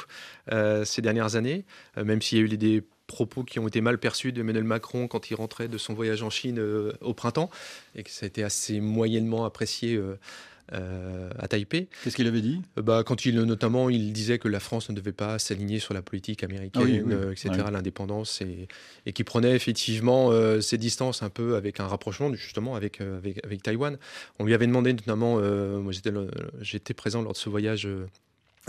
euh, 0.52 0.84
ces 0.84 1.02
dernières 1.02 1.36
années, 1.36 1.64
euh, 1.96 2.04
même 2.04 2.22
s'il 2.22 2.38
y 2.38 2.40
a 2.40 2.44
eu 2.44 2.48
des 2.48 2.82
propos 3.06 3.42
qui 3.42 3.58
ont 3.58 3.66
été 3.66 3.80
mal 3.80 3.98
perçus 3.98 4.32
d'Emmanuel 4.32 4.64
Macron 4.64 5.08
quand 5.08 5.30
il 5.30 5.34
rentrait 5.34 5.68
de 5.68 5.78
son 5.78 5.94
voyage 5.94 6.22
en 6.22 6.30
Chine 6.30 6.58
euh, 6.58 6.92
au 7.00 7.14
printemps, 7.14 7.50
et 7.94 8.02
que 8.02 8.10
ça 8.10 8.24
a 8.24 8.28
été 8.28 8.42
assez 8.42 8.80
moyennement 8.80 9.44
apprécié. 9.44 10.00
à 10.72 11.48
Taipei. 11.48 11.88
Qu'est-ce 12.04 12.14
qu'il 12.14 12.28
avait 12.28 12.40
dit? 12.40 12.62
Bah, 12.76 13.02
Quand 13.04 13.26
il, 13.26 13.34
notamment, 13.40 13.90
il 13.90 14.12
disait 14.12 14.38
que 14.38 14.46
la 14.46 14.60
France 14.60 14.88
ne 14.88 14.94
devait 14.94 15.10
pas 15.10 15.40
s'aligner 15.40 15.80
sur 15.80 15.94
la 15.94 16.00
politique 16.00 16.44
américaine, 16.44 17.12
ah 17.12 17.32
etc., 17.32 17.50
l'indépendance, 17.72 18.40
et, 18.40 18.68
et 19.04 19.12
qui 19.12 19.24
prenait 19.24 19.56
effectivement 19.56 20.30
ses 20.60 20.78
distances 20.78 21.24
un 21.24 21.28
peu 21.28 21.56
avec 21.56 21.80
un 21.80 21.88
rapprochement 21.88 22.32
justement 22.34 22.76
avec, 22.76 23.00
avec, 23.00 23.44
avec 23.44 23.64
Taïwan. 23.64 23.98
On 24.38 24.44
lui 24.44 24.54
avait 24.54 24.68
demandé 24.68 24.92
notamment, 24.92 25.40
moi 25.40 25.92
j'étais 26.60 26.94
présent 26.94 27.22
lors 27.22 27.32
de 27.32 27.36
ce 27.36 27.48
voyage 27.48 27.88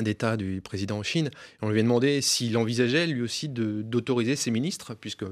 d'État 0.01 0.37
du 0.37 0.61
président 0.61 0.97
en 0.99 1.03
Chine. 1.03 1.29
on 1.61 1.69
lui 1.69 1.79
a 1.79 1.83
demandé 1.83 2.21
s'il 2.21 2.57
envisageait 2.57 3.07
lui 3.07 3.21
aussi 3.21 3.49
d'autoriser 3.49 4.35
ses 4.35 4.51
ministres, 4.51 4.95
puisque 4.95 5.25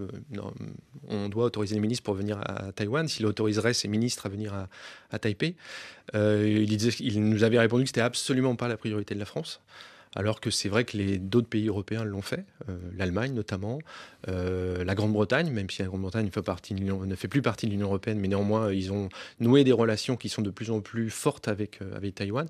on 1.07 1.29
doit 1.29 1.45
autoriser 1.45 1.75
les 1.75 1.81
ministres 1.81 2.03
pour 2.03 2.13
venir 2.13 2.39
à 2.45 2.71
Taïwan, 2.71 3.07
s'il 3.07 3.25
autoriserait 3.25 3.73
ses 3.73 3.87
ministres 3.87 4.25
à 4.25 4.29
venir 4.29 4.53
à, 5.11 5.19
Taipei. 5.19 5.55
Euh, 6.15 6.65
il, 6.67 6.73
il 7.01 7.23
nous 7.23 7.43
avait 7.43 7.59
répondu 7.59 7.83
que 7.83 7.89
c'était 7.89 8.01
absolument 8.01 8.55
pas 8.55 8.67
la 8.67 8.77
priorité 8.77 9.13
de 9.13 9.19
la 9.19 9.25
France 9.25 9.61
alors 10.15 10.41
que 10.41 10.49
c'est 10.49 10.69
vrai 10.69 10.85
que 10.85 10.97
les 10.97 11.19
d'autres 11.19 11.47
pays 11.47 11.67
européens 11.67 12.03
l'ont 12.03 12.21
fait, 12.21 12.45
euh, 12.67 12.77
l'Allemagne 12.97 13.33
notamment, 13.33 13.79
euh, 14.27 14.83
la 14.83 14.95
Grande-Bretagne, 14.95 15.51
même 15.51 15.69
si 15.69 15.81
la 15.81 15.87
Grande-Bretagne 15.87 16.25
ne 16.25 17.15
fait 17.15 17.27
plus 17.27 17.41
partie 17.41 17.65
de 17.67 17.71
l'Union 17.71 17.85
européenne, 17.87 18.19
mais 18.19 18.27
néanmoins 18.27 18.71
ils 18.73 18.91
ont 18.91 19.09
noué 19.39 19.63
des 19.63 19.71
relations 19.71 20.17
qui 20.17 20.29
sont 20.29 20.41
de 20.41 20.49
plus 20.49 20.71
en 20.71 20.81
plus 20.81 21.11
fortes 21.11 21.47
avec, 21.47 21.81
euh, 21.81 21.95
avec 21.95 22.15
Taïwan. 22.15 22.47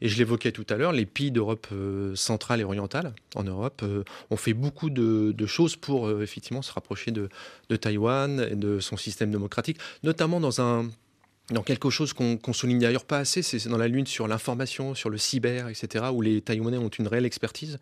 Et 0.00 0.08
je 0.08 0.18
l'évoquais 0.18 0.52
tout 0.52 0.66
à 0.70 0.76
l'heure, 0.76 0.92
les 0.92 1.06
pays 1.06 1.30
d'Europe 1.32 1.66
centrale 2.14 2.60
et 2.60 2.64
orientale 2.64 3.12
en 3.34 3.42
Europe 3.42 3.84
ont 4.30 4.36
fait 4.36 4.54
beaucoup 4.54 4.90
de, 4.90 5.46
choses 5.46 5.76
pour 5.76 6.10
effectivement 6.22 6.62
se 6.62 6.72
rapprocher 6.72 7.10
de, 7.10 7.28
de 7.68 7.76
Taïwan 7.76 8.46
et 8.50 8.54
de 8.54 8.78
son 8.78 8.96
système 8.96 9.30
démocratique, 9.30 9.78
notamment 10.02 10.38
dans 10.38 10.60
un 10.60 10.88
dans 11.50 11.62
quelque 11.62 11.90
chose 11.90 12.12
qu'on 12.12 12.52
souligne 12.52 12.78
d'ailleurs 12.78 13.04
pas 13.04 13.18
assez, 13.18 13.42
c'est 13.42 13.68
dans 13.68 13.78
la 13.78 13.88
lutte 13.88 14.08
sur 14.08 14.28
l'information, 14.28 14.94
sur 14.94 15.10
le 15.10 15.18
cyber, 15.18 15.68
etc., 15.68 16.06
où 16.12 16.20
les 16.20 16.40
Taïwanais 16.40 16.78
ont 16.78 16.88
une 16.88 17.08
réelle 17.08 17.26
expertise. 17.26 17.78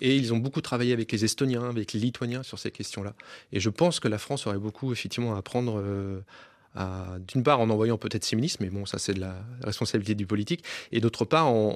Et 0.00 0.16
ils 0.16 0.34
ont 0.34 0.38
beaucoup 0.38 0.60
travaillé 0.60 0.92
avec 0.92 1.10
les 1.12 1.24
Estoniens, 1.24 1.68
avec 1.68 1.92
les 1.92 2.00
Lituaniens 2.00 2.42
sur 2.42 2.58
ces 2.58 2.70
questions-là. 2.70 3.14
Et 3.52 3.60
je 3.60 3.70
pense 3.70 3.98
que 3.98 4.08
la 4.08 4.18
France 4.18 4.46
aurait 4.46 4.58
beaucoup, 4.58 4.92
effectivement, 4.92 5.34
à 5.34 5.38
apprendre, 5.38 5.80
euh, 5.82 6.20
d'une 7.28 7.42
part 7.42 7.60
en 7.60 7.70
envoyant 7.70 7.98
peut-être 7.98 8.24
ses 8.24 8.36
ministres, 8.36 8.58
mais 8.60 8.70
bon, 8.70 8.86
ça 8.86 8.98
c'est 8.98 9.14
de 9.14 9.20
la 9.20 9.34
responsabilité 9.62 10.14
du 10.14 10.26
politique, 10.26 10.64
et 10.92 11.00
d'autre 11.00 11.24
part 11.24 11.48
en, 11.48 11.74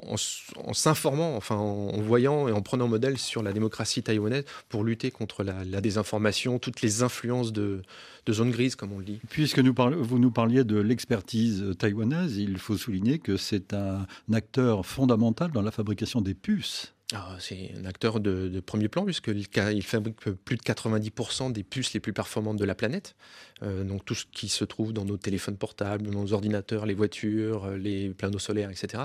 s'informant, 0.73 1.35
enfin 1.35 1.55
en, 1.55 1.99
voyant 2.01 2.47
et 2.47 2.51
en 2.51 2.61
prenant 2.61 2.87
modèle 2.87 3.17
sur 3.17 3.43
la 3.43 3.53
démocratie 3.53 4.03
taïwanaise 4.03 4.45
pour 4.69 4.83
lutter 4.83 5.11
contre 5.11 5.43
la, 5.43 5.81
désinformation, 5.81 6.59
toutes 6.59 6.81
les 6.81 7.03
influences 7.03 7.51
de, 7.51 7.81
zones 8.29 8.51
grises, 8.51 8.75
comme 8.75 8.93
on 8.93 8.99
le 8.99 9.05
dit. 9.05 9.19
Puisque 9.29 9.59
vous 9.59 10.19
nous 10.19 10.31
parliez 10.31 10.63
de 10.63 10.79
l'expertise 10.79 11.75
taïwanaise, 11.77 12.37
il 12.37 12.57
faut 12.57 12.77
souligner 12.77 13.19
que 13.19 13.37
c'est 13.37 13.73
un 13.73 14.05
acteur 14.31 14.85
fondamental 14.85 15.51
dans 15.51 15.61
la 15.61 15.71
fabrication 15.71 16.21
des 16.21 16.33
puces. 16.33 16.93
Ah, 17.13 17.35
c'est 17.39 17.71
un 17.77 17.85
acteur 17.85 18.19
de, 18.19 18.59
premier 18.61 18.87
plan 18.87 19.03
puisqu'il 19.03 19.83
fabrique 19.83 20.17
plus 20.21 20.55
de 20.55 20.61
90% 20.61 21.51
des 21.51 21.63
puces 21.63 21.93
les 21.93 21.99
plus 21.99 22.13
performantes 22.13 22.57
de 22.57 22.65
la 22.65 22.75
planète. 22.75 23.15
Euh, 23.63 23.83
donc 23.83 24.05
tout 24.05 24.15
ce 24.15 24.25
qui 24.31 24.47
se 24.47 24.63
trouve 24.63 24.93
dans 24.93 25.05
nos 25.05 25.17
téléphones 25.17 25.57
portables, 25.57 26.09
nos 26.09 26.33
ordinateurs, 26.33 26.85
les 26.85 26.93
voitures, 26.93 27.65
euh, 27.65 27.77
les 27.77 28.09
panneaux 28.09 28.39
solaires, 28.39 28.71
etc. 28.71 29.03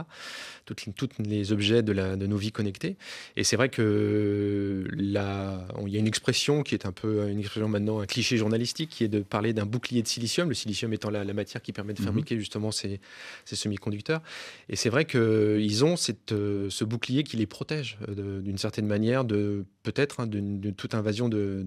Tous 0.65 0.77
les 1.19 1.53
objets 1.53 1.83
de, 1.83 1.93
nos 1.93 2.37
vies 2.37 2.53
connectées. 2.53 2.97
Et 3.37 3.45
c'est 3.45 3.57
vrai 3.57 3.69
que 3.69 4.87
il 4.97 5.11
y 5.11 5.17
a 5.19 5.67
une 5.99 6.07
expression 6.07 6.63
qui 6.63 6.75
est 6.75 6.87
un 6.87 6.93
peu 6.93 7.29
une 7.29 7.39
expression 7.39 7.69
maintenant 7.69 8.01
un 8.01 8.07
cliché 8.07 8.37
journalistique 8.37 8.91
qui 8.91 9.05
est 9.05 9.09
de 9.09 9.21
parler 9.21 9.53
d'un 9.53 9.67
bouclier 9.67 10.03
de 10.03 10.09
silicium. 10.09 10.49
Le 10.49 10.55
silicium 10.55 10.93
étant 10.93 11.11
la, 11.11 11.25
matière 11.35 11.61
qui 11.61 11.73
permet 11.73 11.93
de 11.93 12.01
mhm. 12.01 12.07
fabriquer 12.07 12.39
justement 12.39 12.71
ces, 12.71 13.01
semi-conducteurs. 13.45 14.23
Et 14.69 14.77
c'est 14.77 14.89
vrai 14.89 15.05
qu'ils 15.05 15.85
ont 15.85 15.97
euh, 16.33 16.71
ce 16.71 16.85
bouclier 16.85 17.25
qui 17.25 17.37
les 17.37 17.47
protège 17.47 17.96
d'une 18.09 18.59
certaine 18.59 18.87
manière 18.87 19.25
de 19.25 19.65
peut-être 19.83 20.21
hein, 20.21 20.27
de, 20.27 20.71
toute 20.71 20.95
invasion 20.95 21.29
de, 21.29 21.67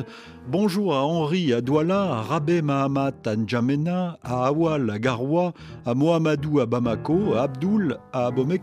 Bonjour 0.49 0.95
à 0.95 1.05
Henri 1.05 1.53
à 1.53 1.61
Douala, 1.61 2.03
à 2.03 2.23
Rabé 2.23 2.63
Mahamat 2.63 3.27
à 3.27 3.35
N'Djamena, 3.35 4.19
à 4.23 4.47
Awal 4.47 4.89
à 4.89 5.01
Garoua, 5.01 5.53
à 5.85 5.95
Mohamedou 5.95 6.61
à 6.61 6.67
Bamako, 6.67 7.35
à 7.35 7.43
Abdoul 7.43 7.99
à 8.13 8.29
Abomey 8.29 8.61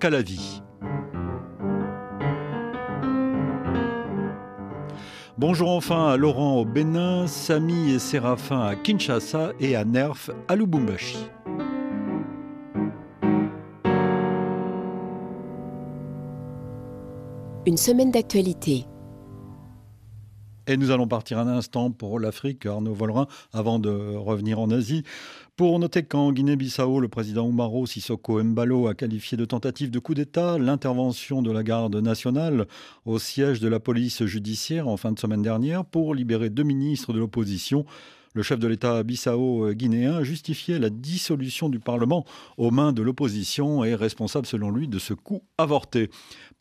Bonjour 5.40 5.72
enfin 5.72 6.10
à 6.10 6.16
Laurent 6.16 6.60
au 6.60 6.66
Bénin, 6.66 7.26
Samy 7.26 7.92
et 7.92 7.98
Séraphin 7.98 8.62
à 8.62 8.76
Kinshasa 8.76 9.54
et 9.60 9.76
à 9.76 9.84
Nerf 9.84 10.30
à 10.48 10.56
Lubumbashi. 10.56 11.18
Une 17.66 17.78
semaine 17.78 18.12
d'actualité. 18.12 18.86
Et 20.68 20.78
nous 20.78 20.92
allons 20.92 21.08
partir 21.08 21.40
un 21.40 21.48
instant 21.48 21.90
pour 21.90 22.20
l'Afrique, 22.20 22.68
Arnaud 22.68 22.94
Vollerin, 22.94 23.26
avant 23.52 23.80
de 23.80 24.16
revenir 24.16 24.60
en 24.60 24.70
Asie. 24.70 25.04
Pour 25.56 25.78
noter 25.78 26.02
qu'en 26.02 26.32
Guinée-Bissau, 26.32 27.00
le 27.00 27.08
président 27.08 27.48
Umaro 27.48 27.86
Sissoko 27.86 28.44
Mbalo 28.44 28.88
a 28.88 28.96
qualifié 28.96 29.38
de 29.38 29.46
tentative 29.46 29.92
de 29.92 30.00
coup 30.00 30.16
d'État 30.16 30.58
l'intervention 30.58 31.44
de 31.44 31.52
la 31.52 31.62
garde 31.62 31.96
nationale 31.96 32.66
au 33.06 33.20
siège 33.20 33.60
de 33.60 33.68
la 33.68 33.80
police 33.80 34.26
judiciaire 34.26 34.88
en 34.88 34.98
fin 34.98 35.12
de 35.12 35.20
semaine 35.20 35.44
dernière 35.44 35.86
pour 35.86 36.16
libérer 36.16 36.50
deux 36.50 36.64
ministres 36.64 37.14
de 37.14 37.20
l'opposition 37.20 37.86
le 38.34 38.42
chef 38.42 38.58
de 38.58 38.68
l'État 38.68 39.04
bissau-guinéen 39.04 40.16
a 40.16 40.24
justifié 40.24 40.80
la 40.80 40.90
dissolution 40.90 41.70
du 41.70 41.80
Parlement 41.80 42.26
aux 42.58 42.72
mains 42.72 42.92
de 42.92 43.04
l'opposition 43.04 43.84
et 43.84 43.94
responsable 43.94 44.48
selon 44.48 44.72
lui 44.72 44.88
de 44.88 44.98
ce 44.98 45.14
coup 45.14 45.44
avorté. 45.60 46.10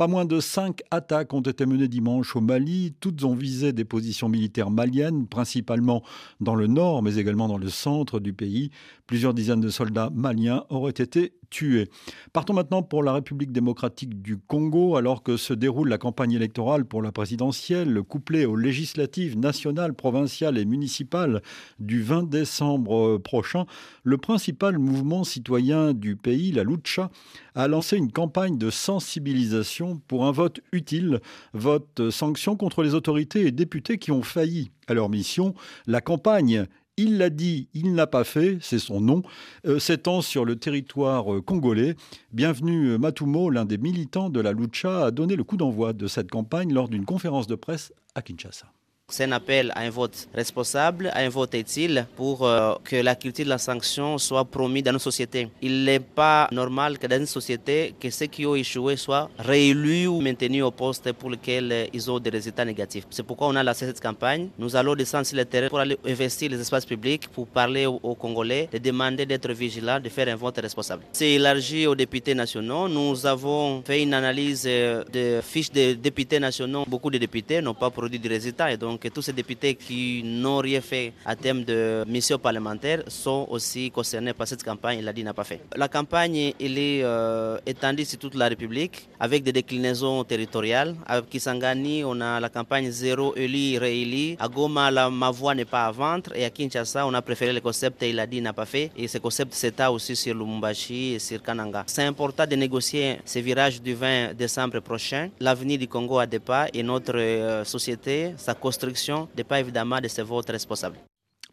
Pas 0.03 0.09
moins 0.09 0.25
de 0.25 0.41
cinq 0.41 0.83
attaques 0.91 1.33
ont 1.33 1.43
été 1.43 1.65
menées 1.65 1.87
dimanche 1.87 2.35
au 2.35 2.41
Mali. 2.41 2.93
Toutes 2.99 3.23
ont 3.23 3.37
visé 3.37 3.73
des 3.73 3.85
positions 3.85 4.29
militaires 4.29 4.69
maliennes, 4.69 5.29
principalement 5.29 6.03
dans 6.41 6.57
le 6.57 6.67
nord, 6.67 7.05
mais 7.05 7.19
également 7.19 7.47
dans 7.47 7.57
le 7.57 7.69
centre 7.69 8.19
du 8.19 8.33
pays. 8.33 8.73
Plusieurs 9.07 9.33
dizaines 9.33 9.61
de 9.61 9.69
soldats 9.69 10.11
maliens 10.13 10.65
auraient 10.71 10.91
été 10.91 11.35
tués. 11.51 11.89
Partons 12.33 12.55
maintenant 12.55 12.83
pour 12.83 13.03
la 13.03 13.13
République 13.13 13.53
démocratique 13.53 14.23
du 14.23 14.39
Congo, 14.39 14.97
alors 14.97 15.23
que 15.23 15.37
se 15.37 15.53
déroule 15.53 15.89
la 15.89 15.99
campagne 15.99 16.33
électorale 16.33 16.87
pour 16.87 17.03
la 17.03 17.13
présidentielle, 17.13 18.03
couplée 18.03 18.47
aux 18.47 18.57
législatives 18.57 19.39
nationales, 19.39 19.93
provinciales 19.93 20.57
et 20.57 20.65
municipales 20.65 21.43
du 21.79 22.03
20 22.03 22.29
décembre 22.29 23.19
prochain. 23.19 23.67
Le 24.03 24.17
principal 24.17 24.79
mouvement 24.79 25.25
citoyen 25.25 25.93
du 25.93 26.17
pays, 26.17 26.51
la 26.53 26.65
Lucha, 26.65 27.11
a 27.55 27.69
lancé 27.69 27.99
une 27.99 28.11
campagne 28.11 28.57
de 28.57 28.71
sensibilisation 28.71 29.92
pour 29.97 30.27
un 30.27 30.33
vote 30.33 30.61
utile, 30.73 31.21
vote 31.53 32.11
sanction 32.11 32.57
contre 32.57 32.83
les 32.83 32.95
autorités 32.95 33.47
et 33.47 33.51
députés 33.51 33.99
qui 33.99 34.13
ont 34.13 34.23
failli 34.23 34.71
à 34.87 34.95
leur 34.95 35.09
mission. 35.09 35.55
La 35.87 36.01
campagne 36.01 36.67
il 36.97 37.19
l'a 37.19 37.31
dit, 37.31 37.69
il 37.73 37.95
n'a 37.95 38.07
pas 38.07 38.25
fait, 38.25 38.59
c'est 38.61 38.79
son 38.79 39.01
nom, 39.01 39.23
euh, 39.67 39.79
s'étend 39.79 40.21
sur 40.21 40.45
le 40.45 40.57
territoire 40.57 41.33
euh, 41.33 41.41
congolais. 41.41 41.97
Bienvenue 42.33 42.91
euh, 42.91 42.99
Matumo, 42.99 43.49
l'un 43.49 43.65
des 43.65 43.79
militants 43.79 44.29
de 44.29 44.41
la 44.41 44.53
Lucha, 44.53 45.07
a 45.07 45.11
donné 45.11 45.37
le 45.37 45.45
coup 45.45 45.57
d'envoi 45.57 45.95
de 45.95 46.07
cette 46.07 46.31
campagne 46.31 46.73
lors 46.73 46.89
d'une 46.89 47.07
conférence 47.07 47.47
de 47.47 47.55
presse 47.55 47.93
à 48.15 48.21
Kinshasa. 48.21 48.67
C'est 49.09 49.25
un 49.25 49.33
appel 49.33 49.71
à 49.75 49.81
un 49.81 49.91
vote 49.91 50.27
responsable, 50.35 51.11
à 51.13 51.19
un 51.19 51.29
vote 51.29 51.53
utile 51.53 52.07
pour 52.17 52.47
euh, 52.47 52.75
que 52.83 52.97
la 52.97 53.15
culture 53.15 53.45
de 53.45 53.51
la 53.51 53.59
sanction 53.59 54.17
soit 54.17 54.45
promise 54.47 54.85
dans 54.85 54.93
nos 54.93 54.99
sociétés. 54.99 55.49
Il 55.61 55.85
n'est 55.85 56.01
pas 56.01 56.49
normal 56.51 56.99
que 56.99 57.07
dans 57.07 57.19
une 57.19 57.27
société, 57.27 57.95
que 58.01 58.09
ceux 58.09 58.25
qui 58.27 58.47
ont 58.47 58.55
échoué 58.55 58.97
soient 58.97 59.29
réélus 59.39 60.07
ou 60.07 60.23
maintenus 60.23 60.63
au 60.63 60.71
poste 60.71 61.13
pour 61.13 61.29
lequel 61.29 61.71
euh, 61.73 61.87
ils 61.93 62.11
ont 62.11 62.19
des 62.19 62.31
résultats 62.31 62.65
négatifs. 62.65 63.05
C'est 63.11 63.23
pourquoi 63.23 63.49
on 63.49 63.57
a 63.57 63.63
lancé 63.63 63.85
cette 63.85 64.01
campagne. 64.01 64.49
Nous 64.59 64.75
allons 64.77 64.95
descendre 64.95 65.27
sur 65.27 65.37
le 65.37 65.45
terrain 65.45 65.69
pour 65.69 65.81
aller 65.81 65.99
investir 66.07 66.51
les 66.51 66.61
espaces 66.61 66.87
publics, 66.87 67.29
pour 67.29 67.47
parler 67.47 67.85
aux, 67.85 68.15
Congolais, 68.15 68.69
de 68.73 68.79
demander 68.79 69.27
d'être 69.27 69.53
vigilants, 69.53 70.01
de 70.01 70.09
faire 70.09 70.29
un 70.29 70.37
vote 70.37 70.59
responsable. 70.59 71.03
C'est 71.13 71.33
élargi 71.33 71.87
aux 71.87 71.95
députés 71.95 72.35
nationaux. 72.35 72.89
Nous 72.89 73.27
avons 73.27 73.83
fait 73.83 74.03
une 74.03 74.15
analyse 74.15 74.65
euh, 74.67 75.05
de 75.13 75.41
fiches 75.43 75.71
de 75.71 75.93
députés 75.93 76.41
nationaux. 76.41 76.85
Beaucoup 76.89 77.11
de 77.11 77.19
députés 77.19 77.61
n'ont 77.61 77.75
pas 77.75 77.91
produit 77.91 78.19
de 78.19 78.29
résultats 78.29 78.71
que 78.99 79.09
tous 79.09 79.23
ces 79.23 79.33
députés 79.33 79.75
qui 79.75 80.23
n'ont 80.25 80.59
rien 80.59 80.81
fait 80.81 81.13
à 81.25 81.35
thème 81.37 81.65
de 81.65 82.05
mission 82.07 82.39
parlementaire 82.39 83.03
sont 83.09 83.47
aussi 83.51 83.91
concernés 83.91 84.33
par 84.33 84.47
cette 84.47 84.63
campagne. 84.63 84.99
Il 85.01 85.09
a 85.09 85.13
dit 85.13 85.25
n'a 85.25 85.35
pas 85.35 85.45
fait. 85.45 85.61
La 85.77 85.89
campagne 85.89 86.53
elle 86.61 86.79
est 86.79 87.03
euh, 87.03 87.59
étendue 87.67 88.05
sur 88.05 88.19
toute 88.19 88.35
la 88.35 88.49
République 88.49 89.09
avec 89.19 89.43
des 89.43 89.53
déclinaisons 89.53 90.25
territoriales. 90.25 90.95
À 91.07 91.21
Kisangani, 91.23 92.05
on 92.05 92.21
a 92.21 92.41
la 92.41 92.49
campagne 92.49 92.91
zéro 92.91 93.35
élu 93.37 93.79
réélu. 93.79 94.37
À 94.39 94.49
Goma, 94.49 94.91
la, 94.91 95.09
ma 95.11 95.31
voix 95.31 95.55
n'est 95.55 95.65
pas 95.65 95.87
à 95.87 95.91
vendre. 95.93 96.31
Et 96.35 96.45
à 96.45 96.51
Kinshasa, 96.51 97.07
on 97.07 97.15
a 97.15 97.23
préféré 97.23 97.53
le 97.53 97.61
concept 97.61 98.03
il 98.03 98.19
a 98.21 98.27
dit 98.27 98.41
n'a 98.41 98.53
pas 98.53 98.67
fait. 98.67 98.91
Et 98.97 99.09
ce 99.09 99.19
concept 99.19 99.55
s'étend 99.55 99.93
aussi 99.93 100.17
sur 100.17 100.35
Lumumbashi 100.35 101.15
et 101.15 101.19
sur 101.19 101.43
Kananga. 101.43 101.85
C'est 101.87 102.05
important 102.05 102.47
de 102.47 102.55
négocier 102.57 103.19
ce 103.25 103.39
virage 103.39 103.81
du 103.81 103.95
20 103.95 104.35
décembre 104.35 104.81
prochain. 104.81 105.29
L'avenir 105.41 105.79
du 105.79 105.89
Congo 105.89 106.19
a 106.19 106.27
départ 106.27 106.67
et 106.73 106.83
notre 106.83 107.17
euh, 107.17 107.65
société, 107.65 108.35
sa 108.37 108.55
construction 108.83 109.29
pas 109.45 109.61
évidemment 109.61 110.01
de 110.01 110.09
ce 110.09 110.23
vote 110.23 110.51
responsable. 110.51 110.99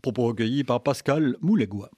Propos 0.01 0.27
recueillis 0.27 0.63
par 0.63 0.81
Pascal 0.81 1.35
Moulegoua. 1.41 1.89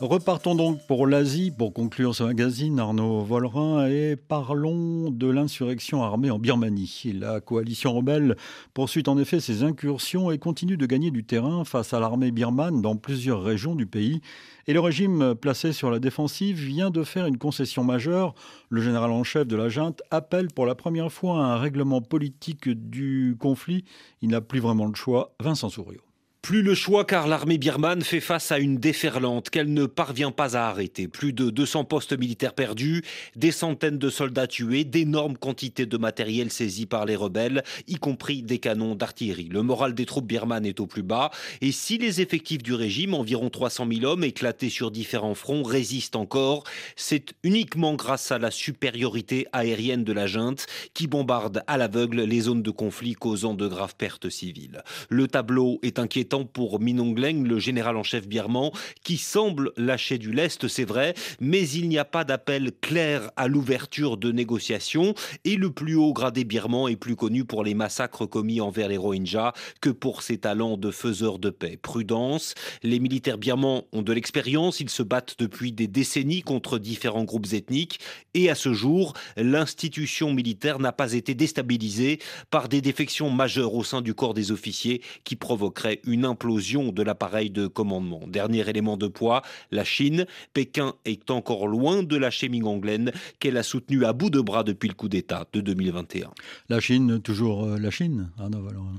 Repartons 0.00 0.54
donc 0.54 0.86
pour 0.86 1.06
l'Asie 1.06 1.50
pour 1.50 1.74
conclure 1.74 2.14
ce 2.14 2.22
magazine, 2.22 2.80
Arnaud 2.80 3.20
Vollerin, 3.20 3.86
et 3.86 4.16
parlons 4.16 5.10
de 5.10 5.28
l'insurrection 5.28 6.02
armée 6.02 6.30
en 6.30 6.38
Birmanie. 6.38 7.12
La 7.14 7.42
coalition 7.42 7.92
rebelle 7.92 8.36
poursuit 8.72 9.02
en 9.08 9.18
effet 9.18 9.40
ses 9.40 9.62
incursions 9.62 10.30
et 10.30 10.38
continue 10.38 10.78
de 10.78 10.86
gagner 10.86 11.10
du 11.10 11.24
terrain 11.24 11.66
face 11.66 11.92
à 11.92 12.00
l'armée 12.00 12.30
birmane 12.30 12.80
dans 12.80 12.96
plusieurs 12.96 13.42
régions 13.42 13.74
du 13.74 13.84
pays. 13.84 14.22
Et 14.66 14.72
le 14.72 14.80
régime 14.80 15.34
placé 15.34 15.74
sur 15.74 15.90
la 15.90 15.98
défensive 15.98 16.56
vient 16.56 16.88
de 16.88 17.02
faire 17.02 17.26
une 17.26 17.36
concession 17.36 17.84
majeure. 17.84 18.34
Le 18.70 18.80
général 18.80 19.10
en 19.10 19.22
chef 19.22 19.46
de 19.46 19.56
la 19.56 19.68
junte 19.68 20.00
appelle 20.10 20.48
pour 20.48 20.64
la 20.64 20.74
première 20.74 21.12
fois 21.12 21.44
à 21.44 21.48
un 21.48 21.58
règlement 21.58 22.00
politique 22.00 22.70
du 22.70 23.36
conflit. 23.38 23.84
Il 24.22 24.30
n'a 24.30 24.40
plus 24.40 24.60
vraiment 24.60 24.86
le 24.86 24.94
choix. 24.94 25.34
Vincent 25.40 25.68
Souriau. 25.68 26.00
Plus 26.42 26.62
le 26.62 26.74
choix 26.74 27.04
car 27.04 27.28
l'armée 27.28 27.58
birmane 27.58 28.00
fait 28.00 28.18
face 28.18 28.50
à 28.50 28.58
une 28.58 28.78
déferlante 28.78 29.50
qu'elle 29.50 29.72
ne 29.72 29.84
parvient 29.84 30.30
pas 30.30 30.56
à 30.56 30.68
arrêter. 30.68 31.06
Plus 31.06 31.34
de 31.34 31.50
200 31.50 31.84
postes 31.84 32.18
militaires 32.18 32.54
perdus, 32.54 33.02
des 33.36 33.52
centaines 33.52 33.98
de 33.98 34.08
soldats 34.08 34.46
tués, 34.46 34.84
d'énormes 34.84 35.36
quantités 35.36 35.84
de 35.84 35.96
matériel 35.98 36.50
saisi 36.50 36.86
par 36.86 37.04
les 37.04 37.14
rebelles, 37.14 37.62
y 37.88 37.96
compris 37.96 38.42
des 38.42 38.58
canons 38.58 38.94
d'artillerie. 38.94 39.50
Le 39.50 39.62
moral 39.62 39.94
des 39.94 40.06
troupes 40.06 40.26
birmanes 40.26 40.64
est 40.64 40.80
au 40.80 40.86
plus 40.86 41.02
bas 41.02 41.30
et 41.60 41.72
si 41.72 41.98
les 41.98 42.22
effectifs 42.22 42.62
du 42.62 42.72
régime, 42.72 43.12
environ 43.12 43.50
300 43.50 43.86
000 43.92 44.10
hommes 44.10 44.24
éclatés 44.24 44.70
sur 44.70 44.90
différents 44.90 45.34
fronts, 45.34 45.62
résistent 45.62 46.16
encore, 46.16 46.64
c'est 46.96 47.34
uniquement 47.44 47.94
grâce 47.94 48.32
à 48.32 48.38
la 48.38 48.50
supériorité 48.50 49.46
aérienne 49.52 50.04
de 50.04 50.12
la 50.14 50.26
junte 50.26 50.66
qui 50.94 51.06
bombarde 51.06 51.62
à 51.66 51.76
l'aveugle 51.76 52.22
les 52.22 52.40
zones 52.40 52.62
de 52.62 52.70
conflit 52.70 53.12
causant 53.12 53.52
de 53.52 53.68
graves 53.68 53.94
pertes 53.96 54.30
civiles. 54.30 54.82
Le 55.10 55.28
tableau 55.28 55.78
est 55.82 55.98
inquiétant 55.98 56.29
pour 56.38 56.80
Minongleng, 56.80 57.46
le 57.46 57.58
général 57.58 57.96
en 57.96 58.02
chef 58.02 58.26
birman, 58.26 58.70
qui 59.02 59.16
semble 59.16 59.72
lâcher 59.76 60.18
du 60.18 60.32
lest, 60.32 60.68
c'est 60.68 60.84
vrai, 60.84 61.14
mais 61.40 61.68
il 61.68 61.88
n'y 61.88 61.98
a 61.98 62.04
pas 62.04 62.24
d'appel 62.24 62.72
clair 62.80 63.30
à 63.36 63.48
l'ouverture 63.48 64.16
de 64.16 64.32
négociations 64.32 65.14
et 65.44 65.56
le 65.56 65.70
plus 65.70 65.96
haut 65.96 66.12
gradé 66.12 66.44
birman 66.44 66.88
est 66.88 66.96
plus 66.96 67.16
connu 67.16 67.44
pour 67.44 67.64
les 67.64 67.74
massacres 67.74 68.26
commis 68.26 68.60
envers 68.60 68.88
les 68.88 68.96
Rohingyas 68.96 69.52
que 69.80 69.90
pour 69.90 70.22
ses 70.22 70.38
talents 70.38 70.76
de 70.76 70.90
faiseur 70.90 71.38
de 71.38 71.50
paix. 71.50 71.76
Prudence, 71.80 72.54
les 72.82 73.00
militaires 73.00 73.38
birmans 73.38 73.84
ont 73.92 74.02
de 74.02 74.12
l'expérience, 74.12 74.80
ils 74.80 74.90
se 74.90 75.02
battent 75.02 75.36
depuis 75.38 75.72
des 75.72 75.88
décennies 75.88 76.42
contre 76.42 76.78
différents 76.78 77.24
groupes 77.24 77.52
ethniques 77.52 78.00
et 78.34 78.50
à 78.50 78.54
ce 78.54 78.72
jour, 78.72 79.14
l'institution 79.36 80.32
militaire 80.32 80.78
n'a 80.78 80.92
pas 80.92 81.12
été 81.12 81.34
déstabilisée 81.34 82.20
par 82.50 82.68
des 82.68 82.80
défections 82.80 83.30
majeures 83.30 83.74
au 83.74 83.84
sein 83.84 84.02
du 84.02 84.14
corps 84.14 84.34
des 84.34 84.52
officiers 84.52 85.02
qui 85.24 85.36
provoqueraient 85.36 86.00
une 86.04 86.19
implosion 86.24 86.92
de 86.92 87.02
l'appareil 87.02 87.50
de 87.50 87.66
commandement. 87.66 88.22
Dernier 88.26 88.68
élément 88.68 88.96
de 88.96 89.06
poids, 89.06 89.42
la 89.70 89.84
Chine. 89.84 90.26
Pékin 90.52 90.94
est 91.04 91.30
encore 91.30 91.66
loin 91.66 92.02
de 92.02 92.16
lâcher 92.16 92.48
Mingonglen 92.48 93.12
qu'elle 93.38 93.56
a 93.56 93.62
soutenu 93.62 94.04
à 94.04 94.12
bout 94.12 94.30
de 94.30 94.40
bras 94.40 94.64
depuis 94.64 94.88
le 94.88 94.94
coup 94.94 95.08
d'État 95.08 95.46
de 95.52 95.60
2021. 95.60 96.30
La 96.68 96.80
Chine, 96.80 97.20
toujours 97.20 97.64
euh, 97.64 97.78
la 97.78 97.90
Chine 97.90 98.30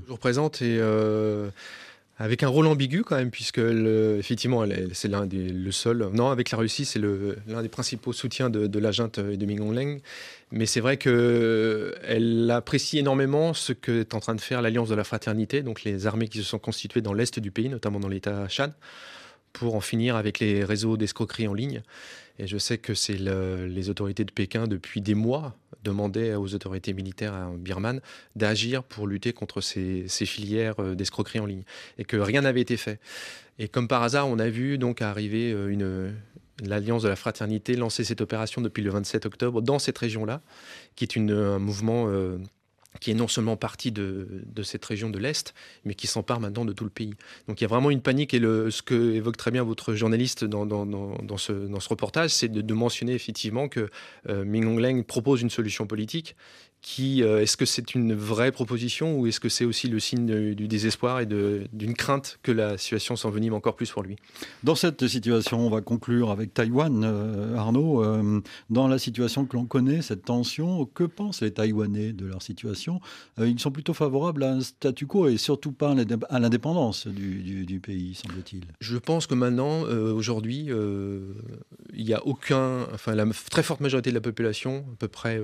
Toujours 0.04 0.18
présente 0.18 0.62
et... 0.62 0.78
Euh, 0.78 1.50
avec 2.22 2.44
un 2.44 2.48
rôle 2.48 2.68
ambigu 2.68 3.02
quand 3.02 3.16
même, 3.16 3.32
puisque 3.32 3.58
effectivement, 3.58 4.64
c'est 4.92 5.08
l'un 5.08 5.26
des 5.26 5.48
le 5.48 5.72
seul. 5.72 6.08
Non, 6.12 6.30
avec 6.30 6.52
la 6.52 6.58
Russie, 6.58 6.84
c'est 6.84 7.00
l'un 7.00 7.62
des 7.62 7.68
principaux 7.68 8.12
soutiens 8.12 8.48
de, 8.48 8.68
de 8.68 8.78
la 8.78 8.92
junte 8.92 9.18
et 9.18 9.36
de 9.36 9.44
Mingonglen. 9.44 9.98
Mais 10.52 10.66
c'est 10.66 10.78
vrai 10.78 10.98
qu'elle 10.98 12.48
apprécie 12.52 12.98
énormément 12.98 13.54
ce 13.54 13.72
que 13.72 14.02
est 14.02 14.14
en 14.14 14.20
train 14.20 14.36
de 14.36 14.40
faire 14.40 14.62
l'Alliance 14.62 14.88
de 14.88 14.94
la 14.94 15.02
Fraternité, 15.02 15.62
donc 15.62 15.82
les 15.82 16.06
armées 16.06 16.28
qui 16.28 16.38
se 16.38 16.44
sont 16.44 16.60
constituées 16.60 17.00
dans 17.00 17.12
l'est 17.12 17.40
du 17.40 17.50
pays, 17.50 17.68
notamment 17.68 17.98
dans 17.98 18.08
l'État 18.08 18.46
Shan, 18.46 18.70
pour 19.52 19.74
en 19.74 19.80
finir 19.80 20.14
avec 20.14 20.38
les 20.38 20.64
réseaux 20.64 20.96
d'escroquerie 20.96 21.48
en 21.48 21.54
ligne. 21.54 21.82
Et 22.38 22.46
je 22.46 22.58
sais 22.58 22.78
que 22.78 22.94
c'est 22.94 23.18
les 23.18 23.90
autorités 23.90 24.24
de 24.24 24.32
Pékin, 24.32 24.66
depuis 24.66 25.00
des 25.00 25.14
mois, 25.14 25.56
demandaient 25.84 26.34
aux 26.34 26.54
autorités 26.54 26.92
militaires 26.92 27.50
birmanes 27.56 28.00
d'agir 28.36 28.82
pour 28.82 29.06
lutter 29.06 29.32
contre 29.32 29.60
ces, 29.60 30.06
filières 30.08 30.80
euh, 30.80 30.94
d'escroquerie 30.94 31.40
en 31.40 31.46
ligne. 31.46 31.64
Et 31.98 32.04
que 32.04 32.16
rien 32.16 32.42
n'avait 32.42 32.60
été 32.60 32.76
fait. 32.76 33.00
Et 33.58 33.68
comme 33.68 33.88
par 33.88 34.02
hasard, 34.02 34.28
on 34.28 34.38
a 34.38 34.48
vu 34.48 34.78
donc 34.78 35.02
arriver 35.02 35.52
euh, 35.52 35.68
une, 35.68 36.14
l'Alliance 36.62 37.02
de 37.02 37.08
la 37.08 37.16
Fraternité 37.16 37.74
lancer 37.76 38.04
cette 38.04 38.20
opération 38.20 38.60
depuis 38.60 38.82
le 38.82 38.90
27 38.90 39.26
octobre 39.26 39.62
dans 39.62 39.78
cette 39.78 39.98
région-là, 39.98 40.42
qui 40.94 41.04
est 41.04 41.16
un 41.16 41.58
mouvement 41.58 42.06
euh, 42.08 42.38
qui 43.00 43.10
est 43.10 43.14
non 43.14 43.28
seulement 43.28 43.56
parti 43.56 43.90
de, 43.90 44.44
cette 44.62 44.84
région 44.84 45.10
de 45.10 45.18
l'Est, 45.18 45.54
mais 45.84 45.94
qui 45.94 46.06
s'empare 46.06 46.40
maintenant 46.40 46.64
de 46.64 46.72
tout 46.72 46.84
le 46.84 46.90
pays. 46.90 47.14
Donc 47.48 47.60
il 47.60 47.64
y 47.64 47.66
a 47.66 47.68
vraiment 47.68 47.90
une 47.90 48.02
panique, 48.02 48.34
et 48.34 48.40
ce 48.40 48.82
que 48.82 49.12
évoque 49.14 49.36
très 49.36 49.50
bien 49.50 49.64
votre 49.64 49.94
journaliste 49.94 50.44
dans, 50.44 50.66
dans, 50.66 51.36
ce, 51.36 51.88
reportage, 51.88 52.30
c'est 52.30 52.48
de, 52.48 52.74
mentionner 52.74 53.14
effectivement 53.14 53.68
que 53.68 53.90
euh, 54.28 54.44
Ming 54.44 54.78
Leng 54.78 55.04
propose 55.04 55.42
une 55.42 55.50
solution 55.50 55.86
politique 55.86 56.36
qui, 56.82 57.22
euh, 57.22 57.40
est-ce 57.40 57.56
que 57.56 57.64
c'est 57.64 57.94
une 57.94 58.12
vraie 58.12 58.50
proposition 58.50 59.18
ou 59.18 59.28
est-ce 59.28 59.38
que 59.38 59.48
c'est 59.48 59.64
aussi 59.64 59.86
le 59.86 60.00
signe 60.00 60.52
du 60.54 60.66
désespoir 60.66 61.20
et 61.20 61.26
d'une 61.26 61.94
crainte 61.94 62.40
que 62.42 62.50
la 62.50 62.76
situation 62.76 63.14
s'envenime 63.14 63.54
encore 63.54 63.76
plus 63.76 63.90
pour 63.90 64.02
lui? 64.02 64.16
Dans 64.64 64.74
cette 64.74 65.06
situation, 65.06 65.60
on 65.60 65.70
va 65.70 65.80
conclure 65.80 66.32
avec 66.32 66.52
Taïwan, 66.52 67.04
euh, 67.04 67.56
Arnaud. 67.56 68.04
Euh, 68.04 68.40
dans 68.68 68.88
la 68.88 68.98
situation 68.98 69.46
que 69.46 69.56
l'on 69.56 69.64
connaît, 69.64 70.02
cette 70.02 70.24
tension, 70.24 70.84
que 70.84 71.04
pensent 71.04 71.40
les 71.40 71.52
Taïwanais 71.52 72.12
de 72.12 72.26
leur 72.26 72.42
situation? 72.42 73.00
Ils 73.38 73.60
sont 73.60 73.70
plutôt 73.70 73.94
favorables 73.94 74.42
à 74.42 74.52
un 74.52 74.60
statu 74.60 75.06
quo 75.06 75.28
et 75.28 75.36
surtout 75.36 75.72
pas 75.72 75.94
à 76.30 76.38
l'indépendance 76.40 77.06
du, 77.06 77.64
du, 77.64 77.80
pays, 77.80 78.14
semble-t-il. 78.14 78.64
Je 78.80 78.98
pense 78.98 79.28
que 79.28 79.34
maintenant, 79.34 79.82
aujourd'hui, 79.82 80.68
il 81.94 82.04
n'y 82.04 82.14
a 82.14 82.26
aucun, 82.26 82.86
enfin 82.92 83.14
la 83.14 83.24
très 83.50 83.62
forte 83.62 83.80
majorité 83.80 84.10
de 84.10 84.14
la 84.14 84.20
population, 84.20 84.84
à 84.92 84.96
peu 84.98 85.08
près 85.08 85.40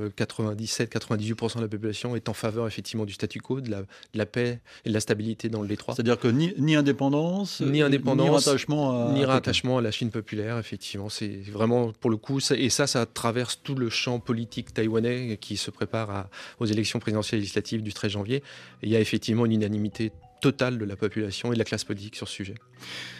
97-98 1.34 1.56
de 1.56 1.60
la 1.62 1.68
population 1.68 2.16
est 2.16 2.28
en 2.28 2.32
faveur 2.32 2.66
effectivement 2.66 3.04
du 3.04 3.12
statu 3.12 3.40
quo, 3.40 3.60
de 3.60 3.70
la, 4.14 4.26
paix 4.26 4.60
et 4.84 4.88
de 4.88 4.94
la 4.94 5.00
stabilité 5.00 5.48
dans 5.48 5.62
le 5.62 5.68
détroit. 5.68 5.94
C'est-à-dire 5.94 6.18
que 6.18 6.28
ni, 6.28 6.76
indépendance, 6.76 7.60
ni 7.60 7.82
indépendance, 7.82 8.28
ni 8.28 8.30
rattachement 8.30 9.08
à, 9.08 9.12
ni 9.12 9.24
rattachement 9.24 9.78
à 9.78 9.82
la 9.82 9.90
Chine 9.90 10.10
populaire, 10.10 10.58
effectivement. 10.58 11.08
C'est 11.08 11.40
vraiment 11.50 11.92
pour 11.92 12.10
le 12.10 12.16
coup, 12.16 12.40
et 12.54 12.70
ça, 12.70 12.86
ça 12.86 13.06
traverse 13.06 13.60
tout 13.62 13.74
le 13.74 13.90
champ 13.90 14.20
politique 14.20 14.72
taïwanais 14.74 15.38
qui 15.40 15.56
se 15.56 15.70
prépare 15.70 16.28
aux 16.60 16.66
élections 16.66 16.98
présidentielles 16.98 17.40
législatives 17.40 17.82
du 17.82 17.92
13 17.92 18.12
janvier. 18.12 18.42
il 18.82 18.88
y 18.88 18.96
a 18.96 19.00
effectivement 19.00 19.46
une 19.46 19.52
unanimité 19.52 20.12
totale 20.40 20.78
de 20.78 20.84
la 20.84 20.96
population 20.96 21.50
et 21.50 21.54
de 21.54 21.58
la 21.58 21.64
classe 21.64 21.84
politique 21.84 22.16
sur 22.16 22.28
ce 22.28 22.34
sujet. 22.34 22.54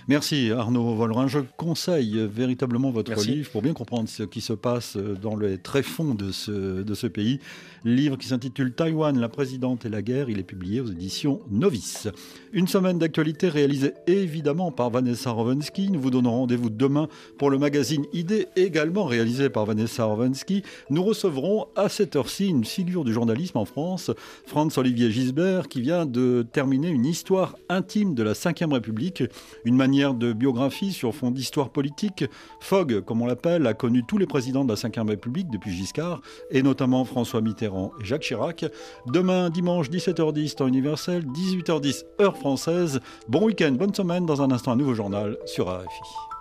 Merci 0.06 0.50
Arnaud 0.50 0.94
Vollerin. 0.94 1.26
Je 1.26 1.40
conseille 1.56 2.26
véritablement 2.32 2.90
votre 2.90 3.14
livre 3.24 3.50
pour 3.50 3.62
bien 3.62 3.74
comprendre 3.74 4.08
ce 4.08 4.22
qui 4.22 4.40
se 4.40 4.52
passe 4.52 4.96
dans 4.96 5.36
les 5.36 5.58
tréfonds 5.58 6.14
de 6.14 6.32
ce, 6.32 6.82
de 6.82 6.94
ce 6.94 7.06
pays. 7.06 7.40
Livre 7.84 8.16
qui 8.16 8.28
s'intitule 8.28 8.72
Taïwan, 8.72 9.18
la 9.18 9.28
présidente 9.28 9.84
et 9.84 9.88
la 9.88 10.02
guerre. 10.02 10.30
Il 10.30 10.38
est 10.38 10.44
publié 10.44 10.80
aux 10.80 10.86
éditions 10.86 11.40
Novice. 11.50 12.08
Une 12.52 12.68
semaine 12.68 12.98
d'actualité 12.98 13.48
réalisée 13.48 13.92
évidemment 14.06 14.72
par 14.72 14.90
Vanessa 14.90 15.30
Rovensky. 15.30 15.90
Nous 15.90 16.00
vous 16.00 16.10
donnons 16.10 16.32
rendez-vous 16.32 16.70
demain 16.70 17.08
pour 17.36 17.50
le 17.50 17.58
magazine 17.58 18.04
Idée, 18.12 18.46
également 18.56 19.04
réalisé 19.04 19.50
par 19.50 19.66
Vanessa 19.66 20.04
Rovensky. 20.04 20.62
Nous 20.90 21.02
recevrons 21.02 21.66
à 21.76 21.88
cette 21.88 22.16
heure-ci 22.16 22.48
une 22.48 22.64
figure 22.64 23.04
du 23.04 23.12
journalisme 23.12 23.58
en 23.58 23.64
France, 23.64 24.10
Franz-Olivier 24.46 25.10
Gisbert, 25.10 25.68
qui 25.68 25.80
vient 25.80 26.06
de 26.06 26.46
terminer 26.52 26.88
une 26.88 27.04
histoire 27.08 27.56
intime 27.68 28.14
de 28.14 28.22
la 28.22 28.32
Ve 28.32 28.72
République, 28.72 29.24
une 29.64 29.76
manière 29.76 30.14
de 30.14 30.32
biographie 30.32 30.92
sur 30.92 31.14
fond 31.14 31.30
d'histoire 31.30 31.70
politique. 31.70 32.24
Fogg, 32.60 33.00
comme 33.00 33.22
on 33.22 33.26
l'appelle, 33.26 33.66
a 33.66 33.74
connu 33.74 34.04
tous 34.06 34.18
les 34.18 34.26
présidents 34.26 34.64
de 34.64 34.72
la 34.72 35.02
Ve 35.02 35.08
République 35.08 35.50
depuis 35.50 35.72
Giscard, 35.72 36.20
et 36.50 36.62
notamment 36.62 37.04
François 37.04 37.40
Mitterrand 37.40 37.92
et 38.00 38.04
Jacques 38.04 38.22
Chirac. 38.22 38.64
Demain, 39.06 39.50
dimanche, 39.50 39.90
17h10, 39.90 40.56
temps 40.56 40.66
universel, 40.66 41.24
18h10, 41.24 42.04
heure 42.20 42.36
française. 42.36 43.00
Bon 43.28 43.44
week-end, 43.44 43.72
bonne 43.72 43.94
semaine. 43.94 44.26
Dans 44.26 44.42
un 44.42 44.50
instant, 44.50 44.72
un 44.72 44.76
nouveau 44.76 44.94
journal 44.94 45.36
sur 45.46 45.68
RFI. 45.68 46.37